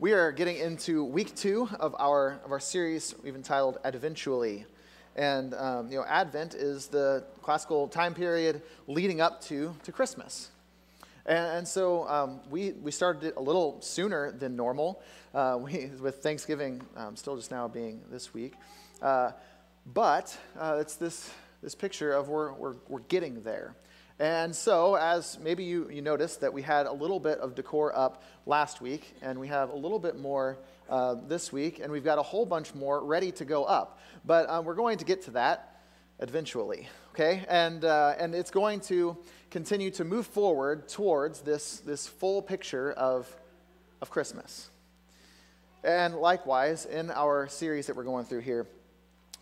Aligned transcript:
We 0.00 0.14
are 0.14 0.32
getting 0.32 0.56
into 0.56 1.04
week 1.04 1.36
two 1.36 1.68
of 1.78 1.94
our, 1.98 2.40
of 2.42 2.52
our 2.52 2.58
series 2.58 3.14
we've 3.22 3.34
entitled 3.34 3.76
Adventually. 3.84 4.64
And, 5.14 5.52
um, 5.52 5.92
you 5.92 5.98
know, 5.98 6.06
Advent 6.08 6.54
is 6.54 6.86
the 6.86 7.22
classical 7.42 7.86
time 7.86 8.14
period 8.14 8.62
leading 8.86 9.20
up 9.20 9.42
to, 9.42 9.76
to 9.82 9.92
Christmas. 9.92 10.48
And, 11.26 11.58
and 11.58 11.68
so 11.68 12.08
um, 12.08 12.40
we, 12.48 12.72
we 12.72 12.90
started 12.92 13.24
it 13.24 13.34
a 13.36 13.42
little 13.42 13.78
sooner 13.82 14.32
than 14.32 14.56
normal, 14.56 15.02
uh, 15.34 15.58
we, 15.62 15.90
with 16.00 16.22
Thanksgiving 16.22 16.80
um, 16.96 17.14
still 17.14 17.36
just 17.36 17.50
now 17.50 17.68
being 17.68 18.00
this 18.10 18.32
week. 18.32 18.54
Uh, 19.02 19.32
but 19.92 20.34
uh, 20.58 20.78
it's 20.80 20.96
this, 20.96 21.30
this 21.62 21.74
picture 21.74 22.14
of 22.14 22.30
we're, 22.30 22.54
we're, 22.54 22.76
we're 22.88 23.00
getting 23.00 23.42
there. 23.42 23.76
And 24.20 24.54
so, 24.54 24.96
as 24.96 25.38
maybe 25.42 25.64
you, 25.64 25.88
you 25.90 26.02
noticed, 26.02 26.42
that 26.42 26.52
we 26.52 26.60
had 26.60 26.84
a 26.84 26.92
little 26.92 27.18
bit 27.18 27.38
of 27.38 27.54
decor 27.54 27.96
up 27.96 28.22
last 28.44 28.82
week, 28.82 29.14
and 29.22 29.40
we 29.40 29.48
have 29.48 29.70
a 29.70 29.74
little 29.74 29.98
bit 29.98 30.18
more 30.18 30.58
uh, 30.90 31.16
this 31.26 31.50
week, 31.50 31.80
and 31.82 31.90
we've 31.90 32.04
got 32.04 32.18
a 32.18 32.22
whole 32.22 32.44
bunch 32.44 32.74
more 32.74 33.02
ready 33.02 33.32
to 33.32 33.46
go 33.46 33.64
up. 33.64 33.98
But 34.26 34.46
um, 34.50 34.66
we're 34.66 34.74
going 34.74 34.98
to 34.98 35.06
get 35.06 35.22
to 35.22 35.30
that 35.30 35.80
eventually, 36.18 36.86
okay? 37.14 37.46
And, 37.48 37.82
uh, 37.82 38.14
and 38.18 38.34
it's 38.34 38.50
going 38.50 38.80
to 38.80 39.16
continue 39.50 39.90
to 39.92 40.04
move 40.04 40.26
forward 40.26 40.86
towards 40.86 41.40
this, 41.40 41.78
this 41.78 42.06
full 42.06 42.42
picture 42.42 42.92
of, 42.92 43.26
of 44.02 44.10
Christmas. 44.10 44.68
And 45.82 46.16
likewise, 46.16 46.84
in 46.84 47.10
our 47.10 47.48
series 47.48 47.86
that 47.86 47.96
we're 47.96 48.04
going 48.04 48.26
through 48.26 48.40
here, 48.40 48.66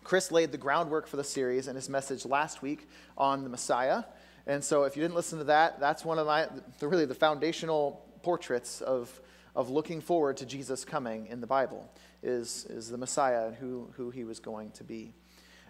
Chris 0.04 0.30
laid 0.30 0.52
the 0.52 0.58
groundwork 0.58 1.08
for 1.08 1.16
the 1.16 1.24
series 1.24 1.66
in 1.66 1.74
his 1.74 1.88
message 1.88 2.24
last 2.24 2.62
week 2.62 2.88
on 3.16 3.42
the 3.42 3.50
Messiah. 3.50 4.04
And 4.48 4.64
so, 4.64 4.84
if 4.84 4.96
you 4.96 5.02
didn't 5.02 5.14
listen 5.14 5.38
to 5.40 5.44
that, 5.44 5.78
that's 5.78 6.06
one 6.06 6.18
of 6.18 6.26
my, 6.26 6.48
really 6.80 7.04
the 7.04 7.14
foundational 7.14 8.02
portraits 8.22 8.80
of, 8.80 9.20
of 9.54 9.68
looking 9.68 10.00
forward 10.00 10.38
to 10.38 10.46
Jesus 10.46 10.86
coming 10.86 11.26
in 11.26 11.42
the 11.42 11.46
Bible, 11.46 11.86
is, 12.22 12.64
is 12.70 12.88
the 12.88 12.96
Messiah 12.96 13.48
and 13.48 13.56
who, 13.56 13.90
who 13.94 14.08
he 14.08 14.24
was 14.24 14.40
going 14.40 14.70
to 14.70 14.84
be. 14.84 15.12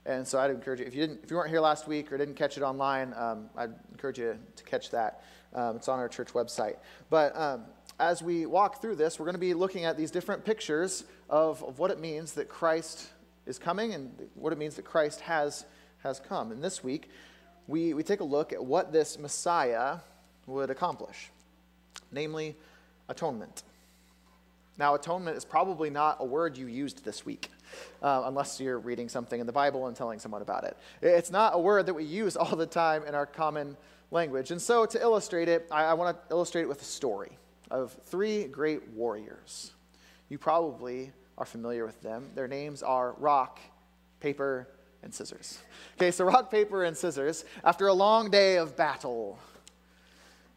And 0.07 0.25
so, 0.25 0.39
I'd 0.39 0.53
encourage 0.53 0.79
you, 0.79 0.87
if 0.87 0.95
you, 0.95 1.01
didn't, 1.01 1.25
if 1.25 1.31
you 1.33 1.37
weren't 1.37 1.51
here 1.51 1.61
last 1.61 1.89
week 1.89 2.13
or 2.13 2.19
didn't 2.19 2.37
catch 2.37 2.57
it 2.57 2.63
online, 2.63 3.13
um, 3.17 3.51
I'd 3.57 3.75
encourage 3.91 4.21
you 4.21 4.39
to 4.55 4.65
catch 4.65 4.91
that. 4.91 5.25
Um, 5.53 5.75
it's 5.75 5.89
on 5.89 5.99
our 5.99 6.09
church 6.09 6.33
website. 6.33 6.77
But 7.11 7.37
um, 7.37 7.65
as 7.99 8.23
we 8.23 8.47
walk 8.47 8.81
through 8.81 8.95
this, 8.95 9.19
we're 9.19 9.27
going 9.27 9.35
to 9.35 9.41
be 9.41 9.55
looking 9.55 9.87
at 9.87 9.97
these 9.97 10.13
different 10.13 10.45
pictures 10.45 11.03
of, 11.29 11.65
of 11.65 11.81
what 11.81 11.91
it 11.91 11.99
means 11.99 12.35
that 12.35 12.49
Christ 12.49 13.09
is 13.45 13.59
coming 13.59 13.93
and 13.93 14.29
what 14.35 14.53
it 14.53 14.59
means 14.59 14.77
that 14.77 14.85
Christ 14.85 15.21
has, 15.23 15.65
has 16.05 16.21
come. 16.21 16.53
And 16.53 16.63
this 16.63 16.85
week, 16.85 17.11
we, 17.69 17.93
we 17.95 18.03
take 18.03 18.21
a 18.21 18.25
look 18.25 18.53
at 18.53 18.65
what 18.65 18.93
this 18.93 19.19
Messiah 19.19 19.99
would 20.47 20.71
accomplish, 20.71 21.31
namely 22.11 22.57
atonement. 23.09 23.63
Now, 24.79 24.95
atonement 24.95 25.37
is 25.37 25.45
probably 25.45 25.91
not 25.91 26.17
a 26.21 26.25
word 26.25 26.57
you 26.57 26.67
used 26.67 27.05
this 27.05 27.27
week, 27.27 27.51
uh, 28.03 28.23
unless 28.25 28.59
you're 28.59 28.79
reading 28.79 29.09
something 29.09 29.39
in 29.39 29.47
the 29.47 29.53
Bible 29.53 29.87
and 29.87 29.97
telling 29.97 30.19
someone 30.19 30.41
about 30.41 30.65
it. 30.65 30.77
It's 31.03 31.31
not 31.31 31.55
a 31.55 31.59
word 31.59 31.87
that 31.87 31.95
we 31.95 32.05
use 32.05 32.37
all 32.37 32.57
the 32.57 32.67
time 32.67 33.05
in 33.05 33.15
our 33.15 33.27
common 33.27 33.77
language. 34.11 34.51
And 34.51 34.63
so, 34.63 34.87
to 34.87 35.01
illustrate 35.01 35.49
it, 35.49 35.69
I, 35.71 35.85
I 35.85 35.95
want 35.95 36.17
to 36.17 36.35
illustrate 36.35 36.63
it 36.63 36.69
with 36.69 36.81
a 36.81 36.87
story 36.87 37.37
of 37.71 37.93
three 38.07 38.45
great 38.45 38.89
warriors. 38.91 39.73
You 40.31 40.39
probably 40.39 41.13
are 41.37 41.45
familiar 41.45 41.85
with 41.85 42.01
them. 42.01 42.31
Their 42.35 42.49
names 42.49 42.83
are 42.83 43.15
Rock, 43.19 43.61
Paper, 44.21 44.69
and 45.03 45.13
scissors. 45.13 45.59
Okay, 45.97 46.11
so 46.11 46.25
rock, 46.25 46.51
paper, 46.51 46.85
and 46.85 46.97
scissors. 46.97 47.45
After 47.65 47.87
a 47.87 47.93
long 47.93 48.31
day 48.31 48.57
of 48.57 48.77
battle, 48.77 49.39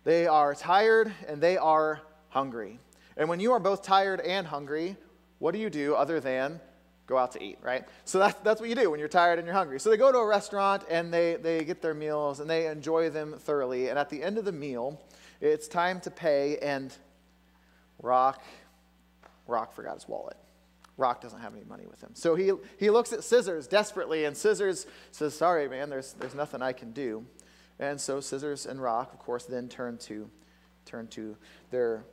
they 0.03 0.27
are 0.27 0.55
tired 0.55 1.13
and 1.27 1.41
they 1.41 1.57
are 1.57 2.01
hungry. 2.29 2.79
And 3.17 3.29
when 3.29 3.39
you 3.39 3.51
are 3.53 3.59
both 3.59 3.83
tired 3.83 4.19
and 4.21 4.47
hungry, 4.47 4.95
what 5.39 5.53
do 5.53 5.59
you 5.59 5.69
do 5.69 5.95
other 5.95 6.19
than 6.19 6.59
go 7.07 7.17
out 7.17 7.33
to 7.33 7.43
eat, 7.43 7.57
right? 7.61 7.83
So 8.05 8.19
that's, 8.19 8.39
that's 8.41 8.61
what 8.61 8.69
you 8.69 8.75
do 8.75 8.89
when 8.89 8.99
you're 8.99 9.09
tired 9.09 9.37
and 9.37 9.45
you're 9.45 9.55
hungry. 9.55 9.79
So 9.79 9.89
they 9.89 9.97
go 9.97 10.11
to 10.11 10.17
a 10.17 10.25
restaurant 10.25 10.83
and 10.89 11.13
they, 11.13 11.35
they 11.35 11.63
get 11.65 11.81
their 11.81 11.93
meals 11.93 12.39
and 12.39 12.49
they 12.49 12.67
enjoy 12.67 13.09
them 13.09 13.35
thoroughly. 13.37 13.89
And 13.89 13.99
at 13.99 14.09
the 14.09 14.23
end 14.23 14.37
of 14.37 14.45
the 14.45 14.51
meal, 14.51 15.01
it's 15.41 15.67
time 15.67 15.99
to 16.01 16.11
pay, 16.11 16.57
and 16.59 16.95
Rock, 18.01 18.43
Rock 19.47 19.73
forgot 19.73 19.95
his 19.95 20.07
wallet. 20.07 20.37
Rock 20.97 21.21
doesn't 21.21 21.39
have 21.39 21.53
any 21.53 21.63
money 21.63 21.85
with 21.89 22.01
him. 22.01 22.11
So 22.13 22.35
he, 22.35 22.51
he 22.77 22.89
looks 22.89 23.13
at 23.13 23.23
Scissors 23.23 23.67
desperately, 23.67 24.25
and 24.25 24.35
Scissors 24.35 24.85
says, 25.11 25.33
Sorry, 25.33 25.67
man, 25.67 25.89
there's, 25.89 26.13
there's 26.13 26.35
nothing 26.35 26.61
I 26.61 26.73
can 26.73 26.91
do. 26.91 27.25
And 27.79 27.99
so 27.99 28.19
Scissors 28.19 28.65
and 28.65 28.81
Rock, 28.81 29.13
of 29.13 29.19
course, 29.19 29.45
then 29.45 29.67
turn 29.67 29.97
to, 29.99 30.29
turn 30.85 31.07
to 31.09 31.35
their, 31.71 32.05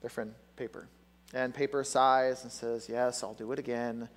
their 0.00 0.10
friend 0.10 0.34
Paper. 0.56 0.88
And 1.34 1.54
Paper 1.54 1.84
sighs 1.84 2.42
and 2.42 2.52
says, 2.52 2.88
Yes, 2.88 3.22
I'll 3.22 3.34
do 3.34 3.52
it 3.52 3.58
again. 3.58 4.08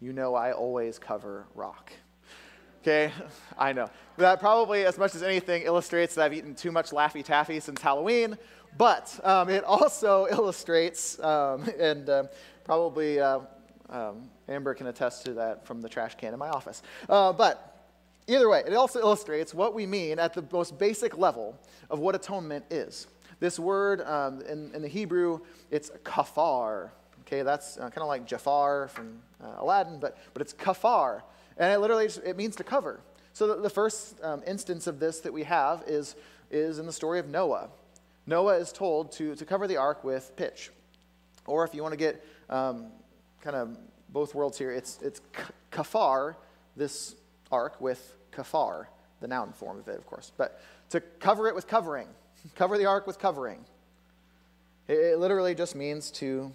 You 0.00 0.12
know 0.12 0.34
I 0.34 0.52
always 0.52 0.98
cover 0.98 1.46
Rock. 1.54 1.92
Okay, 2.82 3.12
I 3.58 3.72
know. 3.72 3.88
That 4.16 4.40
probably, 4.40 4.84
as 4.84 4.98
much 4.98 5.14
as 5.14 5.22
anything, 5.22 5.62
illustrates 5.62 6.16
that 6.16 6.24
I've 6.24 6.34
eaten 6.34 6.54
too 6.54 6.72
much 6.72 6.90
Laffy 6.90 7.24
Taffy 7.24 7.60
since 7.60 7.80
Halloween, 7.80 8.36
but 8.76 9.18
um, 9.22 9.48
it 9.48 9.64
also 9.64 10.26
illustrates, 10.30 11.18
um, 11.20 11.68
and 11.78 12.10
uh, 12.10 12.24
probably 12.64 13.20
uh, 13.20 13.40
um, 13.90 14.30
Amber 14.48 14.74
can 14.74 14.86
attest 14.86 15.24
to 15.26 15.34
that 15.34 15.66
from 15.66 15.80
the 15.80 15.88
trash 15.88 16.14
can 16.16 16.32
in 16.32 16.38
my 16.38 16.48
office. 16.48 16.82
Uh, 17.08 17.32
but 17.32 17.86
either 18.26 18.48
way, 18.48 18.62
it 18.66 18.74
also 18.74 19.00
illustrates 19.00 19.54
what 19.54 19.74
we 19.74 19.86
mean 19.86 20.18
at 20.18 20.34
the 20.34 20.44
most 20.52 20.78
basic 20.78 21.18
level 21.18 21.58
of 21.90 21.98
what 21.98 22.14
atonement 22.14 22.64
is. 22.70 23.06
This 23.40 23.58
word 23.58 24.02
um, 24.02 24.40
in, 24.42 24.72
in, 24.74 24.82
the 24.82 24.88
Hebrew, 24.88 25.40
it's 25.70 25.90
kafar. 26.04 26.90
Okay, 27.22 27.42
that's 27.42 27.76
uh, 27.76 27.82
kind 27.82 27.98
of 27.98 28.08
like 28.08 28.26
Jafar 28.26 28.88
from 28.88 29.18
uh, 29.42 29.56
Aladdin, 29.58 29.98
but, 29.98 30.18
but 30.32 30.42
it's 30.42 30.52
kafar. 30.52 31.22
And 31.56 31.72
it 31.72 31.78
literally 31.78 32.08
it 32.24 32.36
means 32.36 32.56
to 32.56 32.64
cover. 32.64 33.00
So 33.32 33.46
the, 33.48 33.62
the 33.62 33.70
first 33.70 34.22
um, 34.22 34.42
instance 34.46 34.86
of 34.86 35.00
this 35.00 35.20
that 35.20 35.32
we 35.32 35.42
have 35.44 35.82
is, 35.86 36.14
is 36.50 36.78
in 36.78 36.86
the 36.86 36.92
story 36.92 37.18
of 37.18 37.28
Noah. 37.28 37.68
Noah 38.26 38.56
is 38.56 38.72
told 38.72 39.12
to, 39.12 39.34
to 39.34 39.44
cover 39.44 39.66
the 39.66 39.76
ark 39.76 40.04
with 40.04 40.36
pitch. 40.36 40.70
Or 41.46 41.64
if 41.64 41.74
you 41.74 41.82
want 41.82 41.92
to 41.92 41.98
get 41.98 42.24
um, 42.52 42.86
kind 43.40 43.56
of 43.56 43.76
both 44.10 44.34
worlds 44.34 44.58
here. 44.58 44.70
It's, 44.70 44.98
it's 45.02 45.20
kafar, 45.72 46.36
this 46.76 47.16
ark, 47.50 47.80
with 47.80 48.14
kafar, 48.30 48.86
the 49.20 49.28
noun 49.28 49.52
form 49.52 49.78
of 49.78 49.88
it, 49.88 49.98
of 49.98 50.06
course. 50.06 50.32
But 50.36 50.60
to 50.90 51.00
cover 51.00 51.48
it 51.48 51.54
with 51.54 51.66
covering, 51.66 52.08
cover 52.54 52.76
the 52.78 52.86
ark 52.86 53.06
with 53.06 53.18
covering. 53.18 53.64
It, 54.86 54.98
it 54.98 55.18
literally 55.18 55.54
just 55.54 55.74
means 55.74 56.10
to, 56.12 56.52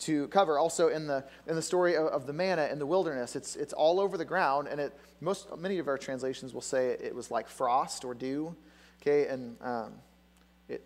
to 0.00 0.28
cover. 0.28 0.58
Also, 0.58 0.88
in 0.88 1.06
the, 1.06 1.24
in 1.48 1.56
the 1.56 1.62
story 1.62 1.96
of, 1.96 2.06
of, 2.06 2.26
the 2.26 2.32
manna 2.32 2.68
in 2.70 2.78
the 2.78 2.86
wilderness, 2.86 3.34
it's, 3.34 3.56
it's 3.56 3.72
all 3.72 3.98
over 3.98 4.16
the 4.16 4.24
ground, 4.24 4.68
and 4.68 4.80
it, 4.80 4.96
most, 5.20 5.48
many 5.58 5.78
of 5.78 5.88
our 5.88 5.98
translations 5.98 6.54
will 6.54 6.60
say 6.60 6.90
it, 6.90 7.00
it 7.02 7.14
was 7.14 7.30
like 7.30 7.48
frost 7.48 8.04
or 8.04 8.14
dew. 8.14 8.54
Okay, 9.00 9.26
and 9.26 9.56
um, 9.60 9.94
it, 10.68 10.84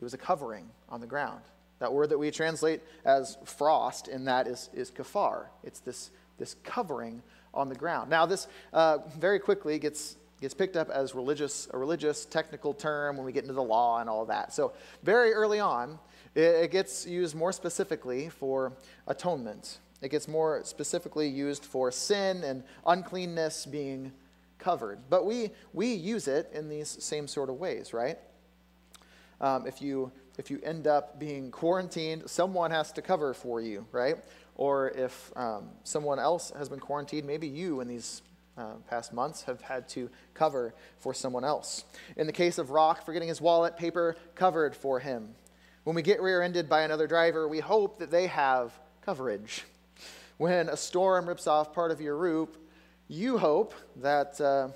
it 0.00 0.04
was 0.04 0.14
a 0.14 0.18
covering 0.18 0.68
on 0.88 1.00
the 1.00 1.06
ground. 1.06 1.42
That 1.84 1.92
word 1.92 2.08
that 2.08 2.18
we 2.18 2.30
translate 2.30 2.80
as 3.04 3.36
frost 3.44 4.08
in 4.08 4.24
that 4.24 4.46
is, 4.46 4.70
is 4.72 4.90
kafar. 4.90 5.48
It's 5.62 5.80
this, 5.80 6.12
this 6.38 6.56
covering 6.64 7.22
on 7.52 7.68
the 7.68 7.74
ground. 7.74 8.08
Now, 8.08 8.24
this 8.24 8.48
uh, 8.72 9.00
very 9.18 9.38
quickly 9.38 9.78
gets, 9.78 10.16
gets 10.40 10.54
picked 10.54 10.78
up 10.78 10.88
as 10.88 11.14
religious, 11.14 11.68
a 11.74 11.76
religious 11.76 12.24
technical 12.24 12.72
term 12.72 13.18
when 13.18 13.26
we 13.26 13.32
get 13.32 13.42
into 13.42 13.52
the 13.52 13.62
law 13.62 14.00
and 14.00 14.08
all 14.08 14.24
that. 14.24 14.54
So, 14.54 14.72
very 15.02 15.34
early 15.34 15.60
on, 15.60 15.98
it, 16.34 16.40
it 16.40 16.70
gets 16.70 17.06
used 17.06 17.34
more 17.36 17.52
specifically 17.52 18.30
for 18.30 18.72
atonement. 19.06 19.80
It 20.00 20.10
gets 20.10 20.26
more 20.26 20.62
specifically 20.64 21.28
used 21.28 21.66
for 21.66 21.92
sin 21.92 22.44
and 22.44 22.62
uncleanness 22.86 23.66
being 23.66 24.10
covered. 24.56 25.00
But 25.10 25.26
we, 25.26 25.50
we 25.74 25.92
use 25.92 26.28
it 26.28 26.50
in 26.54 26.70
these 26.70 26.88
same 26.88 27.28
sort 27.28 27.50
of 27.50 27.56
ways, 27.56 27.92
right? 27.92 28.16
Um, 29.38 29.66
if 29.66 29.82
you 29.82 30.10
if 30.36 30.50
you 30.50 30.60
end 30.62 30.86
up 30.86 31.18
being 31.18 31.50
quarantined, 31.50 32.28
someone 32.28 32.70
has 32.70 32.92
to 32.92 33.02
cover 33.02 33.34
for 33.34 33.60
you, 33.60 33.86
right? 33.92 34.16
Or 34.56 34.90
if 34.90 35.32
um, 35.36 35.70
someone 35.84 36.18
else 36.18 36.52
has 36.56 36.68
been 36.68 36.80
quarantined, 36.80 37.26
maybe 37.26 37.46
you 37.46 37.80
in 37.80 37.88
these 37.88 38.22
uh, 38.56 38.74
past 38.88 39.12
months 39.12 39.42
have 39.42 39.60
had 39.60 39.88
to 39.90 40.10
cover 40.32 40.74
for 40.98 41.14
someone 41.14 41.44
else. 41.44 41.84
In 42.16 42.26
the 42.26 42.32
case 42.32 42.58
of 42.58 42.70
Rock 42.70 43.04
forgetting 43.04 43.28
his 43.28 43.40
wallet, 43.40 43.76
paper 43.76 44.16
covered 44.34 44.76
for 44.76 45.00
him. 45.00 45.34
When 45.84 45.96
we 45.96 46.02
get 46.02 46.22
rear 46.22 46.40
ended 46.40 46.68
by 46.68 46.82
another 46.82 47.06
driver, 47.06 47.48
we 47.48 47.60
hope 47.60 47.98
that 47.98 48.10
they 48.10 48.26
have 48.28 48.72
coverage. 49.02 49.64
When 50.36 50.68
a 50.68 50.76
storm 50.76 51.28
rips 51.28 51.46
off 51.46 51.72
part 51.72 51.90
of 51.90 52.00
your 52.00 52.16
roof, 52.16 52.48
you 53.06 53.38
hope 53.38 53.74
that, 53.96 54.40
uh, 54.40 54.68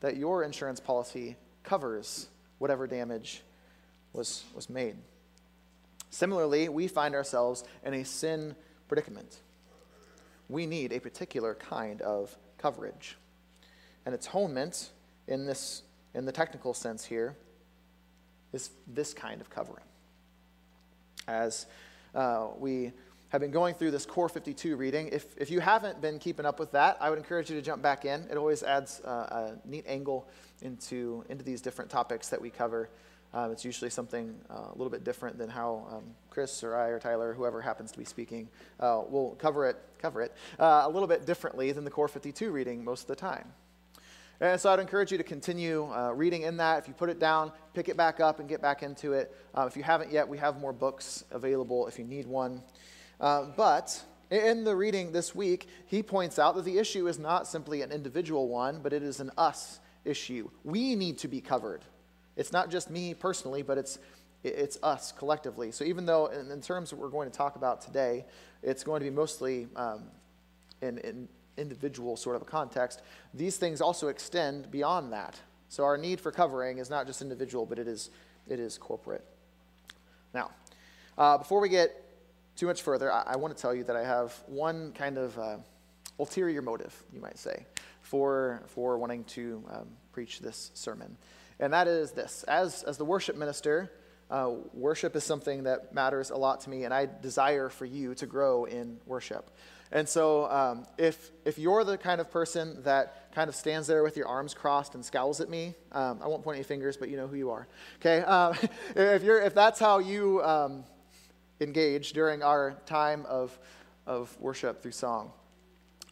that 0.00 0.16
your 0.16 0.44
insurance 0.44 0.80
policy 0.80 1.36
covers 1.62 2.28
whatever 2.58 2.86
damage 2.86 3.42
was, 4.18 4.44
was 4.54 4.68
made. 4.68 4.96
Similarly, 6.10 6.68
we 6.68 6.88
find 6.88 7.14
ourselves 7.14 7.64
in 7.84 7.94
a 7.94 8.04
sin 8.04 8.54
predicament. 8.88 9.38
We 10.48 10.66
need 10.66 10.92
a 10.92 11.00
particular 11.00 11.54
kind 11.54 12.02
of 12.02 12.36
coverage. 12.58 13.16
And 14.04 14.14
atonement, 14.14 14.90
in, 15.26 15.46
this, 15.46 15.82
in 16.14 16.24
the 16.24 16.32
technical 16.32 16.74
sense 16.74 17.04
here, 17.04 17.36
is 18.52 18.70
this 18.86 19.14
kind 19.14 19.40
of 19.40 19.48
covering. 19.48 19.84
As 21.26 21.66
Uh, 22.14 22.48
we 22.58 22.90
have 23.28 23.40
been 23.42 23.50
going 23.50 23.74
through 23.74 23.90
this 23.90 24.06
Core 24.06 24.30
52 24.30 24.76
reading. 24.76 25.08
If, 25.12 25.36
if 25.36 25.50
you 25.50 25.60
haven't 25.60 26.00
been 26.00 26.18
keeping 26.18 26.46
up 26.46 26.58
with 26.58 26.72
that, 26.72 26.96
I 27.00 27.10
would 27.10 27.18
encourage 27.18 27.50
you 27.50 27.56
to 27.56 27.62
jump 27.62 27.82
back 27.82 28.06
in. 28.06 28.26
It 28.30 28.38
always 28.38 28.62
adds 28.62 29.00
uh, 29.00 29.54
a 29.64 29.68
neat 29.68 29.84
angle 29.86 30.26
into, 30.62 31.22
into 31.28 31.44
these 31.44 31.60
different 31.60 31.90
topics 31.90 32.30
that 32.30 32.40
we 32.40 32.48
cover. 32.48 32.88
Um, 33.34 33.52
it's 33.52 33.64
usually 33.64 33.90
something 33.90 34.34
uh, 34.50 34.68
a 34.72 34.76
little 34.76 34.90
bit 34.90 35.04
different 35.04 35.36
than 35.36 35.50
how 35.50 35.86
um, 35.90 36.04
Chris 36.30 36.64
or 36.64 36.74
I 36.74 36.88
or 36.88 36.98
Tyler, 36.98 37.34
whoever 37.34 37.60
happens 37.60 37.92
to 37.92 37.98
be 37.98 38.04
speaking, 38.04 38.48
uh, 38.80 39.02
will 39.08 39.36
cover 39.38 39.68
it, 39.68 39.76
cover 39.98 40.22
it 40.22 40.34
uh, 40.58 40.82
a 40.84 40.88
little 40.88 41.08
bit 41.08 41.26
differently 41.26 41.72
than 41.72 41.84
the 41.84 41.90
Core 41.90 42.08
52 42.08 42.50
reading 42.50 42.82
most 42.82 43.02
of 43.02 43.08
the 43.08 43.16
time. 43.16 43.52
And 44.40 44.60
so 44.60 44.72
I'd 44.72 44.78
encourage 44.78 45.10
you 45.10 45.18
to 45.18 45.24
continue 45.24 45.92
uh, 45.92 46.12
reading 46.12 46.42
in 46.42 46.58
that. 46.58 46.78
If 46.78 46.88
you 46.88 46.94
put 46.94 47.10
it 47.10 47.18
down, 47.18 47.50
pick 47.74 47.88
it 47.88 47.96
back 47.96 48.20
up 48.20 48.38
and 48.38 48.48
get 48.48 48.62
back 48.62 48.82
into 48.84 49.12
it. 49.12 49.34
Uh, 49.56 49.66
if 49.68 49.76
you 49.76 49.82
haven't 49.82 50.12
yet, 50.12 50.28
we 50.28 50.38
have 50.38 50.60
more 50.60 50.72
books 50.72 51.24
available 51.32 51.88
if 51.88 51.98
you 51.98 52.04
need 52.04 52.24
one. 52.24 52.62
Uh, 53.20 53.46
but 53.56 54.00
in 54.30 54.62
the 54.62 54.76
reading 54.76 55.10
this 55.10 55.34
week, 55.34 55.66
he 55.86 56.04
points 56.04 56.38
out 56.38 56.54
that 56.54 56.64
the 56.64 56.78
issue 56.78 57.08
is 57.08 57.18
not 57.18 57.48
simply 57.48 57.82
an 57.82 57.90
individual 57.90 58.48
one, 58.48 58.80
but 58.80 58.92
it 58.92 59.02
is 59.02 59.18
an 59.18 59.32
us 59.36 59.80
issue. 60.04 60.48
We 60.62 60.94
need 60.94 61.18
to 61.18 61.28
be 61.28 61.40
covered. 61.40 61.82
It's 62.38 62.52
not 62.52 62.70
just 62.70 62.88
me 62.88 63.14
personally, 63.14 63.62
but 63.62 63.76
it's, 63.76 63.98
it's 64.44 64.78
us 64.82 65.12
collectively. 65.12 65.72
So 65.72 65.84
even 65.84 66.06
though, 66.06 66.26
in, 66.26 66.50
in 66.50 66.62
terms 66.62 66.90
that 66.90 66.96
we're 66.96 67.10
going 67.10 67.28
to 67.28 67.36
talk 67.36 67.56
about 67.56 67.80
today, 67.82 68.24
it's 68.62 68.84
going 68.84 69.00
to 69.00 69.04
be 69.04 69.14
mostly 69.14 69.66
um, 69.74 70.04
in, 70.80 70.98
in 70.98 71.28
individual 71.58 72.16
sort 72.16 72.36
of 72.36 72.42
a 72.42 72.44
context, 72.44 73.02
these 73.34 73.56
things 73.56 73.80
also 73.80 74.06
extend 74.06 74.70
beyond 74.70 75.12
that. 75.12 75.34
So 75.68 75.82
our 75.82 75.98
need 75.98 76.20
for 76.20 76.30
covering 76.30 76.78
is 76.78 76.88
not 76.88 77.08
just 77.08 77.20
individual, 77.20 77.66
but 77.66 77.78
it 77.78 77.88
is, 77.88 78.10
it 78.48 78.60
is 78.60 78.78
corporate. 78.78 79.24
Now, 80.32 80.52
uh, 81.18 81.38
before 81.38 81.60
we 81.60 81.68
get 81.68 81.90
too 82.54 82.66
much 82.66 82.82
further, 82.82 83.12
I, 83.12 83.24
I 83.26 83.36
want 83.36 83.56
to 83.56 83.60
tell 83.60 83.74
you 83.74 83.82
that 83.84 83.96
I 83.96 84.04
have 84.04 84.32
one 84.46 84.92
kind 84.92 85.18
of 85.18 85.36
uh, 85.36 85.56
ulterior 86.20 86.62
motive, 86.62 86.94
you 87.12 87.20
might 87.20 87.38
say, 87.38 87.66
for, 88.00 88.62
for 88.68 88.96
wanting 88.96 89.24
to 89.24 89.64
um, 89.70 89.88
preach 90.12 90.38
this 90.38 90.70
sermon 90.74 91.16
and 91.60 91.72
that 91.72 91.88
is 91.88 92.12
this 92.12 92.44
as, 92.44 92.82
as 92.84 92.98
the 92.98 93.04
worship 93.04 93.36
minister, 93.36 93.90
uh, 94.30 94.50
worship 94.74 95.16
is 95.16 95.24
something 95.24 95.64
that 95.64 95.94
matters 95.94 96.30
a 96.30 96.36
lot 96.36 96.60
to 96.60 96.70
me, 96.70 96.84
and 96.84 96.92
I 96.92 97.08
desire 97.22 97.68
for 97.68 97.86
you 97.86 98.14
to 98.16 98.26
grow 98.26 98.64
in 98.64 98.98
worship. 99.06 99.50
And 99.90 100.06
so, 100.06 100.50
um, 100.50 100.86
if, 100.98 101.30
if 101.46 101.58
you're 101.58 101.82
the 101.82 101.96
kind 101.96 102.20
of 102.20 102.30
person 102.30 102.82
that 102.82 103.32
kind 103.34 103.48
of 103.48 103.54
stands 103.56 103.86
there 103.86 104.02
with 104.02 104.18
your 104.18 104.28
arms 104.28 104.52
crossed 104.52 104.94
and 104.94 105.02
scowls 105.02 105.40
at 105.40 105.48
me, 105.48 105.74
um, 105.92 106.20
I 106.22 106.28
won't 106.28 106.44
point 106.44 106.56
any 106.56 106.64
fingers, 106.64 106.98
but 106.98 107.08
you 107.08 107.16
know 107.16 107.26
who 107.26 107.36
you 107.36 107.50
are. 107.50 107.66
Okay? 108.00 108.22
Um, 108.28 108.54
if, 108.94 109.22
you're, 109.22 109.40
if 109.40 109.54
that's 109.54 109.80
how 109.80 109.98
you 109.98 110.42
um, 110.44 110.84
engage 111.60 112.12
during 112.12 112.42
our 112.42 112.76
time 112.84 113.24
of, 113.26 113.58
of 114.06 114.38
worship 114.38 114.82
through 114.82 114.92
song, 114.92 115.32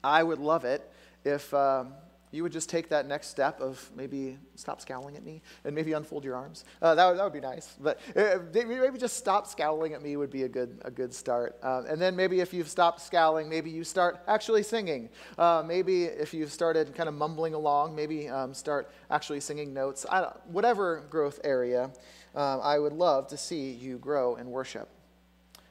I 0.02 0.22
would 0.22 0.38
love 0.38 0.64
it 0.64 0.90
if, 1.24 1.52
um, 1.52 1.92
you 2.36 2.42
would 2.42 2.52
just 2.52 2.68
take 2.68 2.90
that 2.90 3.06
next 3.06 3.28
step 3.28 3.60
of 3.60 3.90
maybe 3.96 4.36
stop 4.54 4.80
scowling 4.80 5.16
at 5.16 5.24
me 5.24 5.40
and 5.64 5.74
maybe 5.74 5.94
unfold 5.94 6.22
your 6.22 6.36
arms. 6.36 6.64
Uh, 6.82 6.94
that, 6.94 7.08
would, 7.08 7.18
that 7.18 7.24
would 7.24 7.32
be 7.32 7.40
nice. 7.40 7.74
But 7.80 7.98
uh, 8.14 8.38
maybe 8.52 8.98
just 8.98 9.16
stop 9.16 9.46
scowling 9.46 9.94
at 9.94 10.02
me 10.02 10.16
would 10.16 10.30
be 10.30 10.42
a 10.42 10.48
good, 10.48 10.78
a 10.84 10.90
good 10.90 11.14
start. 11.14 11.58
Uh, 11.62 11.82
and 11.88 12.00
then 12.00 12.14
maybe 12.14 12.40
if 12.40 12.52
you've 12.52 12.68
stopped 12.68 13.00
scowling, 13.00 13.48
maybe 13.48 13.70
you 13.70 13.82
start 13.82 14.20
actually 14.28 14.62
singing. 14.62 15.08
Uh, 15.38 15.64
maybe 15.66 16.04
if 16.04 16.34
you've 16.34 16.52
started 16.52 16.94
kind 16.94 17.08
of 17.08 17.14
mumbling 17.14 17.54
along, 17.54 17.96
maybe 17.96 18.28
um, 18.28 18.52
start 18.52 18.90
actually 19.10 19.40
singing 19.40 19.72
notes. 19.72 20.04
whatever 20.46 21.04
growth 21.08 21.40
area, 21.42 21.90
um, 22.34 22.60
I 22.62 22.78
would 22.78 22.92
love 22.92 23.28
to 23.28 23.38
see 23.38 23.70
you 23.70 23.96
grow 23.96 24.36
in 24.36 24.50
worship. 24.50 24.90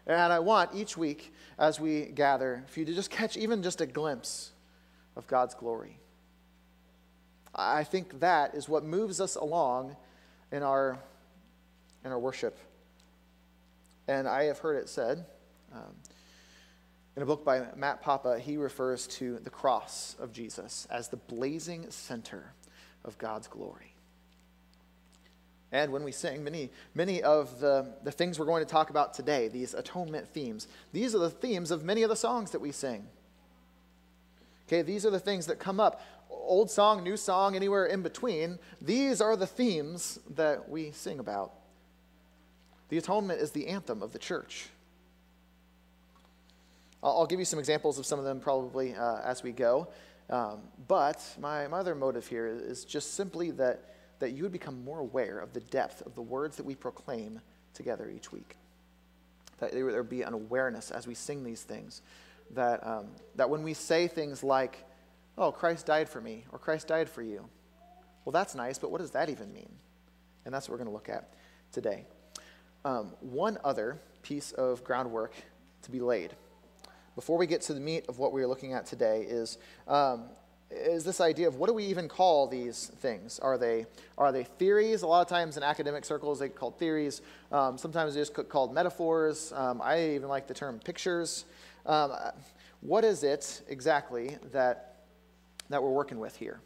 And 0.07 0.33
I 0.33 0.39
want 0.39 0.71
each 0.73 0.97
week 0.97 1.33
as 1.57 1.79
we 1.79 2.06
gather 2.06 2.63
for 2.67 2.79
you 2.79 2.85
to 2.88 2.94
just 2.94 3.12
catch 3.12 3.38
even 3.38 3.62
just 3.63 3.81
a 3.81 3.85
glimpse 3.85 4.51
of 5.15 5.27
God's 5.27 5.53
glory. 5.53 6.00
I 7.55 7.83
think 7.83 8.19
that 8.19 8.53
is 8.53 8.67
what 8.67 8.83
moves 8.83 9.21
us 9.21 9.35
along 9.35 9.95
in 10.51 10.61
our, 10.61 10.99
in 12.03 12.11
our 12.11 12.19
worship. 12.19 12.57
And 14.07 14.27
I 14.27 14.43
have 14.43 14.59
heard 14.59 14.75
it 14.75 14.89
said 14.89 15.25
um, 15.73 15.95
in 17.15 17.23
a 17.23 17.25
book 17.25 17.45
by 17.45 17.63
Matt 17.75 18.01
Papa, 18.01 18.39
he 18.39 18.57
refers 18.57 19.07
to 19.07 19.39
the 19.39 19.49
cross 19.49 20.15
of 20.19 20.33
Jesus 20.33 20.85
as 20.91 21.07
the 21.07 21.17
blazing 21.17 21.89
center 21.89 22.51
of 23.05 23.17
God's 23.17 23.47
glory. 23.47 23.93
And 25.71 25.91
when 25.91 26.03
we 26.03 26.11
sing, 26.11 26.43
many, 26.43 26.69
many 26.93 27.23
of 27.23 27.59
the, 27.59 27.93
the 28.03 28.11
things 28.11 28.37
we're 28.37 28.45
going 28.45 28.63
to 28.63 28.69
talk 28.69 28.89
about 28.89 29.13
today, 29.13 29.47
these 29.47 29.73
atonement 29.73 30.27
themes, 30.27 30.67
these 30.91 31.15
are 31.15 31.19
the 31.19 31.29
themes 31.29 31.71
of 31.71 31.83
many 31.83 32.03
of 32.03 32.09
the 32.09 32.15
songs 32.15 32.51
that 32.51 32.59
we 32.59 32.71
sing. 32.71 33.07
Okay, 34.67 34.81
these 34.81 35.05
are 35.05 35.09
the 35.09 35.19
things 35.19 35.47
that 35.47 35.59
come 35.59 35.79
up 35.79 36.01
old 36.30 36.69
song, 36.69 37.04
new 37.04 37.18
song, 37.18 37.56
anywhere 37.56 37.86
in 37.86 38.01
between, 38.01 38.60
these 38.81 39.22
are 39.22 39.36
the 39.36 39.48
themes 39.48 40.19
that 40.36 40.69
we 40.69 40.92
sing 40.92 41.19
about. 41.19 41.54
The 42.89 42.98
atonement 42.98 43.42
is 43.42 43.51
the 43.51 43.68
anthem 43.68 44.04
of 44.04 44.13
the 44.13 44.19
church. 44.19 44.68
I'll, 47.04 47.27
give 47.27 47.39
you 47.39 47.45
some 47.45 47.60
examples 47.60 48.00
of 48.00 48.06
some 48.06 48.18
of 48.18 48.25
them 48.25 48.39
probably 48.39 48.95
uh, 48.95 49.19
as 49.24 49.44
we 49.44 49.51
go. 49.51 49.88
Um, 50.30 50.62
but 50.88 51.24
my, 51.39 51.68
my 51.68 51.77
other 51.77 51.94
motive 51.94 52.25
here 52.25 52.48
is 52.48 52.83
just 52.83 53.13
simply 53.13 53.51
that, 53.51 53.94
that 54.19 54.31
you 54.31 54.42
would 54.44 54.51
become 54.51 54.83
more 54.83 55.00
aware 55.00 55.39
of 55.39 55.54
the 55.54 55.60
depth 55.60 56.01
of 56.06 56.16
the 56.16 56.22
words 56.22 56.57
that 56.57 56.66
we 56.66 56.74
proclaim 56.74 57.42
together 57.75 58.10
each 58.10 58.31
week. 58.31 58.56
That 59.60 59.72
there 59.72 59.86
would 59.86 60.10
be 60.10 60.24
an 60.24 60.33
awareness 60.33 60.89
as 60.89 61.06
we 61.06 61.13
sing 61.13 61.44
these 61.44 61.62
things. 61.62 62.01
That, 62.51 62.86
um, 62.86 63.07
that 63.36 63.50
when 63.50 63.62
we 63.62 63.75
say 63.75 64.07
things 64.07 64.44
like, 64.44 64.83
oh, 65.37 65.51
Christ 65.51 65.85
died 65.85 66.09
for 66.09 66.21
me, 66.21 66.45
or 66.51 66.59
Christ 66.59 66.87
died 66.87 67.09
for 67.09 67.21
you. 67.21 67.47
Well, 68.23 68.31
that's 68.31 68.55
nice, 68.55 68.79
but 68.79 68.91
what 68.91 69.01
does 69.01 69.11
that 69.11 69.29
even 69.29 69.53
mean? 69.53 69.71
And 70.45 70.53
that's 70.53 70.67
what 70.67 70.73
we're 70.73 70.83
going 70.83 70.89
to 70.89 70.93
look 70.93 71.09
at 71.09 71.33
today. 71.71 72.05
Um, 72.83 73.13
one 73.19 73.57
other 73.63 73.99
piece 74.21 74.51
of 74.53 74.83
groundwork 74.83 75.33
to 75.83 75.91
be 75.91 75.99
laid 75.99 76.35
before 77.15 77.37
we 77.37 77.47
get 77.47 77.61
to 77.61 77.73
the 77.73 77.79
meat 77.79 78.05
of 78.09 78.19
what 78.19 78.33
we're 78.33 78.47
looking 78.47 78.73
at 78.73 78.85
today 78.85 79.25
is, 79.27 79.57
um, 79.87 80.25
is 80.69 81.05
this 81.05 81.21
idea 81.21 81.47
of 81.47 81.55
what 81.55 81.67
do 81.67 81.73
we 81.73 81.85
even 81.85 82.09
call 82.09 82.47
these 82.47 82.91
things? 82.99 83.39
Are 83.39 83.57
they, 83.57 83.85
are 84.17 84.31
they 84.31 84.43
theories? 84.43 85.01
A 85.01 85.07
lot 85.07 85.21
of 85.21 85.27
times 85.27 85.55
in 85.55 85.63
academic 85.63 86.03
circles, 86.03 86.39
they 86.39 86.49
call 86.49 86.71
theories. 86.71 87.21
Um, 87.51 87.77
sometimes 87.77 88.13
they're 88.13 88.25
just 88.25 88.49
called 88.49 88.73
metaphors. 88.73 89.53
Um, 89.53 89.81
I 89.81 90.09
even 90.09 90.27
like 90.27 90.47
the 90.47 90.53
term 90.53 90.79
pictures. 90.79 91.45
Um, 91.85 92.11
what 92.81 93.05
is 93.05 93.24
it 93.24 93.62
exactly 93.69 94.38
that 94.51 94.94
that 95.69 95.81
we're 95.81 95.91
working 95.91 96.19
with 96.19 96.36
here? 96.36 96.60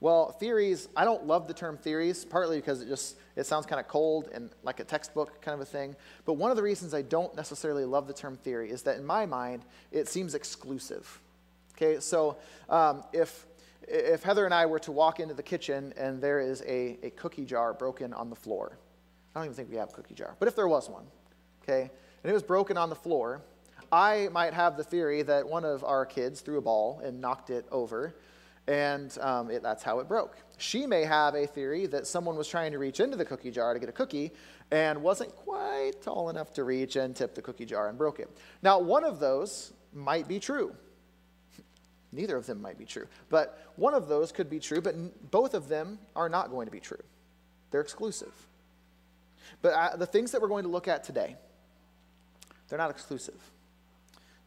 Well, 0.00 0.32
theories, 0.32 0.88
I 0.94 1.04
don't 1.04 1.26
love 1.26 1.48
the 1.48 1.54
term 1.54 1.78
theories, 1.78 2.24
partly 2.24 2.58
because 2.58 2.82
it 2.82 2.88
just 2.88 3.16
it 3.34 3.46
sounds 3.46 3.64
kind 3.64 3.80
of 3.80 3.88
cold 3.88 4.28
and 4.34 4.50
like 4.62 4.78
a 4.78 4.84
textbook 4.84 5.40
kind 5.40 5.54
of 5.54 5.60
a 5.60 5.70
thing. 5.70 5.96
But 6.26 6.34
one 6.34 6.50
of 6.50 6.56
the 6.56 6.62
reasons 6.62 6.92
I 6.92 7.02
don't 7.02 7.34
necessarily 7.34 7.84
love 7.84 8.06
the 8.06 8.12
term 8.12 8.36
theory 8.36 8.70
is 8.70 8.82
that 8.82 8.98
in 8.98 9.06
my 9.06 9.24
mind, 9.24 9.64
it 9.92 10.08
seems 10.08 10.34
exclusive. 10.34 11.20
Okay, 11.74 12.00
so 12.00 12.36
um, 12.68 13.04
if 13.12 13.46
if 13.88 14.22
Heather 14.22 14.44
and 14.44 14.52
I 14.52 14.66
were 14.66 14.80
to 14.80 14.92
walk 14.92 15.20
into 15.20 15.34
the 15.34 15.42
kitchen 15.42 15.94
and 15.96 16.20
there 16.20 16.40
is 16.40 16.60
a, 16.62 16.98
a 17.02 17.10
cookie 17.10 17.44
jar 17.44 17.72
broken 17.72 18.12
on 18.12 18.28
the 18.28 18.36
floor, 18.36 18.78
I 19.34 19.38
don't 19.38 19.46
even 19.46 19.54
think 19.54 19.70
we 19.70 19.76
have 19.76 19.90
a 19.90 19.92
cookie 19.92 20.14
jar, 20.14 20.36
but 20.38 20.48
if 20.48 20.56
there 20.56 20.68
was 20.68 20.90
one, 20.90 21.04
okay, 21.62 21.82
and 22.22 22.30
it 22.30 22.32
was 22.32 22.42
broken 22.42 22.76
on 22.76 22.90
the 22.90 22.96
floor, 22.96 23.42
I 23.92 24.28
might 24.32 24.54
have 24.54 24.76
the 24.76 24.84
theory 24.84 25.22
that 25.22 25.48
one 25.48 25.64
of 25.64 25.84
our 25.84 26.04
kids 26.06 26.40
threw 26.40 26.58
a 26.58 26.60
ball 26.60 27.00
and 27.04 27.20
knocked 27.20 27.50
it 27.50 27.66
over, 27.70 28.16
and 28.66 29.16
um, 29.20 29.50
it, 29.50 29.62
that's 29.62 29.82
how 29.82 30.00
it 30.00 30.08
broke. 30.08 30.36
She 30.58 30.86
may 30.86 31.04
have 31.04 31.34
a 31.34 31.46
theory 31.46 31.86
that 31.86 32.06
someone 32.06 32.36
was 32.36 32.48
trying 32.48 32.72
to 32.72 32.78
reach 32.78 33.00
into 33.00 33.16
the 33.16 33.24
cookie 33.24 33.50
jar 33.50 33.74
to 33.74 33.80
get 33.80 33.88
a 33.88 33.92
cookie 33.92 34.32
and 34.70 35.02
wasn't 35.02 35.34
quite 35.36 36.02
tall 36.02 36.30
enough 36.30 36.52
to 36.54 36.64
reach 36.64 36.96
and 36.96 37.14
tip 37.14 37.34
the 37.34 37.42
cookie 37.42 37.66
jar 37.66 37.88
and 37.88 37.96
broke 37.96 38.18
it. 38.18 38.30
Now, 38.62 38.80
one 38.80 39.04
of 39.04 39.20
those 39.20 39.72
might 39.92 40.26
be 40.26 40.40
true. 40.40 40.74
Neither 42.12 42.36
of 42.36 42.46
them 42.46 42.62
might 42.62 42.78
be 42.78 42.86
true. 42.86 43.06
But 43.28 43.72
one 43.76 43.94
of 43.94 44.08
those 44.08 44.32
could 44.32 44.48
be 44.48 44.58
true, 44.58 44.80
but 44.80 45.30
both 45.30 45.54
of 45.54 45.68
them 45.68 45.98
are 46.14 46.28
not 46.28 46.50
going 46.50 46.66
to 46.66 46.72
be 46.72 46.80
true. 46.80 47.02
They're 47.70 47.80
exclusive. 47.80 48.32
But 49.62 49.72
uh, 49.74 49.96
the 49.96 50.06
things 50.06 50.32
that 50.32 50.40
we're 50.40 50.48
going 50.48 50.64
to 50.64 50.70
look 50.70 50.88
at 50.88 51.04
today, 51.04 51.36
they're 52.68 52.78
not 52.78 52.90
exclusive. 52.90 53.40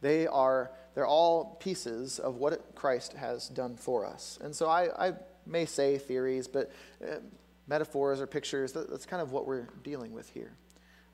They 0.00 0.26
are, 0.26 0.70
they're 0.94 1.06
all 1.06 1.56
pieces 1.60 2.18
of 2.18 2.36
what 2.36 2.74
Christ 2.74 3.12
has 3.14 3.48
done 3.48 3.76
for 3.76 4.06
us. 4.06 4.38
And 4.42 4.54
so 4.54 4.68
I, 4.68 5.08
I 5.08 5.12
may 5.46 5.66
say 5.66 5.98
theories, 5.98 6.48
but 6.48 6.70
uh, 7.02 7.16
metaphors 7.66 8.20
or 8.20 8.26
pictures, 8.26 8.72
that, 8.72 8.90
that's 8.90 9.06
kind 9.06 9.22
of 9.22 9.32
what 9.32 9.46
we're 9.46 9.68
dealing 9.82 10.12
with 10.12 10.30
here. 10.30 10.52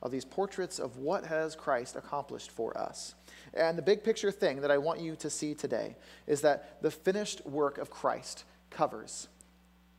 Of 0.02 0.12
these 0.12 0.24
portraits 0.24 0.78
of 0.78 0.98
what 0.98 1.24
has 1.24 1.56
Christ 1.56 1.96
accomplished 1.96 2.50
for 2.50 2.76
us. 2.76 3.14
And 3.54 3.78
the 3.78 3.82
big 3.82 4.04
picture 4.04 4.30
thing 4.30 4.60
that 4.60 4.70
I 4.70 4.78
want 4.78 5.00
you 5.00 5.16
to 5.16 5.30
see 5.30 5.54
today 5.54 5.96
is 6.26 6.42
that 6.42 6.82
the 6.82 6.90
finished 6.90 7.44
work 7.46 7.78
of 7.78 7.90
Christ 7.90 8.44
covers 8.70 9.28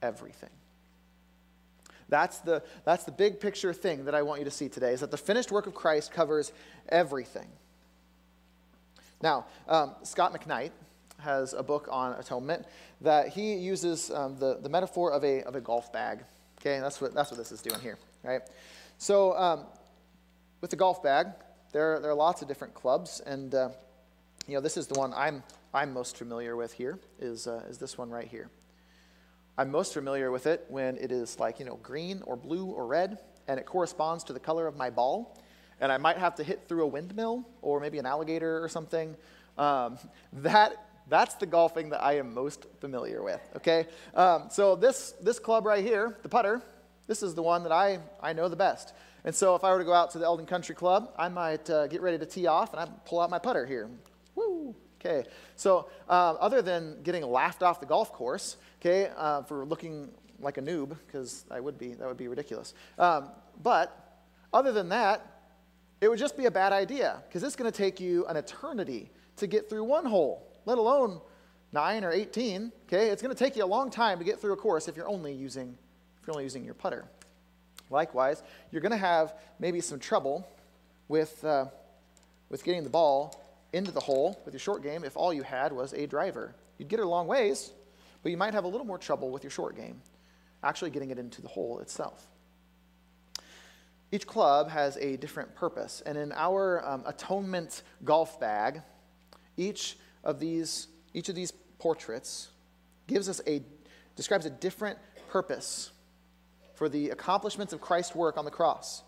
everything. 0.02 0.52
That's 2.10 2.40
the, 2.40 2.64
that's 2.86 3.04
the 3.04 3.12
big 3.12 3.40
picture 3.40 3.74
thing 3.74 4.06
that 4.06 4.16
I 4.16 4.22
want 4.22 4.40
you 4.40 4.46
to 4.46 4.52
see 4.52 4.70
today 4.70 4.94
is 4.94 5.02
that 5.02 5.12
the 5.12 5.18
finished 5.18 5.52
work 5.52 5.68
of 5.68 5.74
Christ 5.74 6.12
covers 6.12 6.54
everything. 6.88 7.48
Now, 9.22 9.46
um, 9.68 9.96
Scot 10.04 10.34
McKnight 10.34 10.72
has 11.20 11.54
a 11.54 11.64
book 11.64 11.88
on 11.92 12.14
atonement 12.20 12.66
that 13.02 13.30
he 13.30 13.56
uses 13.56 14.12
um, 14.12 14.38
the, 14.38 14.60
the 14.62 14.70
metaphor 14.70 15.12
of 15.12 15.24
a, 15.24 15.44
of 15.44 15.56
a 15.56 15.62
golf 15.62 15.92
bag. 15.92 16.24
Okay, 16.60 16.80
that's 16.80 17.02
what, 17.02 17.14
that's 17.14 17.32
what 17.32 17.38
this 17.38 17.52
is 17.52 17.62
doing 17.62 17.80
here, 17.82 17.98
right? 18.24 18.42
So, 18.98 19.38
um, 19.38 19.66
with 20.62 20.70
the 20.70 20.76
golf 20.76 21.04
bag, 21.04 21.28
there, 21.72 22.00
there 22.00 22.10
are 22.10 22.16
lots 22.16 22.42
of 22.42 22.48
different 22.48 22.74
clubs, 22.74 23.22
and 23.26 23.54
uh, 23.54 23.70
you 24.48 24.56
know, 24.56 24.62
this 24.62 24.78
is 24.78 24.88
the 24.88 24.98
one 24.98 25.14
I'm, 25.14 25.44
I'm 25.74 25.94
most 25.94 26.18
familiar 26.18 26.56
with 26.56 26.74
here, 26.74 27.00
is, 27.20 27.48
uh, 27.48 27.64
is 27.70 27.78
this 27.78 27.98
one 27.98 28.10
right 28.10 28.28
here. 28.28 28.50
I'm 29.58 29.72
most 29.72 29.94
familiar 29.94 30.32
with 30.32 30.46
it 30.48 30.66
when 30.70 30.98
it 30.98 31.12
is 31.12 31.40
like, 31.40 31.60
you 31.60 31.66
know, 31.66 31.78
green 31.78 32.22
or 32.26 32.36
blue 32.36 32.66
or 32.66 32.86
red, 32.86 33.20
and 33.48 33.60
it 33.60 33.66
corresponds 33.66 34.24
to 34.26 34.34
the 34.34 34.40
color 34.40 34.68
of 34.68 34.76
my 34.76 34.90
ball. 34.90 35.38
And 35.80 35.92
I 35.92 35.98
might 35.98 36.18
have 36.18 36.36
to 36.36 36.44
hit 36.44 36.68
through 36.68 36.84
a 36.84 36.88
windmill 36.88 37.48
or 37.62 37.80
maybe 37.80 38.00
an 38.00 38.06
alligator 38.06 38.64
or 38.64 38.68
something. 38.68 39.16
Um, 39.58 39.98
that, 40.34 40.86
that's 41.10 41.36
the 41.36 41.46
golfing 41.46 41.90
that 41.90 42.04
I 42.04 42.18
am 42.18 42.34
most 42.34 42.66
familiar 42.80 43.24
with, 43.24 43.42
okay? 43.58 43.88
Um, 44.14 44.48
so 44.50 44.76
this, 44.76 45.14
this 45.22 45.40
club 45.40 45.66
right 45.66 45.84
here, 45.84 46.18
the 46.24 46.30
putter, 46.30 46.62
this 47.08 47.24
is 47.24 47.36
the 47.36 47.44
one 47.44 47.64
that 47.64 47.72
I, 47.72 48.00
I 48.22 48.34
know 48.34 48.50
the 48.50 48.56
best. 48.56 48.94
And 49.24 49.34
so 49.34 49.56
if 49.56 49.64
I 49.64 49.72
were 49.72 49.80
to 49.80 49.86
go 49.86 49.94
out 49.94 50.12
to 50.12 50.20
the 50.20 50.26
Eldon 50.26 50.46
Country 50.46 50.76
Club, 50.76 51.12
I 51.18 51.30
might 51.30 51.70
uh, 51.70 51.88
get 51.88 52.02
ready 52.02 52.18
to 52.18 52.26
tee 52.26 52.48
off 52.48 52.74
and 52.74 52.82
I 52.82 52.88
pull 53.06 53.20
out 53.20 53.30
my 53.30 53.40
putter 53.40 53.66
here. 53.66 53.90
Woo! 54.36 54.76
Okay. 55.00 55.28
So 55.56 55.90
uh, 56.10 56.36
other 56.40 56.62
than 56.62 57.02
getting 57.04 57.24
laughed 57.24 57.64
off 57.64 57.80
the 57.80 57.86
golf 57.86 58.12
course, 58.12 58.58
okay, 58.82 59.12
uh, 59.16 59.44
for 59.44 59.66
looking 59.66 60.10
like 60.40 60.58
a 60.58 60.62
noob, 60.62 60.98
because 61.06 61.46
I 61.50 61.60
would 61.60 61.78
be, 61.78 61.94
that 61.94 62.08
would 62.08 62.18
be 62.18 62.28
ridiculous. 62.28 62.74
Um, 63.00 63.30
but 63.64 64.22
other 64.54 64.72
than 64.72 64.90
that, 64.90 65.37
it 66.02 66.08
would 66.10 66.20
just 66.20 66.38
be 66.38 66.46
a 66.46 66.52
bad 66.52 66.74
idea, 66.74 67.22
because 67.28 67.44
it's 67.44 67.56
going 67.56 67.72
to 67.72 67.78
take 67.78 68.00
you 68.00 68.26
an 68.28 68.38
eternity 68.38 69.10
to 69.38 69.48
get 69.48 69.70
through 69.70 69.84
one 69.84 70.06
hole, 70.06 70.48
let 70.66 70.78
alone 70.78 71.22
nine 71.72 72.04
or 72.04 72.12
18. 72.12 72.72
Okay, 72.88 73.10
it's 73.10 73.22
going 73.22 73.34
to 73.34 73.44
take 73.44 73.56
you 73.56 73.64
a 73.64 73.66
long 73.66 73.90
time 73.90 74.20
to 74.20 74.24
get 74.24 74.40
through 74.40 74.54
a 74.54 74.58
course 74.58 74.88
if 74.88 74.96
you're 74.96 75.08
only 75.08 75.34
using, 75.34 75.78
if 76.22 76.28
you're 76.28 76.34
only 76.34 76.44
using 76.44 76.64
your 76.64 76.74
putter. 76.74 77.06
Likewise, 77.90 78.44
you're 78.72 78.82
going 78.82 78.92
to 78.92 78.98
have 78.98 79.34
maybe 79.60 79.82
some 79.82 80.00
trouble 80.00 80.48
with, 81.08 81.44
uh, 81.44 81.66
with 82.50 82.64
getting 82.64 82.84
the 82.84 82.90
ball 82.90 83.42
into 83.74 83.92
the 83.92 84.00
hole 84.00 84.40
with 84.46 84.54
your 84.54 84.60
short 84.60 84.84
game 84.84 85.04
if 85.04 85.16
all 85.16 85.34
you 85.34 85.44
had 85.44 85.72
was 85.74 85.94
a 85.94 86.06
driver. 86.06 86.54
You'd 86.78 86.90
get 86.90 87.00
it 87.00 87.06
a 87.06 87.10
long 87.10 87.28
ways, 87.28 87.72
but 88.24 88.32
you 88.32 88.38
might 88.38 88.54
have 88.54 88.66
a 88.66 88.68
little 88.68 88.86
more 88.86 88.98
trouble 88.98 89.30
with 89.32 89.44
your 89.44 89.52
short 89.52 89.76
game, 89.76 90.02
actually 90.64 90.92
getting 90.92 91.12
it 91.12 91.18
into 91.18 91.42
the 91.42 91.48
hole 91.48 91.80
itself. 91.80 92.26
Each 94.12 94.26
club 94.26 94.70
has 94.70 94.98
a 94.98 95.18
different 95.18 95.54
purpose, 95.56 96.02
and 96.06 96.18
in 96.18 96.32
our 96.32 96.86
um, 96.88 97.04
atonement 97.06 97.84
golf 98.06 98.40
bag, 98.40 98.82
each 99.58 99.98
of 100.24 100.40
these 100.40 100.88
each 101.14 101.30
of 101.30 101.36
these 101.36 101.52
portraits 101.80 102.50
gives 103.08 103.28
us 103.28 103.42
a 103.48 103.62
describes 104.16 104.46
a 104.46 104.50
different 104.50 104.98
purpose 105.30 105.92
for 106.76 106.88
the 106.88 107.10
accomplishments 107.10 107.74
of 107.74 107.82
Christ's 107.82 108.16
work 108.16 108.38
on 108.38 108.46
the 108.46 108.52
cross. 108.52 109.04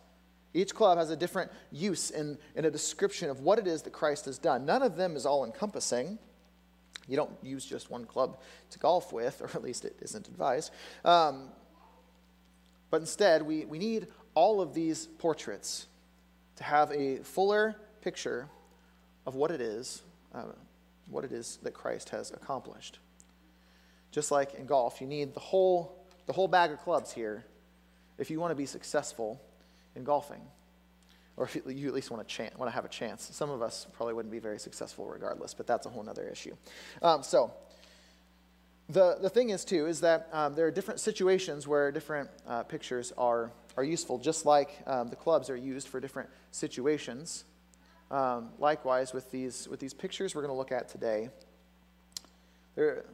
Each 0.53 0.73
club 0.73 0.97
has 0.97 1.11
a 1.11 1.15
different 1.15 1.51
use 1.71 2.09
in, 2.09 2.37
in 2.55 2.65
a 2.65 2.71
description 2.71 3.29
of 3.29 3.41
what 3.41 3.59
it 3.59 3.67
is 3.67 3.83
that 3.83 3.93
Christ 3.93 4.25
has 4.25 4.39
done. 4.39 4.65
None 4.65 4.81
of 4.81 4.95
them 4.95 5.15
is 5.15 5.25
all 5.25 5.45
encompassing. 5.45 6.17
You 7.07 7.15
don't 7.15 7.31
use 7.43 7.65
just 7.65 7.91
one 7.91 8.05
club 8.05 8.39
to 8.71 8.79
golf 8.79 9.13
with, 9.13 9.41
or 9.41 9.49
at 9.53 9.61
least 9.61 9.85
it 9.85 9.95
isn't 10.01 10.27
advised. 10.27 10.71
Um, 11.05 11.49
but 12.89 13.01
instead, 13.01 13.43
we, 13.43 13.65
we 13.65 13.77
need 13.77 14.07
all 14.39 14.61
of 14.61 14.73
these 14.73 15.05
portraits 15.17 15.85
to 16.55 16.63
have 16.63 16.89
a 16.93 17.17
fuller 17.17 17.75
picture 17.99 18.47
of 19.25 19.35
what 19.35 19.51
it 19.51 19.59
is, 19.59 20.01
uh, 20.33 20.43
what 21.09 21.25
it 21.25 21.33
is 21.33 21.59
that 21.61 21.73
Christ 21.73 22.07
has 22.07 22.31
accomplished. 22.31 22.99
Just 24.11 24.31
like 24.31 24.53
in 24.53 24.65
golf, 24.65 25.01
you 25.01 25.07
need 25.07 25.33
the 25.33 25.41
whole, 25.41 25.93
the 26.25 26.31
whole 26.31 26.47
bag 26.47 26.71
of 26.71 26.79
clubs 26.79 27.11
here 27.11 27.43
if 28.17 28.31
you 28.31 28.39
want 28.39 28.51
to 28.51 28.55
be 28.55 28.65
successful 28.65 29.41
in 29.97 30.05
golfing, 30.05 30.41
or 31.35 31.43
if 31.43 31.55
you 31.55 31.89
at 31.89 31.93
least 31.93 32.09
want 32.09 32.25
to, 32.25 32.49
want 32.55 32.71
to 32.71 32.73
have 32.73 32.85
a 32.85 32.89
chance. 32.89 33.29
Some 33.33 33.49
of 33.49 33.61
us 33.61 33.87
probably 33.91 34.13
wouldn't 34.13 34.31
be 34.31 34.39
very 34.39 34.57
successful 34.57 35.05
regardless, 35.05 35.53
but 35.53 35.67
that's 35.67 35.85
a 35.85 35.89
whole 35.89 36.07
other 36.07 36.29
issue. 36.29 36.55
Um, 37.01 37.23
so, 37.23 37.51
the, 38.89 39.17
the 39.21 39.29
thing 39.29 39.51
is, 39.51 39.65
too, 39.65 39.85
is 39.85 40.01
that 40.01 40.29
um, 40.31 40.55
there 40.55 40.65
are 40.65 40.71
different 40.71 40.99
situations 40.99 41.67
where 41.67 41.91
different 41.91 42.29
uh, 42.47 42.63
pictures 42.63 43.13
are, 43.17 43.51
are 43.79 43.83
useful, 43.83 44.17
just 44.17 44.45
like 44.45 44.77
um, 44.85 45.07
the 45.07 45.15
clubs 45.15 45.49
are 45.49 45.55
used 45.55 45.87
for 45.87 46.01
different 46.01 46.29
situations. 46.51 47.45
Um, 48.11 48.49
likewise, 48.59 49.13
with 49.13 49.31
these, 49.31 49.69
with 49.69 49.79
these 49.79 49.93
pictures 49.93 50.35
we're 50.35 50.41
going 50.41 50.53
to 50.53 50.57
look 50.57 50.73
at 50.73 50.89
today, 50.89 51.29
they're, 52.75 53.05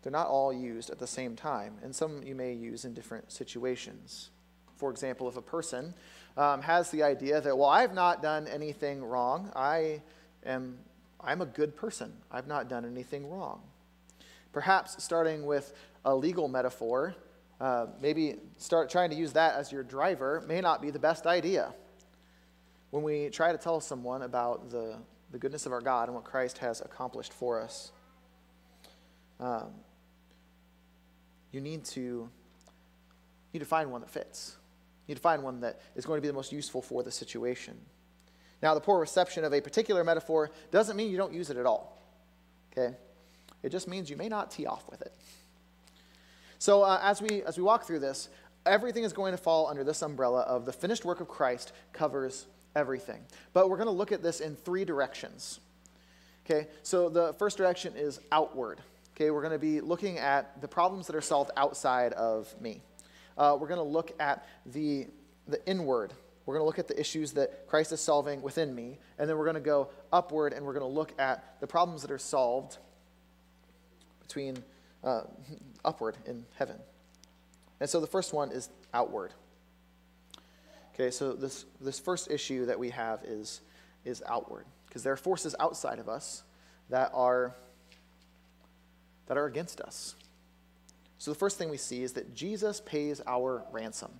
they're 0.00 0.12
not 0.12 0.28
all 0.28 0.50
used 0.50 0.88
at 0.88 0.98
the 0.98 1.06
same 1.06 1.36
time, 1.36 1.74
and 1.82 1.94
some 1.94 2.22
you 2.22 2.34
may 2.34 2.54
use 2.54 2.86
in 2.86 2.94
different 2.94 3.30
situations. 3.30 4.30
For 4.76 4.90
example, 4.90 5.28
if 5.28 5.36
a 5.36 5.42
person 5.42 5.92
um, 6.38 6.62
has 6.62 6.90
the 6.90 7.02
idea 7.02 7.42
that, 7.42 7.58
well, 7.58 7.68
I've 7.68 7.92
not 7.92 8.22
done 8.22 8.48
anything 8.48 9.04
wrong, 9.04 9.52
I 9.54 10.00
am 10.46 10.78
I'm 11.20 11.42
a 11.42 11.46
good 11.46 11.76
person, 11.76 12.12
I've 12.30 12.48
not 12.48 12.68
done 12.68 12.86
anything 12.86 13.30
wrong. 13.30 13.60
Perhaps 14.52 15.04
starting 15.04 15.44
with 15.44 15.72
a 16.04 16.16
legal 16.16 16.48
metaphor, 16.48 17.14
uh, 17.60 17.86
maybe 18.00 18.36
start 18.58 18.90
trying 18.90 19.10
to 19.10 19.16
use 19.16 19.32
that 19.32 19.54
as 19.54 19.70
your 19.70 19.82
driver 19.82 20.44
may 20.46 20.60
not 20.60 20.82
be 20.82 20.90
the 20.90 20.98
best 20.98 21.26
idea. 21.26 21.72
When 22.90 23.02
we 23.02 23.30
try 23.30 23.52
to 23.52 23.58
tell 23.58 23.80
someone 23.80 24.22
about 24.22 24.70
the, 24.70 24.96
the 25.30 25.38
goodness 25.38 25.64
of 25.66 25.72
our 25.72 25.80
God 25.80 26.08
and 26.08 26.14
what 26.14 26.24
Christ 26.24 26.58
has 26.58 26.80
accomplished 26.80 27.32
for 27.32 27.60
us, 27.60 27.92
um, 29.40 29.70
you 31.52 31.60
need 31.60 31.84
to, 31.86 32.00
you 32.00 32.30
need 33.52 33.60
to 33.60 33.64
find 33.64 33.90
one 33.90 34.00
that 34.00 34.10
fits. 34.10 34.56
You 35.06 35.12
need 35.12 35.16
to 35.16 35.22
find 35.22 35.42
one 35.42 35.60
that 35.60 35.80
is 35.94 36.06
going 36.06 36.18
to 36.18 36.22
be 36.22 36.28
the 36.28 36.34
most 36.34 36.52
useful 36.52 36.82
for 36.82 37.02
the 37.02 37.10
situation. 37.10 37.76
Now, 38.62 38.74
the 38.74 38.80
poor 38.80 39.00
reception 39.00 39.44
of 39.44 39.52
a 39.52 39.60
particular 39.60 40.04
metaphor 40.04 40.50
doesn't 40.70 40.96
mean 40.96 41.10
you 41.10 41.16
don't 41.16 41.32
use 41.32 41.50
it 41.50 41.56
at 41.56 41.66
all. 41.66 42.00
Okay? 42.72 42.96
It 43.62 43.70
just 43.70 43.88
means 43.88 44.08
you 44.08 44.16
may 44.16 44.28
not 44.28 44.50
tee 44.50 44.66
off 44.66 44.88
with 44.88 45.02
it. 45.02 45.12
So, 46.62 46.82
uh, 46.82 47.00
as, 47.02 47.20
we, 47.20 47.42
as 47.42 47.56
we 47.56 47.64
walk 47.64 47.84
through 47.84 47.98
this, 47.98 48.28
everything 48.64 49.02
is 49.02 49.12
going 49.12 49.32
to 49.32 49.36
fall 49.36 49.66
under 49.66 49.82
this 49.82 50.00
umbrella 50.00 50.42
of 50.42 50.64
the 50.64 50.72
finished 50.72 51.04
work 51.04 51.20
of 51.20 51.26
Christ 51.26 51.72
covers 51.92 52.46
everything. 52.76 53.20
But 53.52 53.68
we're 53.68 53.78
going 53.78 53.88
to 53.88 53.92
look 53.92 54.12
at 54.12 54.22
this 54.22 54.40
in 54.40 54.54
three 54.54 54.84
directions. 54.84 55.58
Okay? 56.46 56.68
So, 56.84 57.08
the 57.08 57.32
first 57.32 57.56
direction 57.56 57.94
is 57.96 58.20
outward. 58.30 58.80
Okay? 59.16 59.32
We're 59.32 59.42
going 59.42 59.54
to 59.54 59.58
be 59.58 59.80
looking 59.80 60.18
at 60.18 60.60
the 60.60 60.68
problems 60.68 61.08
that 61.08 61.16
are 61.16 61.20
solved 61.20 61.50
outside 61.56 62.12
of 62.12 62.48
me 62.60 62.80
uh, 63.36 63.56
we're 63.58 63.68
going 63.68 63.78
to 63.78 63.82
look 63.82 64.12
at 64.20 64.46
the, 64.66 65.06
the 65.48 65.64
inward. 65.66 66.12
We're 66.44 66.54
going 66.54 66.62
to 66.62 66.66
look 66.66 66.78
at 66.78 66.88
the 66.88 66.98
issues 66.98 67.32
that 67.32 67.66
Christ 67.68 67.92
is 67.92 68.00
solving 68.00 68.42
within 68.42 68.74
me. 68.74 68.98
And 69.18 69.28
then 69.28 69.36
we're 69.36 69.44
going 69.44 69.54
to 69.54 69.60
go 69.60 69.88
upward 70.12 70.52
and 70.52 70.64
we're 70.64 70.74
going 70.74 70.88
to 70.88 70.94
look 70.94 71.12
at 71.18 71.60
the 71.60 71.66
problems 71.66 72.02
that 72.02 72.10
are 72.10 72.18
solved 72.18 72.78
between 74.20 74.62
uh, 75.04 75.22
upward 75.84 76.16
in 76.26 76.44
heaven. 76.58 76.76
And 77.80 77.88
so 77.88 78.00
the 78.00 78.06
first 78.06 78.32
one 78.32 78.52
is 78.52 78.68
outward. 78.94 79.32
Okay, 80.94 81.10
so 81.10 81.32
this, 81.32 81.64
this 81.80 81.98
first 81.98 82.30
issue 82.30 82.66
that 82.66 82.78
we 82.78 82.90
have 82.90 83.24
is, 83.24 83.60
is 84.04 84.22
outward. 84.26 84.66
Because 84.86 85.02
there 85.02 85.12
are 85.12 85.16
forces 85.16 85.54
outside 85.58 85.98
of 85.98 86.08
us 86.08 86.42
that 86.90 87.10
are, 87.14 87.56
that 89.26 89.38
are 89.38 89.46
against 89.46 89.80
us. 89.80 90.14
So 91.18 91.30
the 91.30 91.38
first 91.38 91.56
thing 91.56 91.70
we 91.70 91.76
see 91.76 92.02
is 92.02 92.12
that 92.12 92.34
Jesus 92.34 92.80
pays 92.80 93.22
our 93.26 93.64
ransom. 93.72 94.10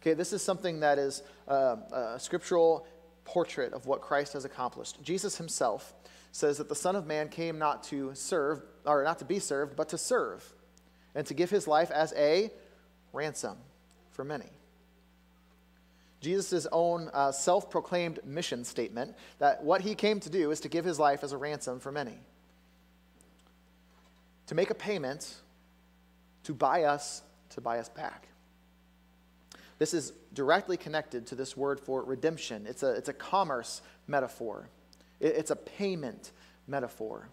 Okay, 0.00 0.14
this 0.14 0.32
is 0.32 0.40
something 0.40 0.80
that 0.80 0.98
is 0.98 1.22
uh, 1.48 1.76
a 1.92 2.18
scriptural 2.18 2.86
portrait 3.24 3.72
of 3.72 3.86
what 3.86 4.00
Christ 4.00 4.32
has 4.32 4.44
accomplished. 4.44 5.02
Jesus 5.02 5.36
himself 5.36 5.94
says 6.36 6.58
that 6.58 6.68
the 6.68 6.74
Son 6.74 6.94
of 6.94 7.06
Man 7.06 7.28
came 7.28 7.58
not 7.58 7.82
to 7.84 8.14
serve, 8.14 8.62
or 8.84 9.02
not 9.02 9.18
to 9.20 9.24
be 9.24 9.38
served, 9.38 9.74
but 9.74 9.88
to 9.88 9.98
serve, 9.98 10.44
and 11.14 11.26
to 11.26 11.34
give 11.34 11.48
his 11.48 11.66
life 11.66 11.90
as 11.90 12.12
a 12.14 12.50
ransom 13.12 13.56
for 14.10 14.22
many. 14.22 14.50
Jesus' 16.20 16.66
own 16.72 17.10
uh, 17.12 17.32
self 17.32 17.70
proclaimed 17.70 18.20
mission 18.24 18.64
statement 18.64 19.14
that 19.38 19.62
what 19.62 19.80
he 19.80 19.94
came 19.94 20.20
to 20.20 20.30
do 20.30 20.50
is 20.50 20.60
to 20.60 20.68
give 20.68 20.84
his 20.84 20.98
life 20.98 21.24
as 21.24 21.32
a 21.32 21.36
ransom 21.36 21.80
for 21.80 21.90
many. 21.90 22.18
To 24.48 24.54
make 24.54 24.70
a 24.70 24.74
payment 24.74 25.36
to 26.44 26.54
buy 26.54 26.84
us, 26.84 27.22
to 27.50 27.60
buy 27.60 27.78
us 27.78 27.88
back. 27.88 28.28
This 29.78 29.94
is 29.94 30.12
directly 30.32 30.76
connected 30.76 31.26
to 31.28 31.34
this 31.34 31.56
word 31.56 31.80
for 31.80 32.04
redemption. 32.04 32.66
It's 32.66 32.82
a, 32.82 32.92
it's 32.92 33.08
a 33.08 33.12
commerce 33.12 33.82
metaphor, 34.06 34.68
it's 35.20 35.50
a 35.50 35.56
payment 35.56 36.32
metaphor. 36.66 37.28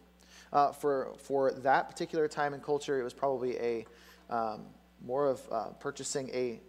Uh, 0.52 0.72
for, 0.72 1.14
for 1.18 1.52
that 1.52 1.90
particular 1.90 2.28
time 2.28 2.54
and 2.54 2.64
culture, 2.64 3.00
it 3.00 3.04
was 3.04 3.14
probably 3.14 3.58
a, 3.58 3.86
um, 4.30 4.66
more 5.04 5.28
of 5.28 5.42
uh, 5.52 5.66
purchasing 5.80 6.30
a 6.30 6.60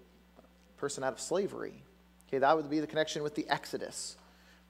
person 0.76 1.04
out 1.04 1.12
of 1.12 1.20
slavery. 1.20 1.82
Okay, 2.28 2.38
that 2.38 2.56
would 2.56 2.70
be 2.70 2.80
the 2.80 2.86
connection 2.86 3.22
with 3.22 3.34
the 3.34 3.46
Exodus, 3.48 4.16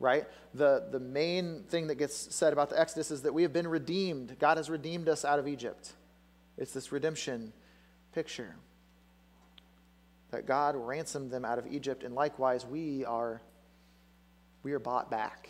right? 0.00 0.26
The, 0.54 0.88
the 0.90 0.98
main 0.98 1.62
thing 1.68 1.86
that 1.86 1.94
gets 1.94 2.34
said 2.34 2.52
about 2.52 2.70
the 2.70 2.80
Exodus 2.80 3.10
is 3.10 3.22
that 3.22 3.32
we 3.32 3.42
have 3.42 3.52
been 3.52 3.68
redeemed. 3.68 4.36
God 4.38 4.56
has 4.56 4.68
redeemed 4.68 5.08
us 5.08 5.24
out 5.24 5.38
of 5.38 5.46
Egypt. 5.46 5.92
It's 6.58 6.72
this 6.72 6.92
redemption 6.92 7.52
picture 8.12 8.56
that 10.30 10.46
God 10.46 10.74
ransomed 10.74 11.30
them 11.30 11.44
out 11.44 11.58
of 11.58 11.66
Egypt, 11.68 12.02
and 12.02 12.14
likewise 12.14 12.66
we 12.66 13.04
are 13.04 13.40
we 14.64 14.72
are 14.72 14.80
bought 14.80 15.10
back. 15.10 15.48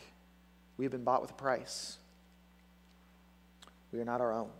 We 0.76 0.84
have 0.84 0.92
been 0.92 1.04
bought 1.04 1.22
with 1.22 1.30
a 1.30 1.34
price. 1.34 1.98
We 3.92 4.00
are 4.00 4.04
not 4.04 4.20
our 4.20 4.32
own. 4.32 4.50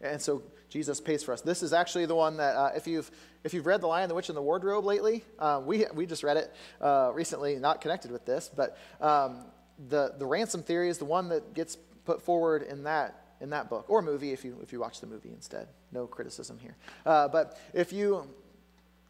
And 0.00 0.20
so 0.20 0.42
Jesus 0.70 1.00
pays 1.00 1.22
for 1.22 1.32
us. 1.32 1.42
This 1.42 1.62
is 1.62 1.72
actually 1.72 2.06
the 2.06 2.14
one 2.14 2.38
that, 2.38 2.56
uh, 2.56 2.70
if, 2.74 2.86
you've, 2.86 3.10
if 3.44 3.52
you've 3.52 3.66
read 3.66 3.80
The 3.82 3.86
Lion, 3.86 4.08
the 4.08 4.14
Witch, 4.14 4.28
and 4.28 4.36
the 4.36 4.42
Wardrobe 4.42 4.84
lately, 4.84 5.24
uh, 5.38 5.60
we, 5.64 5.84
we 5.94 6.06
just 6.06 6.22
read 6.22 6.38
it 6.38 6.54
uh, 6.80 7.10
recently, 7.12 7.56
not 7.56 7.80
connected 7.80 8.10
with 8.10 8.24
this, 8.24 8.50
but 8.54 8.78
um, 9.00 9.44
the, 9.88 10.14
the 10.18 10.24
ransom 10.24 10.62
theory 10.62 10.88
is 10.88 10.98
the 10.98 11.04
one 11.04 11.28
that 11.28 11.54
gets 11.54 11.76
put 12.06 12.22
forward 12.22 12.62
in 12.62 12.84
that, 12.84 13.34
in 13.40 13.50
that 13.50 13.68
book, 13.68 13.84
or 13.88 14.00
movie 14.00 14.32
if 14.32 14.44
you, 14.44 14.56
if 14.62 14.72
you 14.72 14.80
watch 14.80 15.00
the 15.00 15.06
movie 15.06 15.30
instead. 15.30 15.68
No 15.92 16.06
criticism 16.06 16.58
here. 16.58 16.76
Uh, 17.04 17.28
but 17.28 17.58
if 17.74 17.92
you, 17.92 18.26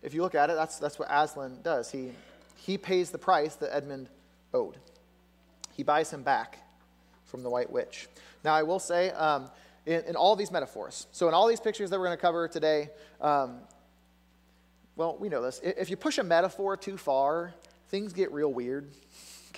if 0.03 0.15
you 0.15 0.23
look 0.23 0.35
at 0.35 0.51
it, 0.51 0.57
that's, 0.57 0.79
that's 0.79 0.99
what 0.99 1.09
Aslan 1.11 1.61
does. 1.63 1.91
He, 1.93 2.11
he 2.57 2.79
pays 2.79 3.11
the 3.11 3.19
price 3.19 3.55
that 3.57 3.75
Edmund 3.75 4.09
owed, 4.53 4.77
he 5.81 5.85
buys 5.85 6.13
him 6.13 6.23
back 6.23 6.59
from 7.25 7.43
the 7.43 7.49
White 7.49 7.73
Witch. 7.73 8.07
Now, 8.45 8.53
I 8.53 8.65
will 8.65 8.79
say, 8.79 9.13
um, 9.13 9.51
in, 9.87 10.05
in, 10.05 10.15
all 10.15 10.37
these 10.37 10.51
metaphors, 10.51 11.07
so 11.11 11.27
in 11.27 11.33
all 11.33 11.49
these 11.49 11.59
pictures 11.59 11.89
that 11.89 11.99
we're 11.99 12.05
going 12.05 12.19
to 12.19 12.21
cover 12.21 12.47
today, 12.49 12.91
um, 13.19 13.61
well, 14.95 15.17
we 15.19 15.31
know 15.31 15.41
this. 15.41 15.59
If 15.65 15.89
you 15.89 15.97
push 15.97 16.19
a 16.19 16.23
metaphor 16.23 16.77
too 16.77 16.99
far, 16.99 17.55
things 17.89 18.13
get 18.13 18.31
real 18.31 18.53
weird. 18.53 18.91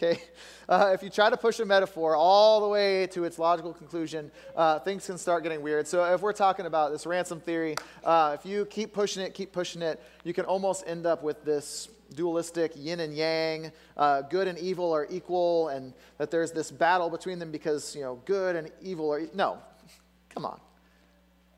Okay? 0.03 0.21
Uh, 0.69 0.93
if 0.95 1.03
you 1.03 1.11
try 1.11 1.29
to 1.29 1.37
push 1.37 1.59
a 1.59 1.67
metaphor 1.67 2.17
all 2.17 2.61
the 2.61 2.69
way 2.69 3.07
to 3.09 3.25
its 3.25 3.39
logical 3.39 3.75
conclusion, 3.75 4.31
uh, 4.57 4.79
things 4.79 5.05
can 5.05 5.19
start 5.19 5.43
getting 5.43 5.61
weird. 5.61 5.87
So, 5.87 6.15
if 6.15 6.23
we're 6.23 6.33
talking 6.33 6.65
about 6.67 6.93
this 6.93 7.05
ransom 7.05 7.41
theory, 7.41 7.75
uh, 8.05 8.37
if 8.39 8.47
you 8.49 8.65
keep 8.65 8.95
pushing 8.95 9.23
it, 9.23 9.35
keep 9.35 9.53
pushing 9.53 9.83
it, 9.83 10.01
you 10.25 10.33
can 10.33 10.47
almost 10.47 10.85
end 10.87 11.05
up 11.05 11.23
with 11.23 11.45
this 11.45 11.89
dualistic 12.15 12.73
yin 12.77 13.01
and 13.01 13.15
yang, 13.15 13.73
uh, 13.97 14.23
good 14.23 14.47
and 14.47 14.57
evil 14.57 14.95
are 14.95 15.07
equal, 15.11 15.69
and 15.69 15.93
that 16.17 16.31
there's 16.31 16.53
this 16.53 16.71
battle 16.71 17.11
between 17.11 17.41
them 17.41 17.51
because 17.51 17.95
you 17.95 18.03
know 18.03 18.23
good 18.25 18.55
and 18.55 18.71
evil 18.81 19.13
are 19.13 19.21
e- 19.21 19.31
no. 19.35 19.59
Come 20.31 20.47
on. 20.47 20.59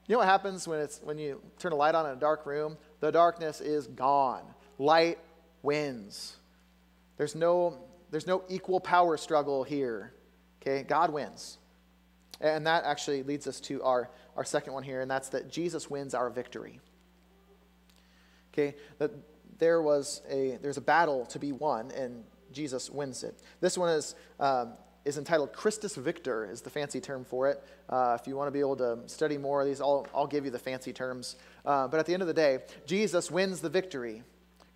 You 0.08 0.14
know 0.14 0.20
what 0.20 0.28
happens 0.28 0.66
when 0.66 0.80
it's 0.80 0.98
when 1.04 1.18
you 1.18 1.40
turn 1.58 1.72
a 1.72 1.76
light 1.76 1.94
on 1.94 2.06
in 2.06 2.12
a 2.12 2.20
dark 2.20 2.46
room? 2.46 2.78
The 3.00 3.12
darkness 3.12 3.60
is 3.60 3.86
gone. 3.86 4.42
Light 4.78 5.18
wins. 5.62 6.36
There's 7.16 7.36
no 7.36 7.78
there's 8.14 8.28
no 8.28 8.44
equal 8.48 8.78
power 8.78 9.16
struggle 9.16 9.64
here. 9.64 10.14
Okay? 10.62 10.84
God 10.84 11.12
wins. 11.12 11.58
And 12.40 12.64
that 12.68 12.84
actually 12.84 13.24
leads 13.24 13.48
us 13.48 13.58
to 13.62 13.82
our, 13.82 14.08
our 14.36 14.44
second 14.44 14.72
one 14.72 14.84
here, 14.84 15.00
and 15.00 15.10
that's 15.10 15.30
that 15.30 15.50
Jesus 15.50 15.90
wins 15.90 16.14
our 16.14 16.30
victory. 16.30 16.78
Okay? 18.52 18.76
That 18.98 19.10
there 19.58 19.82
was 19.82 20.22
a 20.30 20.60
there's 20.62 20.76
a 20.76 20.80
battle 20.80 21.26
to 21.26 21.40
be 21.40 21.50
won, 21.50 21.90
and 21.90 22.22
Jesus 22.52 22.88
wins 22.88 23.24
it. 23.24 23.36
This 23.58 23.76
one 23.76 23.88
is 23.88 24.14
um, 24.38 24.74
is 25.04 25.18
entitled 25.18 25.52
Christus 25.52 25.96
Victor, 25.96 26.48
is 26.48 26.60
the 26.60 26.70
fancy 26.70 27.00
term 27.00 27.24
for 27.24 27.50
it. 27.50 27.64
Uh, 27.88 28.16
if 28.20 28.28
you 28.28 28.36
want 28.36 28.46
to 28.46 28.52
be 28.52 28.60
able 28.60 28.76
to 28.76 29.00
study 29.06 29.38
more 29.38 29.60
of 29.60 29.66
these, 29.66 29.80
I'll, 29.80 30.06
I'll 30.14 30.28
give 30.28 30.44
you 30.44 30.52
the 30.52 30.58
fancy 30.60 30.92
terms. 30.92 31.34
Uh, 31.66 31.88
but 31.88 31.98
at 31.98 32.06
the 32.06 32.14
end 32.14 32.22
of 32.22 32.28
the 32.28 32.34
day, 32.34 32.60
Jesus 32.86 33.28
wins 33.28 33.60
the 33.60 33.68
victory. 33.68 34.22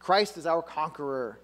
Christ 0.01 0.39
is 0.39 0.45
our 0.45 0.61
conqueror. 0.61 1.39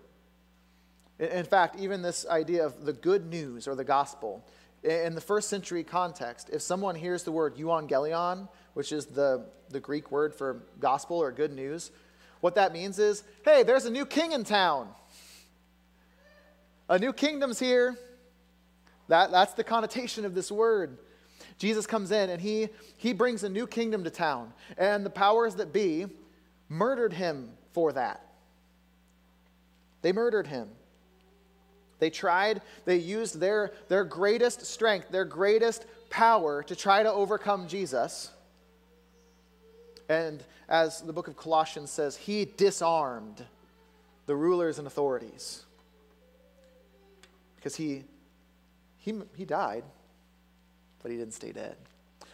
In, 1.19 1.45
fact, 1.45 1.79
even 1.79 2.03
this 2.03 2.27
idea 2.27 2.67
of 2.67 2.85
the 2.85 2.93
good 2.93 3.27
news 3.27 3.69
or 3.69 3.75
the 3.75 3.85
gospel, 3.85 4.45
in 4.83 5.15
the 5.15 5.21
first 5.21 5.49
century 5.49 5.85
context, 5.85 6.51
if 6.53 6.61
someone 6.61 6.95
hears 6.95 7.23
the 7.23 7.33
word 7.33 7.57
euangelion, 7.57 8.49
which 8.75 8.93
is 8.93 9.07
the, 9.07 9.47
the 9.71 9.81
Greek 9.81 10.11
word 10.11 10.35
for 10.35 10.63
gospel 10.81 11.17
or 11.17 11.31
good 11.31 11.53
news, 11.53 11.91
what 12.41 12.57
that 12.57 12.73
means 12.73 12.99
is 12.99 13.23
hey, 13.45 13.63
there's 13.63 13.87
a 13.87 13.91
new 13.91 14.05
king 14.05 14.33
in 14.33 14.45
town. 14.45 14.89
A 16.89 16.99
new 16.99 17.13
kingdom's 17.13 17.59
here. 17.59 17.97
That, 19.09 19.31
that's 19.31 19.55
the 19.55 19.65
connotation 19.65 20.25
of 20.25 20.35
this 20.35 20.51
word. 20.53 20.99
Jesus 21.59 21.87
comes 21.87 22.11
in 22.11 22.31
and 22.31 22.41
he, 22.41 22.69
he 22.97 23.13
brings 23.13 23.45
a 23.45 23.49
new 23.49 23.67
kingdom 23.67 24.05
to 24.05 24.11
town. 24.11 24.53
And 24.77 25.07
the 25.07 25.11
powers 25.11 25.55
that 25.57 25.73
be 25.73 26.07
murdered 26.69 27.13
him 27.13 27.51
for 27.73 27.93
that. 27.93 28.27
They 30.03 30.13
murdered 30.13 30.47
him. 30.47 30.69
They 32.05 32.11
tried, 32.11 32.61
they 32.85 32.99
used 32.99 33.41
their, 33.41 33.73
their 33.89 34.05
greatest 34.05 34.67
strength, 34.67 35.09
their 35.11 35.25
greatest 35.25 35.87
power 36.11 36.63
to 36.65 36.77
try 36.77 37.03
to 37.03 37.11
overcome 37.11 37.67
Jesus. 37.67 38.31
And 40.11 40.45
as 40.69 41.01
the 41.01 41.15
book 41.15 41.29
of 41.29 41.37
Colossians 41.39 41.91
says, 41.91 42.15
he 42.15 42.45
disarmed 42.45 43.43
the 44.27 44.37
rulers 44.37 44.79
and 44.79 44.87
authorities 44.87 45.65
because 47.57 47.75
he, 47.75 48.05
he, 48.99 49.15
he 49.35 49.47
died, 49.47 49.85
but 51.03 51.11
he 51.11 51.17
didn't 51.17 51.33
stay 51.33 51.53
dead. 51.53 51.77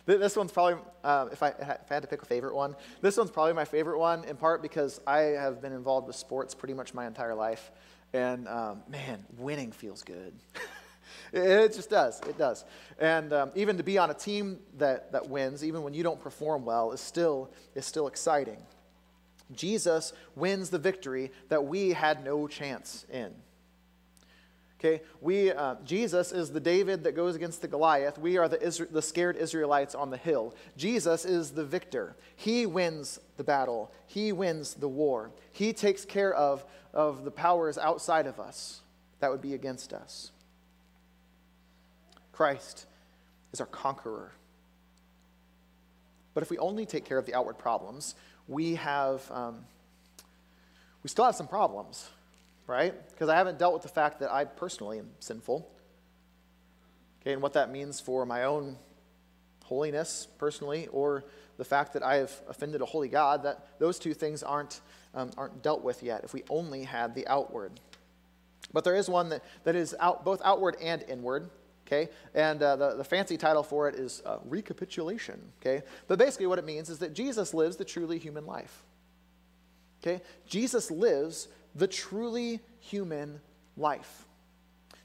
This 0.05 0.35
one's 0.35 0.51
probably, 0.51 0.83
uh, 1.05 1.29
if, 1.31 1.45
I, 1.45 1.51
if 1.51 1.93
I 1.93 1.95
had 1.95 2.03
to 2.03 2.09
pick 2.09 2.23
a 2.23 2.27
favorite 2.27 2.57
one, 2.57 2.75
this 3.03 3.17
one's 3.17 3.31
probably 3.31 3.53
my 3.53 3.65
favorite 3.65 4.01
one, 4.01 4.25
in 4.25 4.37
part 4.37 4.63
because 4.63 5.01
I 5.07 5.19
have 5.19 5.63
been 5.63 5.73
involved 5.73 6.09
with 6.09 6.17
sports 6.17 6.57
pretty 6.57 6.75
much 6.75 6.93
my 6.93 7.07
entire 7.07 7.37
life. 7.37 7.71
And 8.13 8.49
um, 8.49 8.83
man, 8.89 9.25
winning 9.39 9.73
feels 9.73 10.03
good. 10.03 10.33
It 11.33 11.75
just 11.75 11.91
does. 11.91 12.21
It 12.29 12.37
does. 12.39 12.65
And 12.99 13.33
um, 13.33 13.51
even 13.55 13.77
to 13.77 13.83
be 13.83 13.99
on 13.99 14.11
a 14.11 14.15
team 14.15 14.59
that, 14.79 15.13
that 15.13 15.29
wins, 15.29 15.65
even 15.65 15.83
when 15.83 15.95
you 15.95 16.03
don't 16.03 16.21
perform 16.21 16.65
well, 16.65 16.91
is 16.93 17.01
still, 17.01 17.51
is 17.75 17.87
still 17.87 18.09
exciting. 18.09 18.59
Jesus 19.55 20.13
wins 20.35 20.71
the 20.71 20.79
victory 20.79 21.31
that 21.49 21.65
we 21.65 21.91
had 21.91 22.25
no 22.25 22.47
chance 22.47 23.05
in. 23.13 23.33
Okay, 24.79 25.03
we, 25.21 25.53
uh, 25.53 25.75
Jesus 25.85 26.33
is 26.33 26.53
the 26.53 26.61
David 26.61 27.05
that 27.05 27.15
goes 27.15 27.37
against 27.37 27.61
the 27.61 27.69
Goliath. 27.69 28.17
We 28.17 28.39
are 28.39 28.49
the, 28.49 28.57
Isra- 28.57 28.91
the 28.91 29.03
scared 29.03 29.37
Israelites 29.37 29.95
on 29.95 30.09
the 30.09 30.17
hill. 30.17 30.55
Jesus 30.75 31.27
is 31.27 31.51
the 31.51 31.67
victor. 31.67 32.17
He 32.35 32.65
wins 32.65 33.21
the 33.37 33.45
battle, 33.45 33.93
He 34.07 34.33
wins 34.33 34.75
the 34.75 34.89
war. 34.89 35.33
He 35.53 35.75
takes 35.75 36.07
care 36.07 36.33
of, 36.33 36.65
of 36.93 37.25
the 37.25 37.31
powers 37.31 37.79
outside 37.79 38.27
of 38.27 38.41
us 38.41 38.81
that 39.21 39.31
would 39.31 39.41
be 39.41 39.55
against 39.55 39.93
us. 39.93 40.33
Christ 42.33 42.87
is 43.53 43.61
our 43.61 43.67
conqueror. 43.67 44.33
But 46.35 46.43
if 46.43 46.51
we 46.51 46.59
only 46.59 46.87
take 46.87 47.05
care 47.05 47.19
of 47.19 47.27
the 47.27 47.35
outward 47.35 47.59
problems, 47.59 48.15
we 48.49 48.77
have, 48.77 49.29
um, 49.31 49.65
we 51.03 51.09
still 51.09 51.25
have 51.25 51.35
some 51.35 51.49
problems, 51.49 52.09
right? 52.67 52.95
Because 53.11 53.29
I 53.29 53.37
haven't 53.37 53.59
dealt 53.59 53.75
with 53.75 53.83
the 53.83 53.89
fact 53.89 54.21
that 54.21 54.33
I 54.33 54.45
personally 54.45 54.99
am 54.99 55.11
sinful. 55.19 55.69
Okay, 57.21 57.33
and 57.33 57.43
what 57.43 57.53
that 57.53 57.71
means 57.71 58.01
for 58.01 58.25
my 58.25 58.45
own 58.45 58.77
holiness 59.65 60.27
personally, 60.39 60.89
or 60.89 61.25
the 61.59 61.65
fact 61.65 61.93
that 61.93 62.03
I 62.03 62.17
have 62.17 62.33
offended 62.49 62.81
a 62.81 62.87
holy 62.87 63.09
God, 63.09 63.43
that 63.43 63.79
those 63.79 63.99
two 63.99 64.15
things 64.15 64.43
aren't, 64.43 64.81
um, 65.15 65.31
aren't 65.37 65.63
dealt 65.63 65.83
with 65.83 66.03
yet 66.03 66.25
if 66.25 66.33
we 66.33 66.43
only 66.49 66.85
had 66.85 67.15
the 67.15 67.27
outward. 67.27 67.73
But 68.73 68.85
there 68.85 68.95
is 68.95 69.09
one 69.09 69.31
that, 69.31 69.43
that 69.65 69.75
is 69.75 69.95
out, 69.99 70.25
both 70.25 70.41
outward 70.45 70.77
and 70.81 71.05
inward 71.09 71.51
okay? 71.91 72.11
And 72.35 72.63
uh, 72.63 72.77
the, 72.77 72.95
the 72.95 73.05
fancy 73.05 73.37
title 73.37 73.63
for 73.63 73.89
it 73.89 73.97
is 73.97 74.23
uh, 74.25 74.39
recapitulation, 74.45 75.41
okay? 75.61 75.83
But 76.07 76.19
basically, 76.19 76.47
what 76.47 76.59
it 76.59 76.65
means 76.65 76.89
is 76.89 76.99
that 77.01 77.15
Jesus 77.15 77.53
lives 77.53 77.77
the 77.77 77.85
truly 77.85 78.19
human 78.19 78.47
life, 78.47 78.85
okay? 80.03 80.23
Jesus 80.47 80.91
lives 80.91 81.49
the 81.75 81.89
truly 81.89 82.61
human 82.79 83.41
life. 83.77 84.27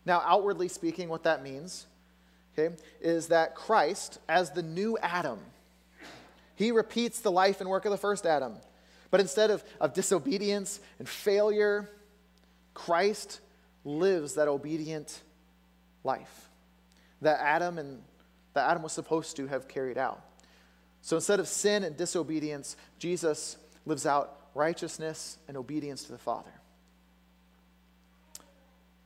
Now, 0.05 0.21
outwardly 0.25 0.67
speaking, 0.67 1.09
what 1.09 1.23
that 1.23 1.41
means, 1.41 1.87
okay, 2.57 2.75
is 3.01 3.27
that 3.27 3.55
Christ, 3.55 4.19
as 4.29 4.51
the 4.51 4.63
new 4.63 4.97
Adam, 5.01 5.39
he 6.55 6.71
repeats 6.71 7.19
the 7.19 7.31
life 7.31 7.59
and 7.59 7.69
work 7.69 7.85
of 7.85 7.91
the 7.91 7.97
first 7.97 8.25
Adam. 8.25 8.55
But 9.11 9.19
instead 9.19 9.51
of, 9.51 9.63
of 9.79 9.93
disobedience 9.93 10.79
and 10.99 11.07
failure, 11.07 11.89
Christ 12.73 13.39
lives 13.83 14.35
that 14.35 14.47
obedient 14.47 15.21
life 16.03 16.49
that 17.21 17.39
Adam 17.41 17.77
and 17.77 18.01
that 18.53 18.69
Adam 18.69 18.83
was 18.83 18.93
supposed 18.93 19.35
to 19.35 19.47
have 19.47 19.67
carried 19.67 19.97
out. 19.97 20.21
So 21.01 21.17
instead 21.17 21.39
of 21.39 21.47
sin 21.47 21.83
and 21.83 21.97
disobedience, 21.97 22.77
Jesus 22.99 23.57
lives 23.85 24.05
out 24.05 24.39
righteousness 24.53 25.37
and 25.47 25.57
obedience 25.57 26.05
to 26.05 26.13
the 26.13 26.17
Father. 26.17 26.51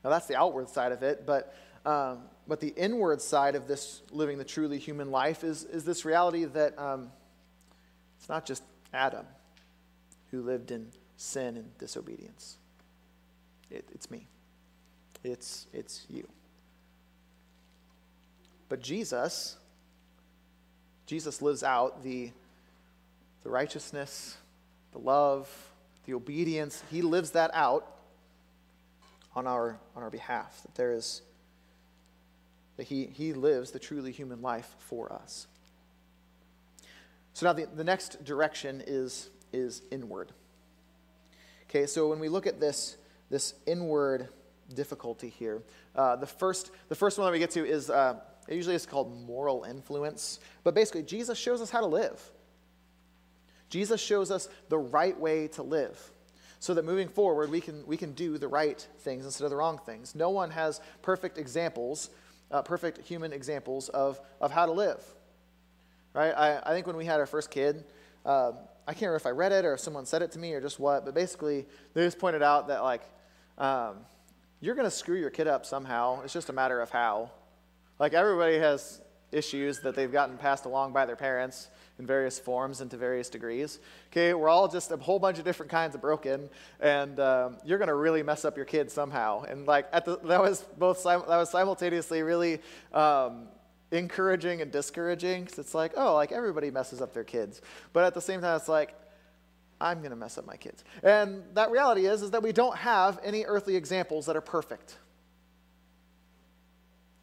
Now 0.03 0.11
that's 0.11 0.27
the 0.27 0.35
outward 0.35 0.69
side 0.69 0.91
of 0.91 1.03
it, 1.03 1.25
but 1.25 1.55
um, 1.85 2.19
but 2.47 2.59
the 2.59 2.73
inward 2.75 3.21
side 3.21 3.55
of 3.55 3.67
this 3.67 4.01
living 4.11 4.37
the 4.37 4.43
truly 4.43 4.77
human 4.77 5.11
life 5.11 5.43
is 5.43 5.63
is 5.63 5.83
this 5.83 6.05
reality 6.05 6.45
that 6.45 6.77
um, 6.77 7.11
it's 8.17 8.29
not 8.29 8.45
just 8.45 8.63
Adam. 8.93 9.25
Who 10.31 10.41
lived 10.41 10.71
in 10.71 10.87
sin 11.17 11.57
and 11.57 11.77
disobedience. 11.77 12.57
It, 13.69 13.85
it's 13.93 14.09
me. 14.09 14.27
It's, 15.23 15.67
it's 15.73 16.05
you. 16.09 16.27
But 18.67 18.81
Jesus, 18.81 19.57
Jesus 21.05 21.41
lives 21.41 21.63
out 21.63 22.03
the, 22.03 22.31
the 23.43 23.49
righteousness, 23.49 24.37
the 24.91 24.99
love, 24.99 25.49
the 26.05 26.13
obedience. 26.13 26.83
He 26.89 27.01
lives 27.01 27.31
that 27.31 27.51
out 27.53 27.85
on 29.35 29.47
our, 29.47 29.77
on 29.95 30.03
our 30.03 30.09
behalf. 30.09 30.61
That 30.63 30.75
there 30.75 30.91
is 30.91 31.21
that 32.79 32.87
he, 32.87 33.07
he 33.07 33.33
lives 33.33 33.71
the 33.71 33.79
truly 33.79 34.13
human 34.13 34.41
life 34.41 34.73
for 34.77 35.11
us. 35.11 35.47
So 37.33 37.45
now 37.45 37.51
the, 37.51 37.65
the 37.65 37.83
next 37.83 38.23
direction 38.23 38.81
is, 38.87 39.29
is 39.53 39.81
inward. 39.91 40.31
Okay, 41.69 41.85
so 41.85 42.09
when 42.09 42.19
we 42.19 42.29
look 42.29 42.47
at 42.47 42.59
this, 42.59 42.97
this 43.29 43.53
inward 43.65 44.29
difficulty 44.73 45.29
here, 45.29 45.61
uh, 45.95 46.15
the, 46.15 46.25
first, 46.27 46.71
the 46.89 46.95
first 46.95 47.17
one 47.17 47.25
that 47.25 47.31
we 47.31 47.39
get 47.39 47.51
to 47.51 47.65
is 47.65 47.89
uh, 47.89 48.15
usually 48.47 48.75
is 48.75 48.85
called 48.85 49.15
moral 49.25 49.63
influence. 49.63 50.39
But 50.63 50.73
basically, 50.73 51.03
Jesus 51.03 51.37
shows 51.37 51.61
us 51.61 51.69
how 51.69 51.81
to 51.81 51.87
live. 51.87 52.19
Jesus 53.69 54.01
shows 54.01 54.31
us 54.31 54.49
the 54.69 54.77
right 54.77 55.17
way 55.19 55.47
to 55.49 55.63
live 55.63 56.11
so 56.59 56.73
that 56.73 56.83
moving 56.83 57.07
forward 57.07 57.51
we 57.51 57.61
can, 57.61 57.85
we 57.85 57.97
can 57.97 58.13
do 58.13 58.37
the 58.37 58.47
right 58.47 58.85
things 58.99 59.25
instead 59.25 59.43
of 59.45 59.51
the 59.51 59.55
wrong 59.55 59.79
things. 59.85 60.15
No 60.15 60.31
one 60.31 60.49
has 60.49 60.81
perfect 61.01 61.37
examples 61.37 62.09
uh, 62.51 62.61
perfect 62.61 63.05
human 63.07 63.33
examples 63.33 63.89
of, 63.89 64.19
of 64.41 64.51
how 64.51 64.65
to 64.65 64.71
live. 64.71 65.03
Right? 66.13 66.31
I, 66.31 66.59
I 66.63 66.73
think 66.73 66.87
when 66.87 66.97
we 66.97 67.05
had 67.05 67.19
our 67.19 67.25
first 67.25 67.51
kid, 67.51 67.83
um, 68.25 68.55
I 68.89 68.93
can't 68.93 69.01
remember 69.03 69.17
if 69.17 69.27
I 69.27 69.29
read 69.29 69.51
it 69.51 69.65
or 69.65 69.73
if 69.73 69.81
someone 69.81 70.07
said 70.07 70.23
it 70.23 70.31
to 70.31 70.39
me 70.39 70.51
or 70.51 70.59
just 70.59 70.79
what, 70.79 71.05
but 71.05 71.13
basically 71.13 71.67
they 71.93 72.03
just 72.03 72.17
pointed 72.17 72.41
out 72.41 72.69
that 72.69 72.81
like 72.81 73.03
um, 73.59 73.97
you're 74.61 74.73
going 74.73 74.87
to 74.87 74.91
screw 74.91 75.15
your 75.15 75.29
kid 75.29 75.47
up 75.47 75.63
somehow. 75.63 76.23
It's 76.23 76.33
just 76.33 76.49
a 76.49 76.53
matter 76.53 76.81
of 76.81 76.89
how. 76.89 77.29
Like 77.99 78.15
everybody 78.15 78.57
has 78.57 78.99
issues 79.31 79.79
that 79.81 79.93
they've 79.93 80.11
gotten 80.11 80.39
passed 80.39 80.65
along 80.65 80.93
by 80.93 81.05
their 81.05 81.15
parents 81.15 81.67
in 81.99 82.07
various 82.07 82.39
forms 82.39 82.81
and 82.81 82.89
to 82.89 82.97
various 82.97 83.29
degrees. 83.29 83.77
Okay, 84.11 84.33
we're 84.33 84.49
all 84.49 84.67
just 84.67 84.89
a 84.91 84.97
whole 84.97 85.19
bunch 85.19 85.37
of 85.37 85.45
different 85.45 85.71
kinds 85.71 85.93
of 85.93 86.01
broken, 86.01 86.49
and 86.79 87.19
um, 87.19 87.57
you're 87.63 87.77
to 87.77 87.93
really 87.93 88.23
mess 88.23 88.43
up 88.43 88.57
your 88.57 88.65
kid 88.65 88.89
somehow. 88.89 89.43
And 89.43 89.67
like 89.67 89.87
at 89.93 90.05
the, 90.05 90.17
that 90.23 90.41
was 90.41 90.65
both 90.79 91.03
that 91.03 91.27
was 91.27 91.51
simultaneously 91.51 92.23
really 92.23 92.59
um, 92.91 93.49
encouraging 93.91 94.61
and 94.61 94.71
discouraging 94.71 95.43
because 95.43 95.57
it's 95.59 95.73
like 95.73 95.93
oh 95.97 96.15
like 96.15 96.31
everybody 96.31 96.71
messes 96.71 97.01
up 97.01 97.13
their 97.13 97.23
kids, 97.23 97.61
but 97.93 98.03
at 98.03 98.13
the 98.13 98.21
same 98.21 98.41
time 98.41 98.55
it's 98.55 98.69
like 98.69 98.95
I'm 99.81 99.99
going 99.99 100.11
to 100.11 100.17
mess 100.17 100.37
up 100.37 100.45
my 100.45 100.57
kids. 100.57 100.83
And 101.03 101.43
that 101.53 101.71
reality 101.71 102.05
is 102.05 102.21
is 102.21 102.31
that 102.31 102.43
we 102.43 102.51
don't 102.51 102.75
have 102.75 103.19
any 103.23 103.45
earthly 103.45 103.75
examples 103.75 104.25
that 104.25 104.35
are 104.35 104.41
perfect. 104.41 104.97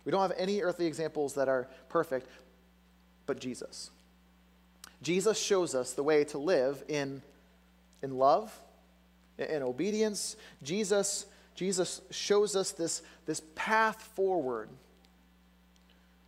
We 0.04 0.12
don't 0.12 0.22
have 0.22 0.32
any 0.38 0.62
earthly 0.62 0.86
examples 0.86 1.34
that 1.34 1.48
are 1.48 1.68
perfect, 1.88 2.28
but 3.26 3.40
Jesus. 3.40 3.90
Jesus 5.02 5.38
shows 5.38 5.74
us 5.74 5.92
the 5.92 6.02
way 6.02 6.24
to 6.24 6.38
live 6.38 6.82
in, 6.88 7.22
in 8.02 8.16
love, 8.16 8.56
in 9.36 9.62
obedience. 9.62 10.36
Jesus, 10.62 11.26
Jesus 11.54 12.00
shows 12.10 12.56
us 12.56 12.70
this, 12.70 13.02
this 13.26 13.42
path 13.56 14.00
forward 14.14 14.68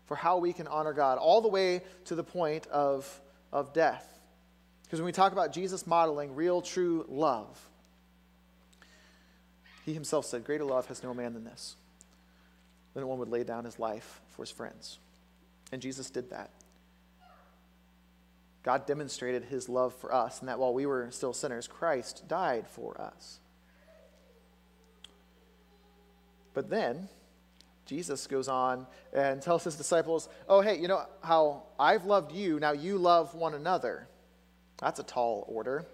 for 0.09 0.17
how 0.17 0.39
we 0.39 0.55
can 0.55 0.67
honor 0.67 0.95
God, 0.95 1.19
all 1.19 1.43
the 1.43 1.49
way 1.49 1.83
to 2.07 2.15
the 2.15 2.25
point 2.25 2.67
of, 2.69 3.21
of 3.53 3.75
death. 3.75 4.05
Because 4.83 5.01
when 5.01 5.07
we 5.07 5.13
talk 5.13 5.33
about 5.33 5.53
Jesus 5.53 5.87
modeling 5.87 6.35
real, 6.35 6.63
true 6.63 7.05
love, 7.09 7.61
he 9.85 9.93
himself 9.93 10.25
said, 10.25 10.45
Greater 10.45 10.65
love 10.65 10.87
has 10.87 11.03
no 11.03 11.13
man 11.13 11.35
than 11.35 11.45
this, 11.45 11.77
than 12.95 13.07
one 13.07 13.19
would 13.19 13.29
lay 13.29 13.45
down 13.45 13.67
his 13.67 13.79
life 13.79 14.23
for 14.31 14.43
his 14.43 14.51
friends. 14.51 14.99
And 15.73 15.83
Jesus 15.83 16.09
did 16.09 16.31
that. 16.31 16.51
God 18.63 18.87
demonstrated 18.87 19.45
his 19.45 19.69
love 19.69 19.95
for 19.95 20.13
us, 20.13 20.41
and 20.41 20.49
that 20.49 20.59
while 20.59 20.73
we 20.73 20.87
were 20.87 21.09
still 21.11 21.35
sinners, 21.35 21.67
Christ 21.67 22.25
died 22.29 22.67
for 22.67 22.99
us. 22.99 23.41
But 26.55 26.71
then, 26.71 27.09
Jesus 27.89 28.27
goes 28.27 28.49
on 28.49 28.87
and 29.15 29.41
tells 29.41 29.65
his 29.65 29.75
disciples, 29.75 30.29
Oh, 30.47 30.61
hey, 30.61 30.79
you 30.79 30.89
know 30.89 31.07
how 31.23 31.63
I've 31.81 32.05
loved 32.05 32.33
you, 32.33 32.61
now 32.61 32.73
you 32.73 32.99
love 32.99 33.35
one 33.35 33.55
another. 33.55 34.07
That's 34.77 35.01
a 35.01 35.03
tall 35.03 35.47
order. 35.49 35.87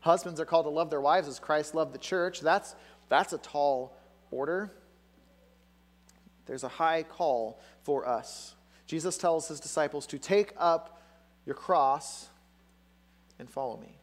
Husbands 0.00 0.40
are 0.40 0.46
called 0.46 0.64
to 0.64 0.70
love 0.70 0.88
their 0.88 1.02
wives 1.02 1.28
as 1.28 1.38
Christ 1.38 1.74
loved 1.74 1.92
the 1.92 1.98
church. 1.98 2.40
That's, 2.40 2.74
that's 3.10 3.34
a 3.34 3.38
tall 3.38 3.94
order. 4.30 4.72
There's 6.46 6.64
a 6.64 6.68
high 6.68 7.02
call 7.02 7.60
for 7.82 8.08
us. 8.08 8.54
Jesus 8.86 9.18
tells 9.18 9.46
his 9.46 9.60
disciples 9.60 10.06
to 10.06 10.18
take 10.18 10.54
up 10.56 11.02
your 11.44 11.54
cross 11.54 12.28
and 13.38 13.50
follow 13.50 13.76
me. 13.76 13.98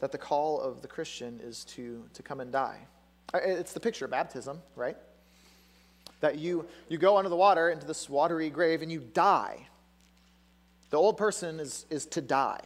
That 0.00 0.10
the 0.10 0.18
call 0.18 0.60
of 0.60 0.82
the 0.82 0.88
Christian 0.88 1.38
is 1.40 1.64
to, 1.76 2.04
to 2.14 2.22
come 2.24 2.40
and 2.40 2.50
die. 2.50 2.88
Uh, 3.34 3.38
it's 3.42 3.72
the 3.72 3.80
picture 3.80 4.04
of 4.04 4.10
baptism, 4.10 4.60
right? 4.76 4.96
That 6.20 6.38
you, 6.38 6.66
you 6.88 6.98
go 6.98 7.16
under 7.16 7.28
the 7.28 7.36
water 7.36 7.70
into 7.70 7.86
this 7.86 8.08
watery 8.08 8.50
grave 8.50 8.82
and 8.82 8.92
you 8.92 9.00
die. 9.00 9.68
The 10.90 10.98
old 10.98 11.16
person 11.16 11.58
is, 11.58 11.86
is 11.90 12.06
to 12.06 12.20
die. 12.20 12.60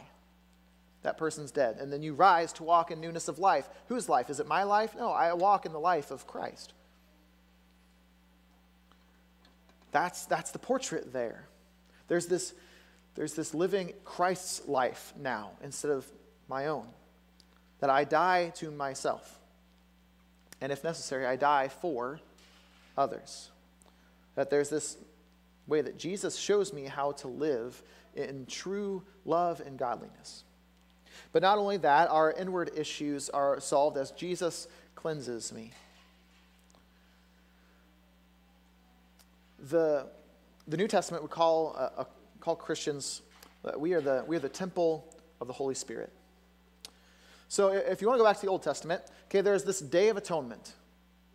That 1.03 1.17
person's 1.17 1.51
dead. 1.51 1.77
And 1.79 1.91
then 1.91 2.01
you 2.01 2.13
rise 2.13 2.51
to 2.53 2.63
walk 2.63 2.91
in 2.91 2.99
newness 2.99 3.27
of 3.27 3.39
life. 3.39 3.69
Whose 3.87 4.09
life? 4.09 4.29
Is 4.29 4.39
it 4.39 4.47
my 4.47 4.63
life? 4.63 4.95
No, 4.97 5.11
I 5.11 5.31
walk 5.33 5.65
in 5.65 5.71
the 5.71 5.79
life 5.79 6.11
of 6.11 6.27
Christ. 6.27 6.73
That's, 9.91 10.25
that's 10.25 10.51
the 10.51 10.59
portrait 10.59 11.13
there. 11.13 11.47
There's 12.07 12.27
this, 12.27 12.53
there's 13.15 13.33
this 13.33 13.53
living 13.53 13.93
Christ's 14.03 14.67
life 14.67 15.13
now 15.17 15.51
instead 15.63 15.91
of 15.91 16.05
my 16.49 16.67
own. 16.67 16.87
That 17.79 17.89
I 17.89 18.03
die 18.03 18.51
to 18.55 18.71
myself. 18.71 19.36
And 20.61 20.71
if 20.71 20.83
necessary, 20.83 21.25
I 21.25 21.35
die 21.35 21.67
for 21.67 22.19
others. 22.97 23.49
That 24.35 24.49
there's 24.49 24.69
this 24.69 24.97
way 25.67 25.81
that 25.81 25.97
Jesus 25.97 26.37
shows 26.37 26.73
me 26.73 26.85
how 26.85 27.11
to 27.13 27.27
live 27.27 27.81
in 28.15 28.45
true 28.45 29.03
love 29.25 29.59
and 29.59 29.77
godliness. 29.77 30.43
But 31.31 31.41
not 31.41 31.57
only 31.57 31.77
that, 31.77 32.09
our 32.09 32.31
inward 32.31 32.71
issues 32.75 33.29
are 33.29 33.59
solved 33.59 33.97
as 33.97 34.11
Jesus 34.11 34.67
cleanses 34.95 35.51
me. 35.51 35.71
The 39.59 40.07
the 40.67 40.77
New 40.77 40.87
Testament 40.87 41.23
would 41.23 41.31
call, 41.31 41.75
uh, 41.77 42.01
uh, 42.01 42.03
call 42.41 42.55
Christians, 42.55 43.21
uh, 43.63 43.71
we, 43.77 43.93
are 43.93 44.01
the, 44.01 44.23
we 44.27 44.35
are 44.35 44.39
the 44.39 44.49
temple 44.49 45.07
of 45.39 45.47
the 45.47 45.53
Holy 45.53 45.75
Spirit. 45.75 46.11
So 47.47 47.69
if 47.69 48.01
you 48.01 48.07
want 48.07 48.17
to 48.17 48.23
go 48.23 48.29
back 48.29 48.37
to 48.37 48.45
the 48.45 48.51
Old 48.51 48.63
Testament, 48.63 49.01
okay, 49.25 49.41
there's 49.41 49.63
this 49.63 49.79
Day 49.79 50.09
of 50.09 50.17
Atonement. 50.17 50.73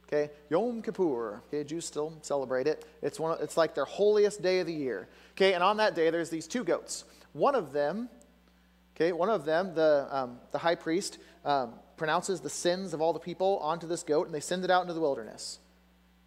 Okay, 0.06 0.30
Yom 0.50 0.82
Kippur. 0.82 1.42
Okay, 1.48 1.64
Jews 1.64 1.86
still 1.86 2.12
celebrate 2.20 2.66
it. 2.66 2.84
It's 3.00 3.18
one. 3.18 3.32
Of, 3.32 3.40
it's 3.40 3.56
like 3.56 3.74
their 3.74 3.86
holiest 3.86 4.42
day 4.42 4.60
of 4.60 4.66
the 4.66 4.74
year. 4.74 5.08
Okay, 5.32 5.54
and 5.54 5.62
on 5.62 5.78
that 5.78 5.94
day, 5.94 6.10
there's 6.10 6.28
these 6.28 6.46
two 6.46 6.64
goats. 6.64 7.04
One 7.32 7.54
of 7.54 7.72
them, 7.72 8.10
okay, 8.94 9.12
one 9.12 9.30
of 9.30 9.46
them, 9.46 9.74
the 9.74 10.06
um, 10.10 10.38
the 10.50 10.58
high 10.58 10.74
priest 10.74 11.18
um, 11.46 11.72
pronounces 11.96 12.40
the 12.40 12.50
sins 12.50 12.92
of 12.92 13.00
all 13.00 13.14
the 13.14 13.18
people 13.18 13.58
onto 13.62 13.86
this 13.86 14.02
goat, 14.02 14.26
and 14.26 14.34
they 14.34 14.40
send 14.40 14.64
it 14.64 14.70
out 14.70 14.82
into 14.82 14.92
the 14.92 15.00
wilderness. 15.00 15.60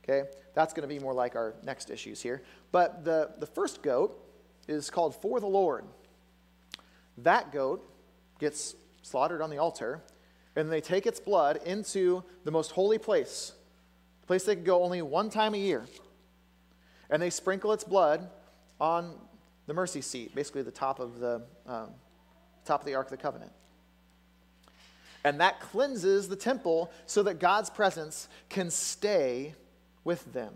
Okay, 0.03 0.27
that's 0.55 0.73
going 0.73 0.87
to 0.87 0.93
be 0.93 0.99
more 0.99 1.13
like 1.13 1.35
our 1.35 1.53
next 1.63 1.91
issues 1.91 2.21
here. 2.21 2.41
But 2.71 3.05
the, 3.05 3.31
the 3.39 3.47
first 3.47 3.83
goat 3.83 4.19
is 4.67 4.89
called 4.89 5.19
For 5.21 5.39
the 5.39 5.47
Lord. 5.47 5.85
That 7.19 7.51
goat 7.51 7.87
gets 8.39 8.75
slaughtered 9.05 9.41
on 9.41 9.51
the 9.51 9.59
altar, 9.59 10.01
and 10.55 10.71
they 10.71 10.81
take 10.81 11.05
its 11.05 11.19
blood 11.19 11.59
into 11.65 12.23
the 12.43 12.51
most 12.51 12.71
holy 12.71 12.97
place, 12.97 13.51
the 14.21 14.27
place 14.27 14.43
they 14.45 14.55
could 14.55 14.65
go 14.65 14.83
only 14.83 15.01
one 15.01 15.29
time 15.29 15.53
a 15.53 15.57
year. 15.57 15.85
And 17.09 17.21
they 17.21 17.29
sprinkle 17.29 17.71
its 17.71 17.83
blood 17.83 18.27
on 18.81 19.13
the 19.67 19.75
mercy 19.75 20.01
seat, 20.01 20.33
basically 20.33 20.63
the 20.63 20.71
top 20.71 20.99
of 20.99 21.19
the, 21.19 21.43
um, 21.67 21.89
top 22.65 22.81
of 22.81 22.87
the 22.87 22.95
Ark 22.95 23.07
of 23.07 23.11
the 23.11 23.17
Covenant. 23.17 23.51
And 25.23 25.39
that 25.39 25.59
cleanses 25.59 26.27
the 26.27 26.35
temple 26.35 26.91
so 27.05 27.21
that 27.23 27.39
God's 27.39 27.69
presence 27.69 28.27
can 28.49 28.71
stay 28.71 29.53
with 30.03 30.33
them. 30.33 30.53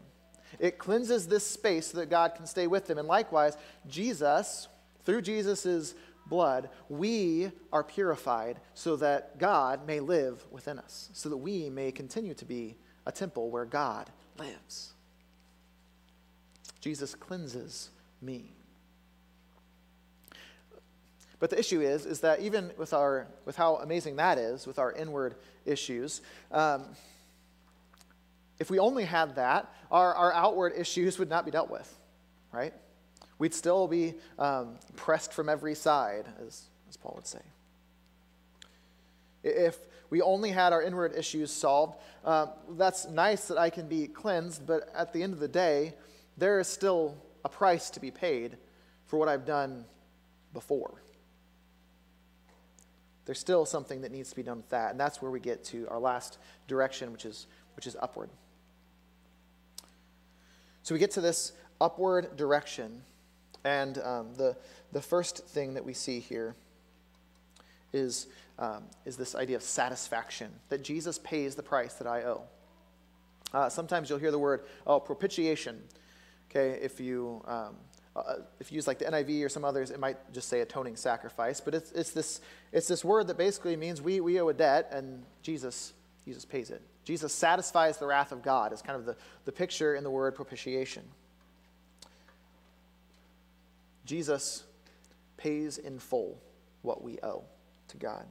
It 0.60 0.80
cleanses 0.80 1.28
this 1.28 1.46
space 1.46 1.88
so 1.88 2.00
that 2.00 2.10
God 2.10 2.34
can 2.36 2.48
stay 2.48 2.66
with 2.66 2.88
them. 2.88 2.98
And 2.98 3.08
likewise, 3.08 3.58
Jesus, 3.88 4.68
through 5.06 5.22
Jesus' 5.22 5.94
blood, 6.30 6.70
we 6.88 7.52
are 7.74 7.84
purified 7.84 8.60
so 8.74 8.96
that 8.98 9.40
God 9.40 9.86
may 9.88 10.00
live 10.00 10.46
within 10.52 10.80
us, 10.80 11.10
so 11.14 11.30
that 11.30 11.38
we 11.38 11.70
may 11.70 11.92
continue 11.92 12.34
to 12.36 12.46
be 12.46 12.78
a 13.06 13.12
temple 13.12 13.50
where 13.50 13.66
God 13.66 14.10
lives. 14.38 14.94
Jesus 16.80 17.16
cleanses 17.16 17.90
me. 18.22 18.54
But 21.40 21.50
the 21.50 21.60
issue 21.60 21.82
is, 21.82 22.06
is 22.06 22.20
that 22.22 22.42
even 22.42 22.72
with, 22.78 22.94
our, 22.94 23.28
with 23.46 23.56
how 23.56 23.78
amazing 23.78 24.18
that 24.18 24.38
is, 24.38 24.68
with 24.68 24.78
our 24.78 24.92
inward 24.92 25.36
issues, 25.66 26.22
um, 26.52 26.86
if 28.60 28.70
we 28.70 28.78
only 28.78 29.06
had 29.06 29.36
that, 29.36 29.74
our, 29.90 30.14
our 30.14 30.34
outward 30.34 30.74
issues 30.76 31.18
would 31.18 31.30
not 31.30 31.46
be 31.46 31.52
dealt 31.52 31.70
with, 31.70 31.98
right? 32.52 32.74
We'd 33.40 33.54
still 33.54 33.88
be 33.88 34.16
um, 34.38 34.76
pressed 34.96 35.34
from 35.34 35.50
every 35.50 35.74
side, 35.74 36.26
as, 36.46 36.64
as 36.90 36.98
Paul 36.98 37.14
would 37.16 37.28
say. 37.28 37.42
If 39.44 39.78
we 40.10 40.22
only 40.22 40.52
had 40.52 40.74
our 40.74 40.84
inward 40.84 41.16
issues 41.16 41.52
solved, 41.52 41.98
uh, 42.26 42.48
that's 42.72 43.08
nice 43.08 43.48
that 43.48 43.58
I 43.58 43.70
can 43.70 43.88
be 43.88 44.08
cleansed, 44.08 44.68
but 44.68 44.90
at 44.94 45.14
the 45.14 45.24
end 45.24 45.34
of 45.34 45.40
the 45.40 45.48
day, 45.48 45.96
there 46.38 46.60
is 46.60 46.68
still 46.68 47.16
a 47.46 47.50
price 47.50 47.90
to 47.92 48.00
be 48.00 48.12
paid 48.12 48.58
for 49.06 49.18
what 49.18 49.30
I've 49.30 49.46
done 49.46 49.86
before. 50.54 51.02
There's 53.26 53.40
still 53.40 53.66
something 53.66 54.02
that 54.02 54.12
needs 54.12 54.32
to 54.32 54.36
be 54.36 54.44
done 54.44 54.58
with 54.58 54.70
that, 54.70 54.92
and 54.92 55.00
that's 55.00 55.22
where 55.22 55.32
we 55.32 55.40
get 55.40 55.64
to 55.66 55.88
our 55.90 56.00
last 56.00 56.40
direction, 56.68 57.12
which 57.12 57.26
is, 57.26 57.48
which 57.76 57.88
is 57.88 57.96
upward. 58.02 58.30
So 60.84 60.96
we 60.96 61.00
get 61.00 61.12
to 61.12 61.22
this 61.22 61.54
upward 61.80 62.36
direction, 62.36 63.04
and 63.64 63.98
um, 64.00 64.34
the, 64.36 64.56
the 64.92 65.02
first 65.02 65.46
thing 65.48 65.74
that 65.74 65.86
we 65.86 65.94
see 65.94 66.20
here 66.20 66.56
is, 67.94 68.28
um, 68.58 68.84
is 69.06 69.18
this 69.18 69.36
idea 69.36 69.56
of 69.56 69.64
satisfaction, 69.64 70.52
that 70.70 70.84
Jesus 70.84 71.20
pays 71.20 71.56
the 71.56 71.64
price 71.64 71.96
that 71.96 72.08
I 72.08 72.24
owe. 72.24 72.44
Uh, 73.54 73.70
sometimes 73.70 74.10
you'll 74.10 74.20
hear 74.20 74.32
the 74.32 74.40
word, 74.40 74.62
oh, 74.86 75.00
propitiation. 75.00 75.82
Okay, 76.50 76.80
if 76.82 77.00
you, 77.00 77.44
um, 77.48 77.76
uh, 78.16 78.36
if 78.60 78.72
you 78.72 78.76
use 78.76 78.88
like 78.88 79.00
the 79.00 79.06
NIV 79.06 79.46
or 79.46 79.50
some 79.50 79.66
others, 79.66 79.92
it 79.92 80.00
might 80.00 80.18
just 80.34 80.50
say 80.50 80.62
atoning 80.62 80.96
sacrifice. 80.96 81.62
But 81.62 81.76
it's, 81.76 81.92
it's, 81.92 82.12
this, 82.12 82.42
it's 82.72 82.88
this 82.88 83.04
word 83.04 83.28
that 83.28 83.38
basically 83.38 83.76
means 83.76 84.02
we, 84.02 84.20
we 84.20 84.40
owe 84.40 84.50
a 84.50 84.54
debt 84.54 84.90
and 84.92 85.24
Jesus, 85.42 85.94
Jesus 86.26 86.46
pays 86.46 86.70
it. 86.70 86.82
Jesus 87.06 87.34
satisfies 87.34 87.98
the 87.98 88.06
wrath 88.06 88.32
of 88.32 88.44
God, 88.44 88.72
is 88.72 88.82
kind 88.82 88.98
of 88.98 89.06
the, 89.06 89.16
the 89.46 89.52
picture 89.52 89.96
in 89.96 90.04
the 90.04 90.12
word 90.12 90.36
propitiation. 90.36 91.04
Jesus 94.10 94.64
pays 95.38 95.78
in 95.78 96.00
full 96.00 96.42
what 96.82 97.04
we 97.04 97.20
owe 97.22 97.44
to 97.90 97.98
God. 97.98 98.26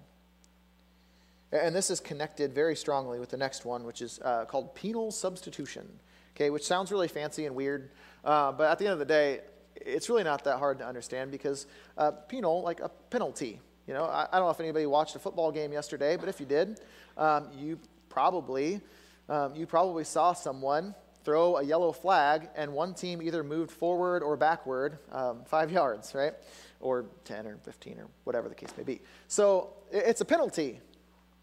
And 1.53 1.73
this 1.73 1.89
is 1.89 2.01
connected 2.01 2.53
very 2.53 2.75
strongly 2.75 3.21
with 3.21 3.29
the 3.29 3.37
next 3.37 3.65
one, 3.65 3.85
which 3.85 4.03
is 4.03 4.19
uh, 4.25 4.45
called 4.47 4.75
penal 4.75 5.13
substitution, 5.13 5.89
okay, 6.35 6.51
which 6.51 6.67
sounds 6.67 6.91
really 6.91 7.07
fancy 7.07 7.47
and 7.47 7.55
weird, 7.55 7.93
uh, 8.25 8.51
but 8.51 8.73
at 8.73 8.81
the 8.81 8.87
end 8.87 8.95
of 8.95 8.99
the 8.99 9.05
day, 9.05 9.43
it's 9.77 10.09
really 10.09 10.25
not 10.25 10.43
that 10.43 10.59
hard 10.59 10.81
to 10.81 10.85
understand 10.85 11.31
because 11.31 11.67
uh, 11.97 12.11
penal, 12.11 12.61
like 12.63 12.81
a 12.81 12.89
penalty, 13.11 13.61
you 13.87 13.95
know, 13.95 14.03
I, 14.03 14.27
I, 14.33 14.39
don't 14.39 14.47
know 14.47 14.51
if 14.51 14.59
anybody 14.59 14.87
watched 14.87 15.15
a 15.15 15.21
football 15.21 15.53
game 15.53 15.73
yesterday, 15.73 16.17
but 16.17 16.29
if 16.29 16.41
you 16.41 16.47
did, 16.47 16.81
um, 17.17 17.51
you 17.57 17.79
probably 18.09 18.81
um, 19.29 19.55
you 19.55 19.65
probably 19.65 20.03
saw 20.03 20.33
someone 20.33 20.97
throw 21.25 21.57
a 21.57 21.63
yellow 21.63 21.93
flag, 21.93 22.49
and 22.57 22.73
one 22.73 22.95
team 22.95 23.21
either 23.23 23.43
moved 23.43 23.71
forward 23.71 24.23
or 24.23 24.37
backward 24.37 24.99
um, 25.13 25.43
five 25.45 25.71
yards, 25.79 26.15
right? 26.15 26.35
Or 26.81 27.07
10 27.25 27.47
or 27.47 27.57
15 27.59 27.99
or 27.99 28.07
whatever 28.25 28.49
the 28.49 28.55
case 28.55 28.71
may 28.77 28.85
be. 28.85 29.01
So 29.27 29.75
it's 29.91 30.21
a 30.21 30.25
penalty, 30.25 30.81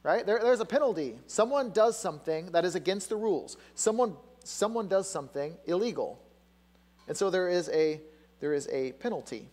right? 0.04 0.26
There, 0.26 0.40
there's 0.40 0.60
a 0.60 0.66
penalty. 0.66 1.20
Someone 1.28 1.72
does 1.72 1.98
something 1.98 2.52
that 2.52 2.66
is 2.66 2.76
against 2.76 3.10
the 3.10 3.16
rules, 3.16 3.58
someone, 3.76 4.16
someone 4.44 4.88
does 4.88 5.10
something 5.10 5.56
illegal. 5.66 6.22
And 7.08 7.16
so 7.16 7.30
there 7.30 7.50
is 7.50 7.70
a, 7.70 8.02
there 8.40 8.54
is 8.54 8.68
a 8.72 8.94
penalty. 8.94 9.50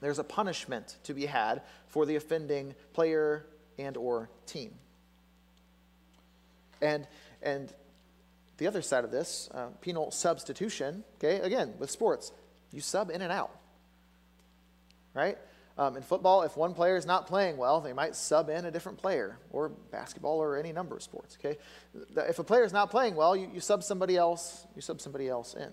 There's 0.00 0.18
a 0.18 0.24
punishment 0.24 0.96
to 1.04 1.14
be 1.14 1.26
had 1.26 1.62
for 1.86 2.06
the 2.06 2.16
offending 2.16 2.74
player 2.92 3.46
and 3.78 3.96
or 3.96 4.30
team. 4.46 4.74
And, 6.80 7.06
and 7.42 7.72
the 8.58 8.66
other 8.66 8.82
side 8.82 9.04
of 9.04 9.10
this, 9.10 9.48
uh, 9.54 9.68
penal 9.80 10.10
substitution, 10.10 11.04
okay, 11.16 11.40
again, 11.40 11.74
with 11.78 11.90
sports, 11.90 12.32
you 12.72 12.80
sub 12.80 13.10
in 13.10 13.22
and 13.22 13.32
out, 13.32 13.50
right? 15.14 15.38
Um, 15.78 15.96
in 15.96 16.02
football, 16.02 16.42
if 16.42 16.56
one 16.56 16.74
player 16.74 16.96
is 16.96 17.06
not 17.06 17.28
playing 17.28 17.56
well, 17.56 17.80
they 17.80 17.92
might 17.92 18.16
sub 18.16 18.50
in 18.50 18.64
a 18.64 18.70
different 18.70 18.98
player, 18.98 19.38
or 19.50 19.68
basketball, 19.68 20.42
or 20.42 20.56
any 20.56 20.72
number 20.72 20.96
of 20.96 21.02
sports. 21.04 21.38
Okay, 21.40 21.56
if 22.28 22.40
a 22.40 22.44
player 22.44 22.64
is 22.64 22.72
not 22.72 22.90
playing 22.90 23.14
well, 23.14 23.36
you, 23.36 23.48
you 23.54 23.60
sub 23.60 23.84
somebody 23.84 24.16
else. 24.16 24.66
You 24.74 24.82
sub 24.82 25.00
somebody 25.00 25.28
else 25.28 25.54
in. 25.54 25.70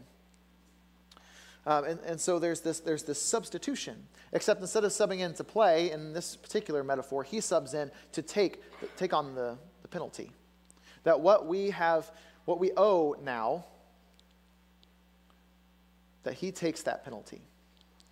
Um, 1.66 1.86
and, 1.86 2.00
and 2.02 2.22
so 2.22 2.38
there's 2.38 2.62
this, 2.62 2.80
there's 2.82 3.02
this 3.02 3.20
substitution, 3.20 3.96
except 4.32 4.62
instead 4.62 4.84
of 4.84 4.92
subbing 4.92 5.20
in 5.20 5.34
to 5.34 5.44
play, 5.44 5.90
in 5.90 6.14
this 6.14 6.36
particular 6.36 6.84
metaphor, 6.84 7.24
he 7.24 7.42
subs 7.42 7.74
in 7.74 7.90
to 8.12 8.22
take, 8.22 8.62
take 8.98 9.14
on 9.14 9.34
the, 9.34 9.58
the 9.82 9.88
penalty. 9.88 10.30
That 11.04 11.22
what 11.22 11.48
we 11.48 11.72
have 11.72 12.12
what 12.46 12.60
we 12.60 12.72
owe 12.78 13.16
now, 13.22 13.66
that 16.24 16.36
he 16.36 16.52
takes 16.52 16.84
that 16.84 17.04
penalty. 17.04 17.42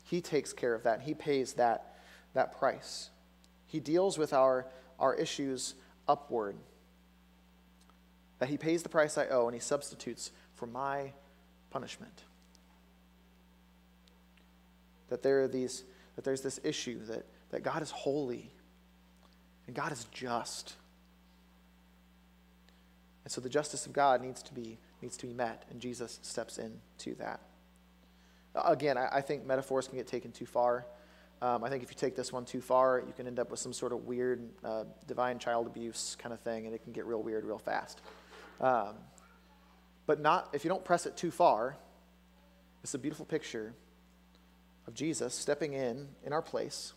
He 0.06 0.22
takes 0.22 0.54
care 0.54 0.74
of 0.74 0.84
that. 0.84 1.02
He 1.02 1.14
pays 1.14 1.54
that, 1.54 1.96
that 2.34 2.58
price. 2.58 3.10
He 3.66 3.80
deals 3.80 4.18
with 4.18 4.34
our, 4.34 4.68
our 5.00 5.16
issues 5.16 5.74
upward. 6.08 6.56
That 8.40 8.50
he 8.50 8.58
pays 8.58 8.84
the 8.84 8.90
price 8.90 9.18
I 9.18 9.28
owe 9.28 9.48
and 9.48 9.56
he 9.56 9.60
substitutes 9.60 10.32
for 10.56 10.68
my 10.68 11.14
punishment. 11.72 12.24
That 15.10 15.24
there 15.24 15.42
are 15.44 15.48
these 15.48 15.84
that 16.16 16.24
there's 16.24 16.42
this 16.42 16.60
issue 16.64 17.04
that, 17.06 17.26
that 17.50 17.64
God 17.64 17.82
is 17.82 17.92
holy 17.92 18.52
and 19.68 19.76
God 19.76 19.92
is 19.92 20.06
just. 20.12 20.76
And 23.24 23.32
so 23.32 23.42
the 23.42 23.50
justice 23.50 23.86
of 23.86 23.94
God 23.94 24.22
needs 24.22 24.44
to 24.44 24.54
be, 24.54 24.78
needs 25.02 25.18
to 25.18 25.28
be 25.28 25.34
met, 25.34 25.64
and 25.70 25.80
Jesus 25.80 26.20
steps 26.22 26.58
into 26.58 27.16
that. 27.16 27.40
Again, 28.54 28.98
I, 28.98 29.08
I 29.14 29.22
think 29.22 29.46
metaphors 29.46 29.88
can 29.88 29.98
get 29.98 30.08
taken 30.08 30.32
too 30.32 30.46
far. 30.46 30.86
Um, 31.42 31.64
I 31.64 31.70
think 31.70 31.84
if 31.84 31.90
you 31.90 31.96
take 31.98 32.16
this 32.16 32.32
one 32.32 32.46
too 32.46 32.62
far, 32.62 33.04
you 33.06 33.14
can 33.14 33.28
end 33.28 33.40
up 33.40 33.52
with 33.52 33.60
some 33.60 33.74
sort 33.74 33.92
of 33.92 34.06
weird 34.06 34.50
uh, 34.64 34.86
divine 35.08 35.40
child 35.40 35.68
abuse 35.68 36.16
kind 36.20 36.32
of 36.32 36.40
thing, 36.40 36.66
and 36.66 36.76
it 36.76 36.84
can 36.84 36.94
get 36.94 37.06
real 37.06 37.22
weird 37.22 37.46
real 37.46 37.58
fast. 37.58 38.02
Um, 38.62 38.96
but 40.06 40.22
not 40.22 40.50
if 40.54 40.64
you 40.64 40.70
don't 40.70 40.86
press 40.86 41.06
it 41.06 41.18
too 41.18 41.32
far. 41.32 41.76
It's 42.84 42.94
a 42.94 43.00
beautiful 43.00 43.26
picture 43.26 43.74
of 44.88 44.94
Jesus 44.94 45.34
stepping 45.34 45.74
in 45.74 46.10
in 46.26 46.34
our 46.34 46.42
place, 46.42 46.94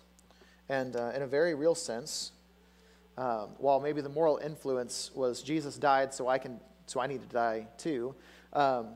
and 0.68 0.94
uh, 0.96 1.12
in 1.14 1.22
a 1.22 1.26
very 1.26 1.54
real 1.54 1.74
sense, 1.74 2.32
um, 3.18 3.50
while 3.58 3.80
maybe 3.80 4.00
the 4.00 4.08
moral 4.08 4.38
influence 4.38 5.10
was 5.14 5.42
Jesus 5.42 5.76
died, 5.76 6.12
so 6.12 6.28
I 6.28 6.38
can, 6.38 6.60
so 6.86 7.00
I 7.00 7.06
need 7.06 7.22
to 7.22 7.28
die 7.28 7.66
too. 7.78 8.14
Um, 8.52 8.88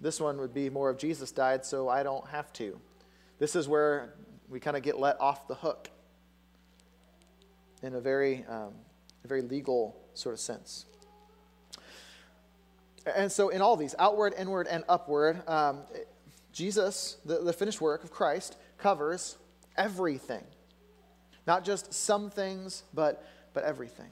this 0.00 0.20
one 0.20 0.38
would 0.38 0.54
be 0.54 0.70
more 0.70 0.90
of 0.90 0.98
Jesus 0.98 1.32
died, 1.32 1.64
so 1.64 1.88
I 1.88 2.02
don't 2.02 2.26
have 2.28 2.52
to. 2.54 2.78
This 3.38 3.56
is 3.56 3.68
where 3.68 4.14
we 4.48 4.60
kind 4.60 4.76
of 4.76 4.82
get 4.82 4.98
let 4.98 5.20
off 5.20 5.48
the 5.48 5.54
hook 5.54 5.90
in 7.82 7.94
a 7.94 8.00
very, 8.00 8.44
um, 8.48 8.72
a 9.24 9.28
very 9.28 9.42
legal 9.42 9.96
sort 10.14 10.34
of 10.34 10.40
sense. 10.40 10.86
And 13.14 13.30
so, 13.30 13.50
in 13.50 13.60
all 13.60 13.76
these, 13.76 13.94
outward, 13.98 14.34
inward, 14.38 14.66
and 14.66 14.84
upward, 14.88 15.46
um, 15.48 15.80
Jesus, 16.52 17.18
the, 17.24 17.38
the 17.42 17.52
finished 17.52 17.80
work 17.80 18.04
of 18.04 18.10
Christ, 18.10 18.56
covers 18.78 19.36
everything. 19.76 20.44
Not 21.46 21.64
just 21.64 21.92
some 21.92 22.30
things, 22.30 22.84
but 22.94 23.26
but 23.54 23.64
everything. 23.64 24.10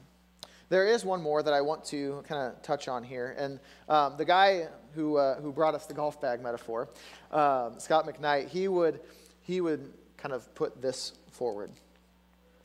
There 0.69 0.87
is 0.87 1.05
one 1.05 1.21
more 1.21 1.43
that 1.43 1.53
I 1.53 1.61
want 1.61 1.85
to 1.85 2.23
kind 2.27 2.41
of 2.41 2.61
touch 2.63 2.87
on 2.87 3.03
here. 3.03 3.35
And 3.37 3.59
um, 3.87 4.15
the 4.17 4.25
guy 4.25 4.67
who, 4.95 5.17
uh, 5.17 5.39
who 5.39 5.51
brought 5.51 5.75
us 5.75 5.85
the 5.85 5.93
golf 5.93 6.19
bag 6.19 6.41
metaphor, 6.41 6.89
um, 7.31 7.79
Scot 7.79 8.07
McKnight, 8.07 8.47
he 8.47 8.67
would, 8.67 8.99
he 9.41 9.61
would 9.61 9.93
kind 10.17 10.33
of 10.33 10.53
put 10.55 10.81
this 10.81 11.13
forward 11.31 11.69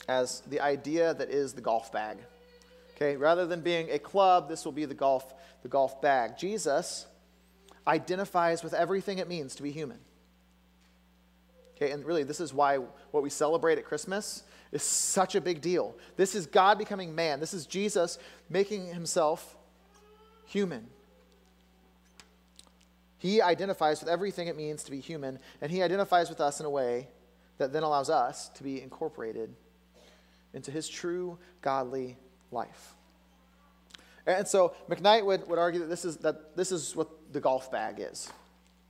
as 0.09 0.41
the 0.49 0.61
idea 0.61 1.12
that 1.14 1.29
is 1.29 1.53
the 1.53 1.61
golf 1.61 1.93
bag. 1.93 2.17
Okay, 2.97 3.17
rather 3.17 3.47
than 3.47 3.61
being 3.61 3.91
a 3.91 3.99
club, 3.99 4.49
this 4.49 4.64
will 4.64 4.73
be 4.73 4.85
the 4.85 4.95
golf, 4.95 5.35
the 5.62 5.69
golf 5.69 6.01
bag. 6.01 6.38
Jesus 6.38 7.07
identifies 7.87 8.62
with 8.62 8.75
everything 8.75 9.19
it 9.19 9.29
means 9.29 9.55
to 9.57 9.62
be 9.62 9.71
human. 9.71 9.99
Okay, 11.77 11.93
and 11.93 12.05
really, 12.05 12.25
this 12.25 12.41
is 12.41 12.53
why 12.53 12.79
what 13.11 13.23
we 13.23 13.31
celebrate 13.31 13.79
at 13.79 13.85
Christmas 13.85 14.43
is 14.73 14.83
such 14.83 15.35
a 15.35 15.41
big 15.41 15.61
deal. 15.61 15.97
This 16.17 16.35
is 16.35 16.47
God 16.47 16.79
becoming 16.79 17.15
man. 17.15 17.41
This 17.41 17.55
is 17.55 17.67
Jesus 17.67 18.19
making 18.51 18.87
himself 18.87 19.57
human. 20.47 20.87
He 23.19 23.43
identifies 23.43 24.01
with 24.01 24.09
everything 24.09 24.49
it 24.49 24.57
means 24.57 24.85
to 24.85 24.91
be 24.91 25.01
human, 25.01 25.39
and 25.61 25.73
he 25.73 25.83
identifies 25.83 26.29
with 26.29 26.41
us 26.41 26.61
in 26.61 26.67
a 26.67 26.71
way 26.71 27.09
that 27.59 27.73
then 27.73 27.83
allows 27.83 28.11
us 28.11 28.49
to 28.51 28.63
be 28.63 28.81
incorporated 28.81 29.53
into 30.55 30.71
his 30.71 30.89
true 30.89 31.39
godly 31.61 32.17
life. 32.53 32.95
And 34.27 34.47
so 34.47 34.75
McKnight 34.89 35.25
would, 35.25 35.49
would 35.49 35.59
argue 35.59 35.81
that 35.81 35.89
this, 35.89 36.05
is, 36.05 36.19
that 36.19 36.57
this 36.57 36.71
is 36.71 36.95
what 36.95 37.09
the 37.33 37.41
golf 37.41 37.73
bag 37.73 37.97
is. 37.99 38.31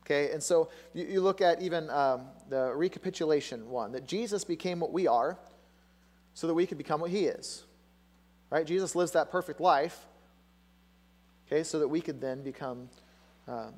Okay, 0.05 0.33
and 0.33 0.43
so 0.43 0.71
you, 0.95 1.05
you 1.05 1.21
look 1.21 1.41
at 1.41 1.62
even 1.62 1.88
um, 1.91 2.23
the 2.49 2.73
recapitulation 2.75 3.69
one 3.69 3.93
that 3.93 4.07
Jesus 4.07 4.43
became 4.43 4.81
what 4.81 4.93
we 4.93 5.07
are 5.07 5.38
so 6.38 6.46
that 6.46 6.55
we 6.55 6.66
could 6.66 6.79
become 6.79 7.01
what 7.01 7.11
he 7.11 7.24
is. 7.24 7.64
Right? 8.48 8.64
Jesus 8.64 8.94
lives 8.94 9.11
that 9.11 9.33
perfect 9.33 9.61
life, 9.61 10.07
okay, 11.48 11.64
so 11.64 11.81
that 11.81 11.88
we 11.88 12.01
could 12.01 12.20
then 12.20 12.44
become 12.44 12.88
uh, 13.48 13.70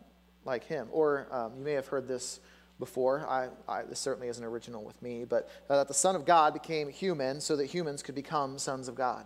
like 0.44 0.64
him. 0.64 0.86
Or 0.92 1.26
um, 1.30 1.54
you 1.56 1.64
may 1.64 1.72
have 1.72 1.86
heard 1.86 2.06
this 2.06 2.38
before. 2.78 3.26
I, 3.26 3.48
I, 3.66 3.84
this 3.84 3.98
certainly 3.98 4.28
isn't 4.28 4.44
original 4.44 4.84
with 4.84 5.00
me, 5.00 5.24
but 5.24 5.48
uh, 5.70 5.78
that 5.78 5.88
the 5.88 5.94
Son 5.94 6.14
of 6.14 6.26
God 6.26 6.52
became 6.52 6.90
human 6.90 7.40
so 7.40 7.56
that 7.56 7.64
humans 7.64 8.02
could 8.02 8.14
become 8.14 8.58
sons 8.58 8.88
of 8.88 8.94
God. 8.94 9.24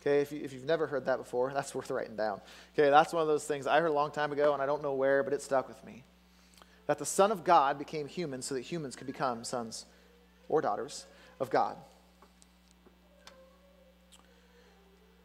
Okay, 0.00 0.22
if, 0.22 0.32
you, 0.32 0.40
if 0.42 0.54
you've 0.54 0.64
never 0.64 0.86
heard 0.86 1.04
that 1.04 1.18
before, 1.18 1.52
that's 1.54 1.74
worth 1.74 1.90
writing 1.90 2.16
down. 2.16 2.40
Okay, 2.72 2.88
that's 2.88 3.12
one 3.12 3.20
of 3.20 3.28
those 3.28 3.44
things 3.44 3.66
I 3.66 3.80
heard 3.80 3.90
a 3.90 3.92
long 3.92 4.12
time 4.12 4.32
ago, 4.32 4.54
and 4.54 4.62
I 4.62 4.66
don't 4.66 4.82
know 4.82 4.94
where, 4.94 5.22
but 5.22 5.34
it 5.34 5.42
stuck 5.42 5.68
with 5.68 5.84
me. 5.84 6.04
That 6.86 6.96
the 6.96 7.04
Son 7.04 7.32
of 7.32 7.44
God 7.44 7.78
became 7.78 8.08
human 8.08 8.40
so 8.40 8.54
that 8.54 8.62
humans 8.62 8.96
could 8.96 9.06
become 9.06 9.44
sons 9.44 9.84
or 10.48 10.62
daughters 10.62 11.04
of 11.38 11.50
God. 11.50 11.76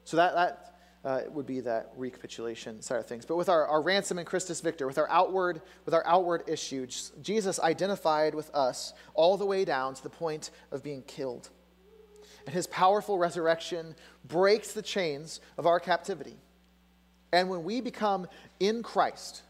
So 0.05 0.17
that, 0.17 0.33
that 0.35 0.75
uh, 1.03 1.21
would 1.29 1.45
be 1.45 1.59
that 1.59 1.91
recapitulation 1.97 2.81
side 2.81 2.99
of 2.99 3.05
things. 3.05 3.25
But 3.25 3.35
with 3.35 3.49
our, 3.49 3.67
our 3.67 3.81
ransom 3.81 4.17
and 4.17 4.25
Christus 4.25 4.61
Victor, 4.61 4.87
with 4.87 4.97
our 4.97 5.09
outward, 5.09 5.61
with 5.85 5.93
our 5.93 6.05
outward 6.07 6.43
issue, 6.47 6.87
Jesus 7.21 7.59
identified 7.59 8.33
with 8.33 8.49
us 8.55 8.93
all 9.13 9.37
the 9.37 9.45
way 9.45 9.65
down 9.65 9.93
to 9.93 10.03
the 10.03 10.09
point 10.09 10.51
of 10.71 10.81
being 10.81 11.03
killed 11.03 11.49
and 12.45 12.53
his 12.53 12.67
powerful 12.67 13.17
resurrection 13.17 13.95
breaks 14.25 14.73
the 14.73 14.81
chains 14.81 15.41
of 15.57 15.65
our 15.65 15.79
captivity. 15.79 16.37
And 17.31 17.49
when 17.49 17.63
we 17.63 17.81
become 17.81 18.27
in 18.59 18.83
Christ, 18.83 19.41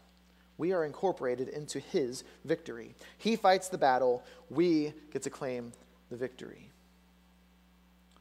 we 0.58 0.72
are 0.72 0.84
incorporated 0.84 1.48
into 1.48 1.78
his 1.78 2.24
victory. 2.44 2.94
He 3.18 3.36
fights 3.36 3.68
the 3.68 3.78
battle, 3.78 4.24
we 4.48 4.94
get 5.12 5.22
to 5.22 5.30
claim 5.30 5.72
the 6.10 6.16
victory. 6.16 6.70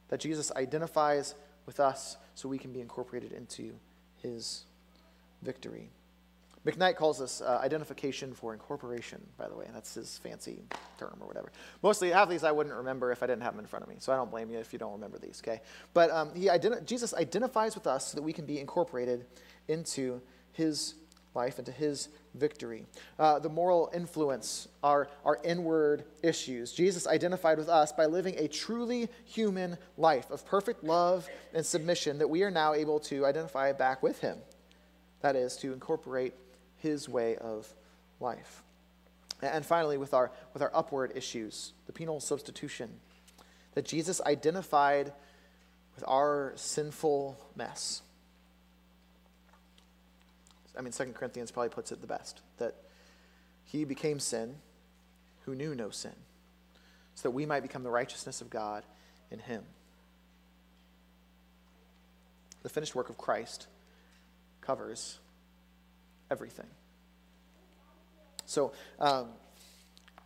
That 0.09 0.19
Jesus 0.19 0.51
identifies 0.51 1.35
with 1.65 1.79
us 1.79 2.17
so 2.35 2.49
we 2.49 2.57
can 2.57 2.71
be 2.71 2.81
incorporated 2.81 3.31
into 3.31 3.73
his 4.21 4.63
victory. 5.41 5.89
McKnight 6.65 6.95
calls 6.95 7.19
this 7.19 7.41
uh, 7.41 7.59
identification 7.63 8.33
for 8.33 8.51
incorporation, 8.51 9.21
by 9.37 9.47
the 9.47 9.55
way. 9.55 9.65
And 9.65 9.75
that's 9.75 9.93
his 9.93 10.17
fancy 10.17 10.63
term 10.97 11.15
or 11.19 11.27
whatever. 11.27 11.51
Mostly, 11.83 12.09
half 12.09 12.23
of 12.23 12.29
these 12.29 12.43
I 12.43 12.51
wouldn't 12.51 12.75
remember 12.75 13.11
if 13.11 13.21
I 13.21 13.27
didn't 13.27 13.43
have 13.43 13.53
them 13.53 13.59
in 13.59 13.67
front 13.67 13.83
of 13.83 13.89
me, 13.89 13.97
so 13.99 14.11
I 14.11 14.15
don't 14.15 14.31
blame 14.31 14.49
you 14.49 14.57
if 14.57 14.73
you 14.73 14.79
don't 14.79 14.93
remember 14.93 15.19
these, 15.19 15.41
okay? 15.45 15.61
But 15.93 16.09
um, 16.09 16.33
he 16.33 16.49
Jesus 16.85 17.13
identifies 17.13 17.75
with 17.75 17.85
us 17.85 18.07
so 18.07 18.15
that 18.15 18.23
we 18.23 18.33
can 18.33 18.45
be 18.45 18.59
incorporated 18.59 19.25
into 19.67 20.21
his 20.53 20.95
life, 21.35 21.59
into 21.59 21.71
his 21.71 22.09
victory. 22.35 22.85
Uh, 23.17 23.39
the 23.39 23.49
moral 23.49 23.89
influence, 23.93 24.67
our, 24.83 25.07
our 25.23 25.39
inward 25.43 26.05
issues. 26.21 26.71
Jesus 26.71 27.07
identified 27.07 27.57
with 27.57 27.69
us 27.69 27.91
by 27.91 28.05
living 28.05 28.35
a 28.37 28.47
truly 28.47 29.09
human 29.25 29.77
life 29.97 30.29
of 30.31 30.45
perfect 30.45 30.83
love 30.83 31.27
and 31.53 31.65
submission 31.65 32.19
that 32.19 32.29
we 32.29 32.43
are 32.43 32.51
now 32.51 32.73
able 32.73 32.99
to 33.01 33.25
identify 33.25 33.71
back 33.71 34.03
with 34.03 34.19
him. 34.19 34.37
That 35.21 35.35
is, 35.35 35.57
to 35.57 35.73
incorporate 35.73 36.33
his 36.77 37.09
way 37.09 37.35
of 37.37 37.73
life. 38.19 38.63
And 39.41 39.65
finally, 39.65 39.97
with 39.97 40.13
our, 40.13 40.31
with 40.53 40.61
our 40.61 40.71
upward 40.73 41.11
issues, 41.15 41.73
the 41.87 41.93
penal 41.93 42.19
substitution, 42.19 42.89
that 43.73 43.85
Jesus 43.85 44.21
identified 44.21 45.11
with 45.95 46.03
our 46.07 46.53
sinful 46.55 47.37
mess. 47.55 48.01
I 50.77 50.81
mean, 50.81 50.91
2 50.91 51.05
Corinthians 51.13 51.51
probably 51.51 51.69
puts 51.69 51.91
it 51.91 52.01
the 52.01 52.07
best 52.07 52.41
that 52.57 52.75
he 53.63 53.85
became 53.85 54.19
sin 54.19 54.55
who 55.45 55.55
knew 55.55 55.75
no 55.75 55.89
sin, 55.89 56.15
so 57.15 57.29
that 57.29 57.31
we 57.31 57.45
might 57.45 57.61
become 57.61 57.83
the 57.83 57.91
righteousness 57.91 58.41
of 58.41 58.49
God 58.49 58.83
in 59.31 59.39
him. 59.39 59.63
The 62.63 62.69
finished 62.69 62.95
work 62.95 63.09
of 63.09 63.17
Christ 63.17 63.67
covers 64.61 65.19
everything. 66.31 66.65
So, 68.45 68.73
um, 68.99 69.27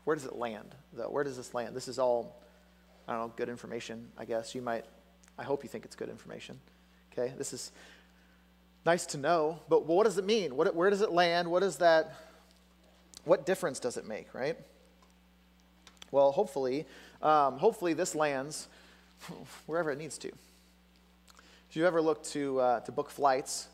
where 0.04 0.16
does 0.16 0.26
it 0.26 0.36
land, 0.36 0.76
though? 0.94 1.10
Where 1.10 1.24
does 1.24 1.38
this 1.38 1.54
land? 1.54 1.76
This 1.76 1.88
is 1.88 2.00
all, 2.00 2.42
I 3.08 3.14
don't 3.14 3.22
know, 3.22 3.34
good 3.36 3.50
information, 3.50 4.10
I 4.18 4.26
guess. 4.26 4.56
You 4.56 4.62
might, 4.62 4.86
I 5.38 5.44
hope 5.44 5.64
you 5.64 5.70
think 5.70 5.86
it's 5.86 5.96
good 5.96 6.10
information. 6.10 6.60
Okay? 7.12 7.34
This 7.38 7.54
is 7.54 7.72
nice 8.86 9.06
to 9.08 9.18
know, 9.18 9.60
but 9.70 9.86
what 9.86 10.06
does 10.06 10.18
it 10.18 10.26
mean? 10.26 10.56
What, 10.56 10.74
where 10.76 10.90
does 10.90 11.02
it 11.02 11.12
land? 11.12 11.50
What 11.50 11.64
is 11.64 11.78
that? 11.78 12.16
What 13.26 13.46
difference 13.46 13.80
does 13.80 13.98
it 13.98 14.08
make, 14.08 14.34
right? 14.34 14.58
Well, 16.12 16.32
hopefully, 16.32 16.86
um, 17.22 17.58
hopefully 17.58 17.94
this 17.94 18.16
lands 18.16 18.68
wherever 19.66 19.92
it 19.92 19.98
needs 19.98 20.18
to. 20.20 20.30
If 21.70 21.76
you 21.76 21.86
ever 21.86 22.02
look 22.02 22.24
to, 22.26 22.60
uh, 22.60 22.80
to 22.82 22.92
book 22.92 23.12
flights, 23.12 23.68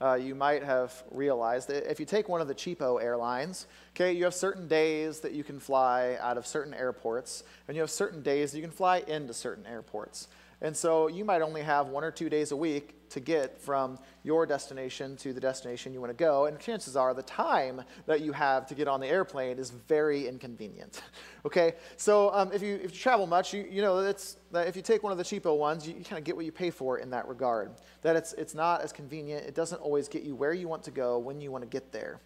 uh, 0.00 0.14
you 0.14 0.34
might 0.34 0.64
have 0.64 0.92
realized 1.12 1.68
that 1.68 1.88
if 1.88 2.00
you 2.00 2.06
take 2.06 2.28
one 2.28 2.40
of 2.40 2.48
the 2.48 2.54
cheapo 2.54 3.00
airlines, 3.00 3.66
okay, 3.94 4.12
you 4.12 4.24
have 4.24 4.34
certain 4.34 4.66
days 4.66 5.20
that 5.20 5.32
you 5.32 5.44
can 5.44 5.60
fly 5.60 6.18
out 6.20 6.36
of 6.36 6.46
certain 6.46 6.74
airports, 6.74 7.44
and 7.68 7.76
you 7.76 7.80
have 7.80 7.90
certain 7.90 8.22
days 8.22 8.54
you 8.54 8.62
can 8.62 8.72
fly 8.72 9.02
into 9.06 9.32
certain 9.32 9.64
airports. 9.66 10.26
And 10.60 10.76
so 10.76 11.08
you 11.08 11.24
might 11.24 11.42
only 11.42 11.62
have 11.62 11.88
one 11.88 12.04
or 12.04 12.10
two 12.10 12.28
days 12.28 12.52
a 12.52 12.56
week 12.56 12.94
to 13.10 13.20
get 13.20 13.60
from 13.60 13.98
your 14.24 14.44
destination 14.44 15.16
to 15.18 15.32
the 15.32 15.40
destination 15.40 15.92
you 15.92 16.00
want 16.00 16.10
to 16.10 16.16
go. 16.16 16.46
And 16.46 16.58
chances 16.58 16.96
are 16.96 17.14
the 17.14 17.22
time 17.22 17.82
that 18.06 18.20
you 18.22 18.32
have 18.32 18.66
to 18.66 18.74
get 18.74 18.88
on 18.88 19.00
the 19.00 19.06
airplane 19.06 19.58
is 19.58 19.70
very 19.70 20.26
inconvenient. 20.26 21.02
okay? 21.46 21.74
So 21.96 22.32
um, 22.34 22.50
if, 22.52 22.60
you, 22.60 22.74
if 22.74 22.92
you 22.92 22.98
travel 22.98 23.26
much, 23.26 23.54
you, 23.54 23.66
you 23.70 23.82
know 23.82 23.98
it's, 23.98 24.36
that 24.50 24.66
if 24.66 24.74
you 24.74 24.82
take 24.82 25.02
one 25.02 25.12
of 25.12 25.18
the 25.18 25.24
cheapo 25.24 25.56
ones, 25.56 25.86
you, 25.86 25.94
you 25.94 26.04
kind 26.04 26.18
of 26.18 26.24
get 26.24 26.34
what 26.34 26.44
you 26.44 26.52
pay 26.52 26.70
for 26.70 26.98
in 26.98 27.10
that 27.10 27.28
regard. 27.28 27.72
That 28.02 28.16
it's, 28.16 28.32
it's 28.34 28.54
not 28.54 28.82
as 28.82 28.92
convenient. 28.92 29.46
It 29.46 29.54
doesn't 29.54 29.78
always 29.78 30.08
get 30.08 30.22
you 30.24 30.34
where 30.34 30.52
you 30.52 30.66
want 30.66 30.82
to 30.84 30.90
go 30.90 31.18
when 31.18 31.40
you 31.40 31.52
want 31.52 31.62
to 31.62 31.68
get 31.68 31.92
there. 31.92 32.20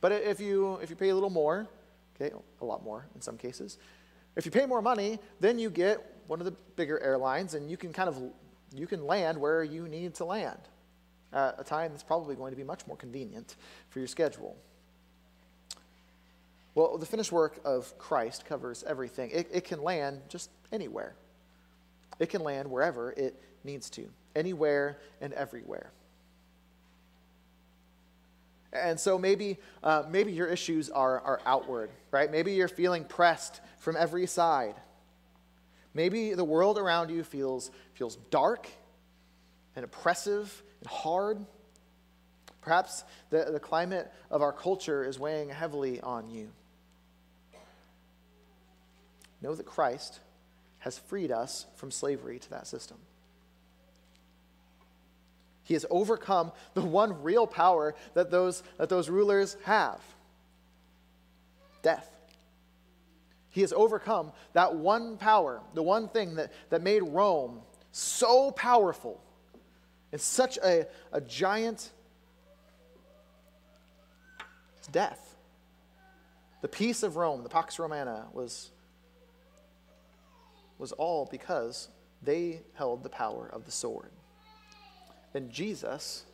But 0.00 0.12
if 0.12 0.40
you, 0.40 0.76
if 0.76 0.90
you 0.90 0.96
pay 0.96 1.10
a 1.10 1.14
little 1.14 1.30
more, 1.30 1.66
okay, 2.16 2.34
a 2.60 2.64
lot 2.64 2.82
more 2.82 3.06
in 3.14 3.20
some 3.20 3.36
cases, 3.36 3.78
if 4.36 4.46
you 4.46 4.52
pay 4.52 4.64
more 4.64 4.80
money, 4.80 5.18
then 5.40 5.58
you 5.58 5.68
get 5.68 6.17
one 6.28 6.40
of 6.40 6.44
the 6.44 6.54
bigger 6.76 7.00
airlines 7.00 7.54
and 7.54 7.68
you 7.68 7.76
can 7.76 7.92
kind 7.92 8.08
of 8.08 8.22
you 8.74 8.86
can 8.86 9.04
land 9.06 9.38
where 9.38 9.64
you 9.64 9.88
need 9.88 10.14
to 10.14 10.24
land 10.24 10.60
at 11.32 11.56
a 11.58 11.64
time 11.64 11.90
that's 11.90 12.02
probably 12.02 12.36
going 12.36 12.52
to 12.52 12.56
be 12.56 12.64
much 12.64 12.86
more 12.86 12.96
convenient 12.96 13.56
for 13.88 13.98
your 13.98 14.08
schedule. 14.08 14.56
Well, 16.74 16.96
the 16.96 17.06
finished 17.06 17.32
work 17.32 17.58
of 17.64 17.96
Christ 17.98 18.44
covers 18.44 18.84
everything. 18.86 19.30
It, 19.32 19.48
it 19.52 19.64
can 19.64 19.82
land 19.82 20.20
just 20.28 20.50
anywhere. 20.70 21.14
It 22.18 22.28
can 22.28 22.42
land 22.42 22.70
wherever 22.70 23.10
it 23.12 23.34
needs 23.64 23.90
to, 23.90 24.08
anywhere 24.36 24.98
and 25.20 25.32
everywhere. 25.32 25.90
And 28.72 29.00
so 29.00 29.18
maybe, 29.18 29.56
uh, 29.82 30.04
maybe 30.10 30.32
your 30.32 30.46
issues 30.46 30.90
are, 30.90 31.20
are 31.20 31.40
outward, 31.46 31.90
right? 32.10 32.30
Maybe 32.30 32.52
you're 32.52 32.68
feeling 32.68 33.04
pressed 33.04 33.60
from 33.78 33.96
every 33.96 34.26
side. 34.26 34.74
Maybe 35.94 36.34
the 36.34 36.44
world 36.44 36.78
around 36.78 37.10
you 37.10 37.24
feels, 37.24 37.70
feels 37.94 38.16
dark 38.30 38.68
and 39.74 39.84
oppressive 39.84 40.62
and 40.80 40.88
hard. 40.88 41.44
Perhaps 42.60 43.04
the, 43.30 43.48
the 43.50 43.60
climate 43.60 44.12
of 44.30 44.42
our 44.42 44.52
culture 44.52 45.04
is 45.04 45.18
weighing 45.18 45.48
heavily 45.48 46.00
on 46.00 46.28
you. 46.28 46.50
Know 49.40 49.54
that 49.54 49.66
Christ 49.66 50.20
has 50.80 50.98
freed 50.98 51.30
us 51.30 51.66
from 51.76 51.90
slavery 51.90 52.38
to 52.38 52.50
that 52.50 52.66
system. 52.66 52.98
He 55.62 55.74
has 55.74 55.84
overcome 55.90 56.52
the 56.74 56.82
one 56.82 57.22
real 57.22 57.46
power 57.46 57.94
that 58.14 58.30
those, 58.30 58.62
that 58.78 58.88
those 58.88 59.08
rulers 59.08 59.56
have 59.64 60.00
death. 61.82 62.17
He 63.58 63.62
has 63.62 63.72
overcome 63.72 64.30
that 64.52 64.76
one 64.76 65.16
power, 65.16 65.60
the 65.74 65.82
one 65.82 66.06
thing 66.06 66.36
that, 66.36 66.52
that 66.70 66.80
made 66.80 67.02
Rome 67.02 67.62
so 67.90 68.52
powerful 68.52 69.20
and 70.12 70.20
such 70.20 70.58
a, 70.58 70.86
a 71.10 71.20
giant 71.20 71.90
death. 74.92 75.34
The 76.60 76.68
peace 76.68 77.02
of 77.02 77.16
Rome, 77.16 77.42
the 77.42 77.48
Pax 77.48 77.80
Romana, 77.80 78.26
was, 78.32 78.70
was 80.78 80.92
all 80.92 81.26
because 81.28 81.88
they 82.22 82.60
held 82.74 83.02
the 83.02 83.08
power 83.08 83.50
of 83.52 83.64
the 83.64 83.72
sword. 83.72 84.12
And 85.34 85.50
Jesus, 85.50 86.24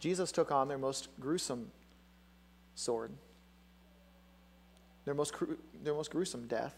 Jesus 0.00 0.32
took 0.32 0.50
on 0.50 0.66
their 0.66 0.78
most 0.78 1.10
gruesome 1.20 1.70
sword 2.74 3.12
their 5.04 5.14
most, 5.14 5.34
their 5.82 5.94
most 5.94 6.10
gruesome 6.10 6.46
death. 6.46 6.74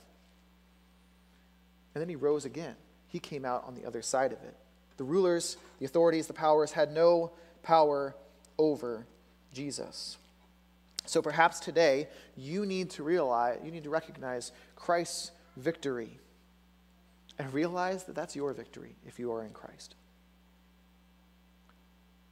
And 1.94 2.00
then 2.00 2.08
he 2.08 2.16
rose 2.16 2.44
again. 2.44 2.74
He 3.08 3.20
came 3.20 3.44
out 3.44 3.64
on 3.66 3.74
the 3.74 3.86
other 3.86 4.02
side 4.02 4.32
of 4.32 4.42
it. 4.42 4.56
The 4.96 5.04
rulers, 5.04 5.56
the 5.78 5.84
authorities, 5.84 6.26
the 6.26 6.32
powers 6.32 6.72
had 6.72 6.92
no 6.92 7.32
power 7.62 8.14
over 8.58 9.06
Jesus. 9.52 10.16
So 11.06 11.20
perhaps 11.20 11.60
today 11.60 12.08
you 12.36 12.64
need 12.66 12.90
to 12.90 13.02
realize, 13.02 13.60
you 13.64 13.70
need 13.70 13.84
to 13.84 13.90
recognize 13.90 14.52
Christ's 14.74 15.30
victory 15.56 16.18
and 17.38 17.52
realize 17.52 18.04
that 18.04 18.14
that's 18.14 18.34
your 18.34 18.52
victory 18.52 18.96
if 19.06 19.18
you 19.18 19.32
are 19.32 19.44
in 19.44 19.50
Christ. 19.50 19.94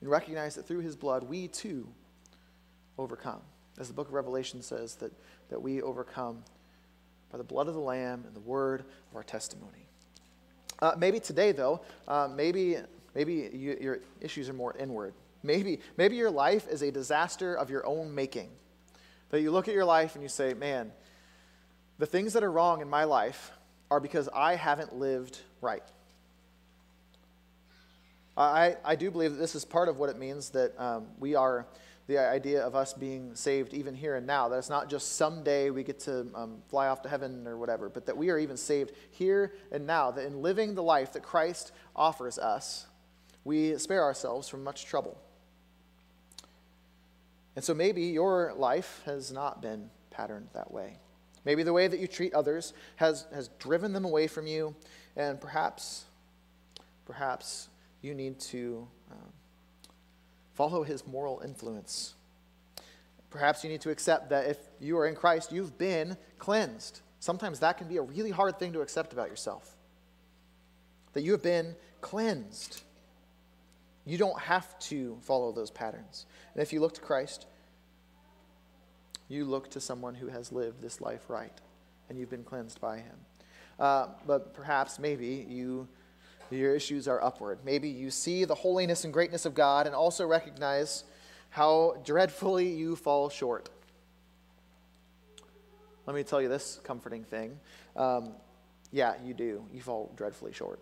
And 0.00 0.10
recognize 0.10 0.54
that 0.56 0.66
through 0.66 0.80
his 0.80 0.96
blood, 0.96 1.24
we 1.24 1.48
too 1.48 1.88
overcome. 2.98 3.42
As 3.78 3.88
the 3.88 3.94
book 3.94 4.08
of 4.08 4.14
Revelation 4.14 4.62
says, 4.62 4.96
that, 4.96 5.12
that 5.48 5.60
we 5.60 5.82
overcome 5.82 6.44
by 7.30 7.38
the 7.38 7.44
blood 7.44 7.68
of 7.68 7.74
the 7.74 7.80
Lamb 7.80 8.24
and 8.26 8.36
the 8.36 8.40
word 8.40 8.84
of 9.10 9.16
our 9.16 9.22
testimony. 9.22 9.86
Uh, 10.80 10.92
maybe 10.98 11.18
today, 11.20 11.52
though, 11.52 11.80
uh, 12.06 12.28
maybe, 12.34 12.76
maybe 13.14 13.48
you, 13.52 13.78
your 13.80 14.00
issues 14.20 14.48
are 14.48 14.54
more 14.54 14.76
inward. 14.76 15.14
Maybe, 15.42 15.80
maybe 15.96 16.16
your 16.16 16.30
life 16.30 16.68
is 16.68 16.82
a 16.82 16.90
disaster 16.90 17.54
of 17.54 17.70
your 17.70 17.86
own 17.86 18.14
making. 18.14 18.50
That 19.30 19.40
you 19.40 19.50
look 19.50 19.68
at 19.68 19.74
your 19.74 19.84
life 19.84 20.14
and 20.14 20.22
you 20.22 20.28
say, 20.28 20.54
man, 20.54 20.92
the 21.98 22.06
things 22.06 22.34
that 22.34 22.42
are 22.42 22.52
wrong 22.52 22.82
in 22.82 22.88
my 22.88 23.04
life 23.04 23.52
are 23.90 24.00
because 24.00 24.28
I 24.34 24.56
haven't 24.56 24.94
lived 24.94 25.38
right. 25.60 25.82
I, 28.36 28.76
I 28.84 28.96
do 28.96 29.10
believe 29.10 29.32
that 29.32 29.38
this 29.38 29.54
is 29.54 29.64
part 29.64 29.88
of 29.88 29.98
what 29.98 30.08
it 30.08 30.18
means 30.18 30.50
that 30.50 30.78
um, 30.80 31.06
we 31.18 31.34
are 31.34 31.66
the 32.06 32.18
idea 32.18 32.60
of 32.62 32.74
us 32.74 32.92
being 32.92 33.34
saved 33.34 33.74
even 33.74 33.94
here 33.94 34.16
and 34.16 34.26
now. 34.26 34.48
That 34.48 34.58
it's 34.58 34.70
not 34.70 34.90
just 34.90 35.16
someday 35.16 35.70
we 35.70 35.82
get 35.82 36.00
to 36.00 36.26
um, 36.34 36.62
fly 36.68 36.88
off 36.88 37.02
to 37.02 37.08
heaven 37.08 37.46
or 37.46 37.56
whatever, 37.56 37.88
but 37.88 38.06
that 38.06 38.16
we 38.16 38.30
are 38.30 38.38
even 38.38 38.56
saved 38.56 38.92
here 39.10 39.52
and 39.70 39.86
now. 39.86 40.10
That 40.10 40.26
in 40.26 40.42
living 40.42 40.74
the 40.74 40.82
life 40.82 41.12
that 41.12 41.22
Christ 41.22 41.72
offers 41.94 42.38
us, 42.38 42.86
we 43.44 43.76
spare 43.78 44.02
ourselves 44.02 44.48
from 44.48 44.64
much 44.64 44.86
trouble. 44.86 45.18
And 47.54 47.64
so 47.64 47.74
maybe 47.74 48.02
your 48.02 48.54
life 48.56 49.02
has 49.04 49.30
not 49.30 49.60
been 49.60 49.90
patterned 50.10 50.48
that 50.54 50.72
way. 50.72 50.96
Maybe 51.44 51.62
the 51.62 51.72
way 51.72 51.88
that 51.88 51.98
you 51.98 52.06
treat 52.06 52.34
others 52.34 52.72
has, 52.96 53.26
has 53.34 53.48
driven 53.58 53.92
them 53.92 54.04
away 54.04 54.26
from 54.26 54.46
you, 54.46 54.74
and 55.16 55.40
perhaps, 55.40 56.04
perhaps 57.04 57.68
you 58.00 58.14
need 58.14 58.38
to 58.40 58.86
um, 59.10 59.32
follow 60.54 60.82
his 60.82 61.06
moral 61.06 61.40
influence. 61.44 62.14
Perhaps 63.30 63.64
you 63.64 63.70
need 63.70 63.80
to 63.80 63.90
accept 63.90 64.30
that 64.30 64.46
if 64.46 64.58
you 64.80 64.98
are 64.98 65.06
in 65.06 65.14
Christ, 65.14 65.52
you've 65.52 65.78
been 65.78 66.16
cleansed. 66.38 67.00
Sometimes 67.18 67.60
that 67.60 67.78
can 67.78 67.88
be 67.88 67.96
a 67.96 68.02
really 68.02 68.30
hard 68.30 68.58
thing 68.58 68.72
to 68.74 68.80
accept 68.80 69.12
about 69.12 69.30
yourself. 69.30 69.76
That 71.14 71.22
you 71.22 71.32
have 71.32 71.42
been 71.42 71.74
cleansed. 72.00 72.82
You 74.04 74.18
don't 74.18 74.38
have 74.38 74.78
to 74.80 75.16
follow 75.22 75.52
those 75.52 75.70
patterns. 75.70 76.26
And 76.52 76.62
if 76.62 76.72
you 76.72 76.80
look 76.80 76.94
to 76.94 77.00
Christ, 77.00 77.46
you 79.28 79.44
look 79.44 79.70
to 79.70 79.80
someone 79.80 80.14
who 80.14 80.26
has 80.26 80.52
lived 80.52 80.82
this 80.82 81.00
life 81.00 81.22
right, 81.28 81.58
and 82.08 82.18
you've 82.18 82.30
been 82.30 82.44
cleansed 82.44 82.80
by 82.80 82.98
him. 82.98 83.16
Uh, 83.78 84.08
but 84.26 84.52
perhaps, 84.52 84.98
maybe, 84.98 85.46
you, 85.48 85.88
your 86.54 86.74
issues 86.74 87.08
are 87.08 87.22
upward. 87.22 87.58
Maybe 87.64 87.88
you 87.88 88.10
see 88.10 88.44
the 88.44 88.54
holiness 88.54 89.04
and 89.04 89.12
greatness 89.12 89.46
of 89.46 89.54
God 89.54 89.86
and 89.86 89.94
also 89.94 90.26
recognize 90.26 91.04
how 91.50 92.00
dreadfully 92.04 92.68
you 92.68 92.96
fall 92.96 93.28
short. 93.28 93.68
Let 96.06 96.16
me 96.16 96.22
tell 96.22 96.42
you 96.42 96.48
this 96.48 96.80
comforting 96.82 97.24
thing. 97.24 97.58
Um, 97.96 98.30
yeah, 98.90 99.14
you 99.24 99.34
do. 99.34 99.64
You 99.72 99.80
fall 99.80 100.12
dreadfully 100.16 100.52
short. 100.52 100.80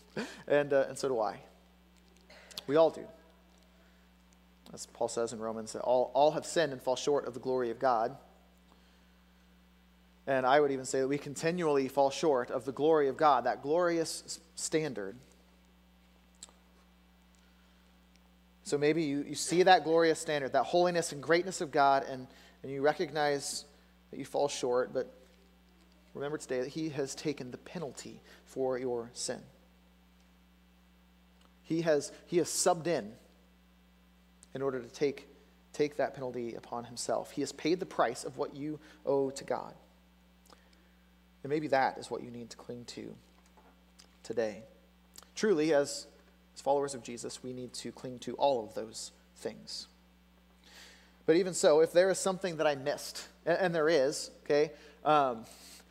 and, 0.46 0.72
uh, 0.72 0.86
and 0.88 0.96
so 0.96 1.08
do 1.08 1.20
I. 1.20 1.38
We 2.66 2.76
all 2.76 2.90
do. 2.90 3.04
As 4.72 4.86
Paul 4.86 5.08
says 5.08 5.32
in 5.32 5.38
Romans, 5.38 5.74
all, 5.76 6.10
all 6.14 6.30
have 6.30 6.46
sinned 6.46 6.72
and 6.72 6.80
fall 6.80 6.96
short 6.96 7.26
of 7.26 7.34
the 7.34 7.40
glory 7.40 7.70
of 7.70 7.78
God. 7.78 8.16
And 10.26 10.46
I 10.46 10.60
would 10.60 10.70
even 10.70 10.84
say 10.84 11.00
that 11.00 11.08
we 11.08 11.18
continually 11.18 11.88
fall 11.88 12.10
short 12.10 12.50
of 12.50 12.64
the 12.64 12.72
glory 12.72 13.08
of 13.08 13.16
God, 13.16 13.44
that 13.44 13.62
glorious 13.62 14.38
standard. 14.54 15.16
So 18.64 18.78
maybe 18.78 19.02
you, 19.02 19.24
you 19.28 19.34
see 19.34 19.64
that 19.64 19.84
glorious 19.84 20.20
standard, 20.20 20.52
that 20.52 20.64
holiness 20.64 21.12
and 21.12 21.22
greatness 21.22 21.60
of 21.60 21.72
God, 21.72 22.04
and, 22.08 22.28
and 22.62 22.70
you 22.70 22.80
recognize 22.80 23.64
that 24.10 24.18
you 24.18 24.24
fall 24.24 24.48
short, 24.48 24.94
but 24.94 25.12
remember 26.14 26.38
today 26.38 26.60
that 26.60 26.68
He 26.68 26.90
has 26.90 27.14
taken 27.14 27.50
the 27.50 27.58
penalty 27.58 28.20
for 28.44 28.78
your 28.78 29.10
sin. 29.14 29.40
He 31.62 31.82
has, 31.82 32.12
he 32.26 32.36
has 32.36 32.48
subbed 32.48 32.86
in 32.86 33.12
in 34.54 34.62
order 34.62 34.80
to 34.80 34.88
take, 34.88 35.26
take 35.72 35.96
that 35.96 36.14
penalty 36.14 36.54
upon 36.54 36.84
himself. 36.84 37.30
He 37.30 37.40
has 37.40 37.52
paid 37.52 37.80
the 37.80 37.86
price 37.86 38.24
of 38.24 38.36
what 38.36 38.54
you 38.54 38.78
owe 39.06 39.30
to 39.30 39.44
God. 39.44 39.74
And 41.42 41.50
maybe 41.50 41.68
that 41.68 41.98
is 41.98 42.10
what 42.10 42.22
you 42.22 42.30
need 42.30 42.50
to 42.50 42.56
cling 42.56 42.84
to 42.86 43.14
today. 44.22 44.62
Truly, 45.34 45.74
as, 45.74 46.06
as 46.54 46.60
followers 46.60 46.94
of 46.94 47.02
Jesus, 47.02 47.42
we 47.42 47.52
need 47.52 47.72
to 47.74 47.90
cling 47.92 48.18
to 48.20 48.34
all 48.34 48.64
of 48.64 48.74
those 48.74 49.12
things. 49.36 49.88
But 51.26 51.36
even 51.36 51.54
so, 51.54 51.80
if 51.80 51.92
there 51.92 52.10
is 52.10 52.18
something 52.18 52.56
that 52.56 52.66
I 52.66 52.74
missed, 52.74 53.28
and, 53.46 53.58
and 53.58 53.74
there 53.74 53.88
is, 53.88 54.30
okay, 54.44 54.70
um, 55.04 55.44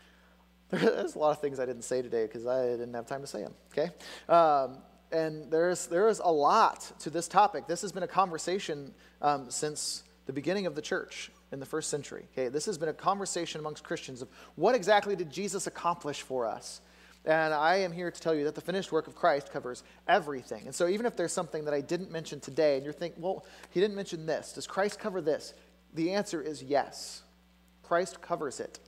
there's 0.69 1.15
a 1.15 1.19
lot 1.19 1.31
of 1.31 1.39
things 1.39 1.59
I 1.59 1.65
didn't 1.65 1.83
say 1.83 2.01
today 2.01 2.25
because 2.25 2.45
I 2.45 2.65
didn't 2.67 2.93
have 2.93 3.07
time 3.07 3.21
to 3.21 3.27
say 3.27 3.43
them, 3.43 3.53
okay? 3.71 3.89
Um, 4.29 4.77
and 5.11 5.51
there's, 5.51 5.87
there 5.87 6.07
is 6.07 6.19
a 6.23 6.31
lot 6.31 6.91
to 6.99 7.09
this 7.09 7.27
topic. 7.27 7.67
This 7.67 7.81
has 7.81 7.91
been 7.91 8.03
a 8.03 8.07
conversation 8.07 8.93
um, 9.21 9.51
since 9.51 10.03
the 10.25 10.33
beginning 10.33 10.65
of 10.65 10.75
the 10.75 10.81
church 10.81 11.31
in 11.51 11.59
the 11.59 11.65
first 11.65 11.89
century. 11.89 12.25
Okay, 12.33 12.47
this 12.47 12.65
has 12.65 12.77
been 12.77 12.89
a 12.89 12.93
conversation 12.93 13.59
amongst 13.59 13.83
Christians 13.83 14.21
of 14.21 14.29
what 14.55 14.75
exactly 14.75 15.15
did 15.15 15.31
Jesus 15.31 15.67
accomplish 15.67 16.21
for 16.21 16.45
us? 16.45 16.81
And 17.23 17.53
I 17.53 17.77
am 17.77 17.91
here 17.91 18.09
to 18.09 18.21
tell 18.21 18.33
you 18.33 18.45
that 18.45 18.55
the 18.55 18.61
finished 18.61 18.91
work 18.91 19.07
of 19.07 19.15
Christ 19.15 19.51
covers 19.51 19.83
everything. 20.07 20.65
And 20.65 20.73
so, 20.73 20.87
even 20.87 21.05
if 21.05 21.15
there's 21.15 21.33
something 21.33 21.65
that 21.65 21.73
I 21.73 21.81
didn't 21.81 22.09
mention 22.09 22.39
today, 22.39 22.77
and 22.77 22.83
you're 22.83 22.93
thinking, 22.93 23.21
well, 23.21 23.45
he 23.69 23.79
didn't 23.79 23.95
mention 23.95 24.25
this, 24.25 24.53
does 24.53 24.65
Christ 24.65 24.99
cover 24.99 25.21
this? 25.21 25.53
The 25.93 26.13
answer 26.13 26.41
is 26.41 26.63
yes. 26.63 27.21
Christ 27.83 28.21
covers 28.21 28.59
it. 28.59 28.79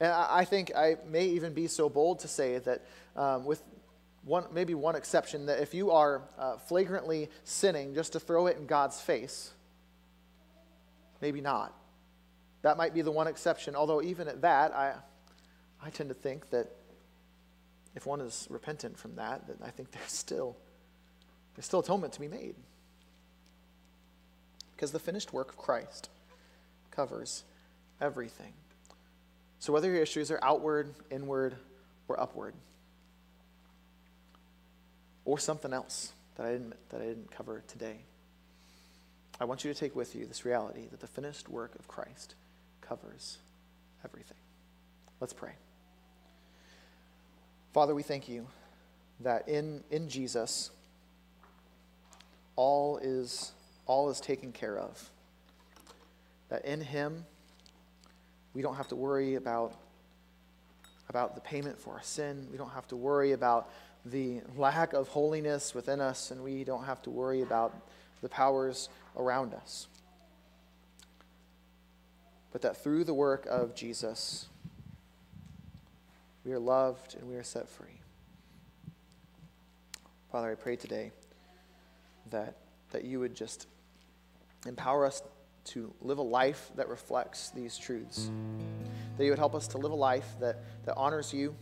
And 0.00 0.10
I 0.10 0.44
think 0.44 0.74
I 0.74 0.96
may 1.06 1.26
even 1.26 1.54
be 1.54 1.68
so 1.68 1.88
bold 1.88 2.20
to 2.20 2.28
say 2.28 2.58
that 2.58 2.84
um, 3.14 3.44
with 3.44 3.62
one, 4.24 4.46
maybe 4.52 4.74
one 4.74 4.96
exception, 4.96 5.46
that 5.46 5.60
if 5.60 5.74
you 5.74 5.92
are 5.92 6.22
uh, 6.38 6.56
flagrantly 6.56 7.28
sinning 7.44 7.94
just 7.94 8.14
to 8.14 8.20
throw 8.20 8.48
it 8.48 8.56
in 8.56 8.66
God's 8.66 9.00
face, 9.00 9.52
maybe 11.22 11.40
not. 11.40 11.72
That 12.60 12.76
might 12.76 12.92
be 12.92 13.00
the 13.00 13.10
one 13.10 13.28
exception, 13.28 13.74
although 13.74 14.02
even 14.02 14.28
at 14.28 14.42
that, 14.42 14.74
I, 14.74 14.94
I 15.82 15.88
tend 15.90 16.10
to 16.10 16.14
think 16.14 16.50
that 16.50 16.70
if 17.94 18.04
one 18.04 18.20
is 18.20 18.46
repentant 18.50 18.98
from 18.98 19.16
that, 19.16 19.46
that 19.46 19.56
I 19.64 19.70
think 19.70 19.90
there's 19.92 20.12
still, 20.12 20.56
there's 21.54 21.64
still 21.64 21.80
atonement 21.80 22.12
to 22.14 22.20
be 22.20 22.28
made. 22.28 22.56
Because 24.74 24.92
the 24.92 24.98
finished 24.98 25.32
work 25.32 25.48
of 25.48 25.56
Christ 25.56 26.10
covers 26.90 27.44
everything. 28.00 28.52
So 29.60 29.72
whether 29.72 29.88
your 29.88 30.02
issues 30.02 30.30
are 30.32 30.40
outward, 30.42 30.92
inward, 31.08 31.54
or 32.08 32.20
upward, 32.20 32.54
or 35.24 35.38
something 35.38 35.72
else 35.72 36.12
that 36.34 36.46
I 36.46 36.52
didn't, 36.52 36.74
that 36.88 37.00
I 37.00 37.04
didn't 37.04 37.30
cover 37.30 37.62
today. 37.68 38.00
I 39.42 39.44
want 39.44 39.64
you 39.64 39.74
to 39.74 39.78
take 39.78 39.96
with 39.96 40.14
you 40.14 40.24
this 40.24 40.44
reality 40.44 40.86
that 40.92 41.00
the 41.00 41.08
finished 41.08 41.48
work 41.48 41.74
of 41.74 41.88
Christ 41.88 42.36
covers 42.80 43.38
everything. 44.04 44.36
Let's 45.18 45.32
pray. 45.32 45.50
Father, 47.74 47.92
we 47.92 48.04
thank 48.04 48.28
you 48.28 48.46
that 49.18 49.48
in, 49.48 49.82
in 49.90 50.08
Jesus, 50.08 50.70
all 52.54 52.98
is, 52.98 53.50
all 53.86 54.10
is 54.10 54.20
taken 54.20 54.52
care 54.52 54.78
of. 54.78 55.10
That 56.48 56.64
in 56.64 56.80
Him, 56.80 57.26
we 58.54 58.62
don't 58.62 58.76
have 58.76 58.86
to 58.90 58.96
worry 58.96 59.34
about, 59.34 59.74
about 61.08 61.34
the 61.34 61.40
payment 61.40 61.80
for 61.80 61.94
our 61.94 62.02
sin. 62.04 62.46
We 62.52 62.58
don't 62.58 62.70
have 62.70 62.86
to 62.86 62.96
worry 62.96 63.32
about 63.32 63.68
the 64.04 64.40
lack 64.56 64.92
of 64.92 65.08
holiness 65.08 65.74
within 65.74 66.00
us, 66.00 66.30
and 66.30 66.44
we 66.44 66.62
don't 66.62 66.84
have 66.84 67.02
to 67.02 67.10
worry 67.10 67.42
about 67.42 67.74
the 68.20 68.28
powers 68.28 68.88
around 69.16 69.54
us. 69.54 69.88
But 72.52 72.62
that 72.62 72.82
through 72.82 73.04
the 73.04 73.14
work 73.14 73.46
of 73.46 73.74
Jesus, 73.74 74.48
we 76.44 76.52
are 76.52 76.58
loved 76.58 77.14
and 77.14 77.28
we 77.28 77.36
are 77.36 77.42
set 77.42 77.68
free. 77.68 78.00
Father, 80.30 80.50
I 80.50 80.54
pray 80.54 80.76
today 80.76 81.12
that, 82.30 82.56
that 82.90 83.04
you 83.04 83.20
would 83.20 83.34
just 83.34 83.66
empower 84.66 85.06
us 85.06 85.22
to 85.64 85.92
live 86.00 86.18
a 86.18 86.22
life 86.22 86.70
that 86.76 86.88
reflects 86.88 87.50
these 87.50 87.78
truths. 87.78 88.30
That 89.16 89.24
you 89.24 89.30
would 89.30 89.38
help 89.38 89.54
us 89.54 89.68
to 89.68 89.78
live 89.78 89.92
a 89.92 89.96
life 89.96 90.26
that, 90.40 90.62
that 90.84 90.94
honors 90.96 91.32
you 91.32 91.54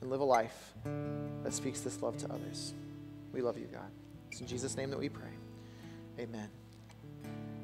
and 0.00 0.10
live 0.10 0.20
a 0.20 0.24
life 0.24 0.74
that 1.44 1.52
speaks 1.52 1.80
this 1.80 2.02
love 2.02 2.16
to 2.18 2.32
others. 2.32 2.74
We 3.32 3.40
love 3.40 3.56
you, 3.56 3.68
God. 3.72 3.90
It's 4.30 4.40
in 4.40 4.46
Jesus' 4.46 4.76
name 4.76 4.90
that 4.90 4.98
we 4.98 5.08
pray. 5.08 5.41
Amen. 6.18 6.61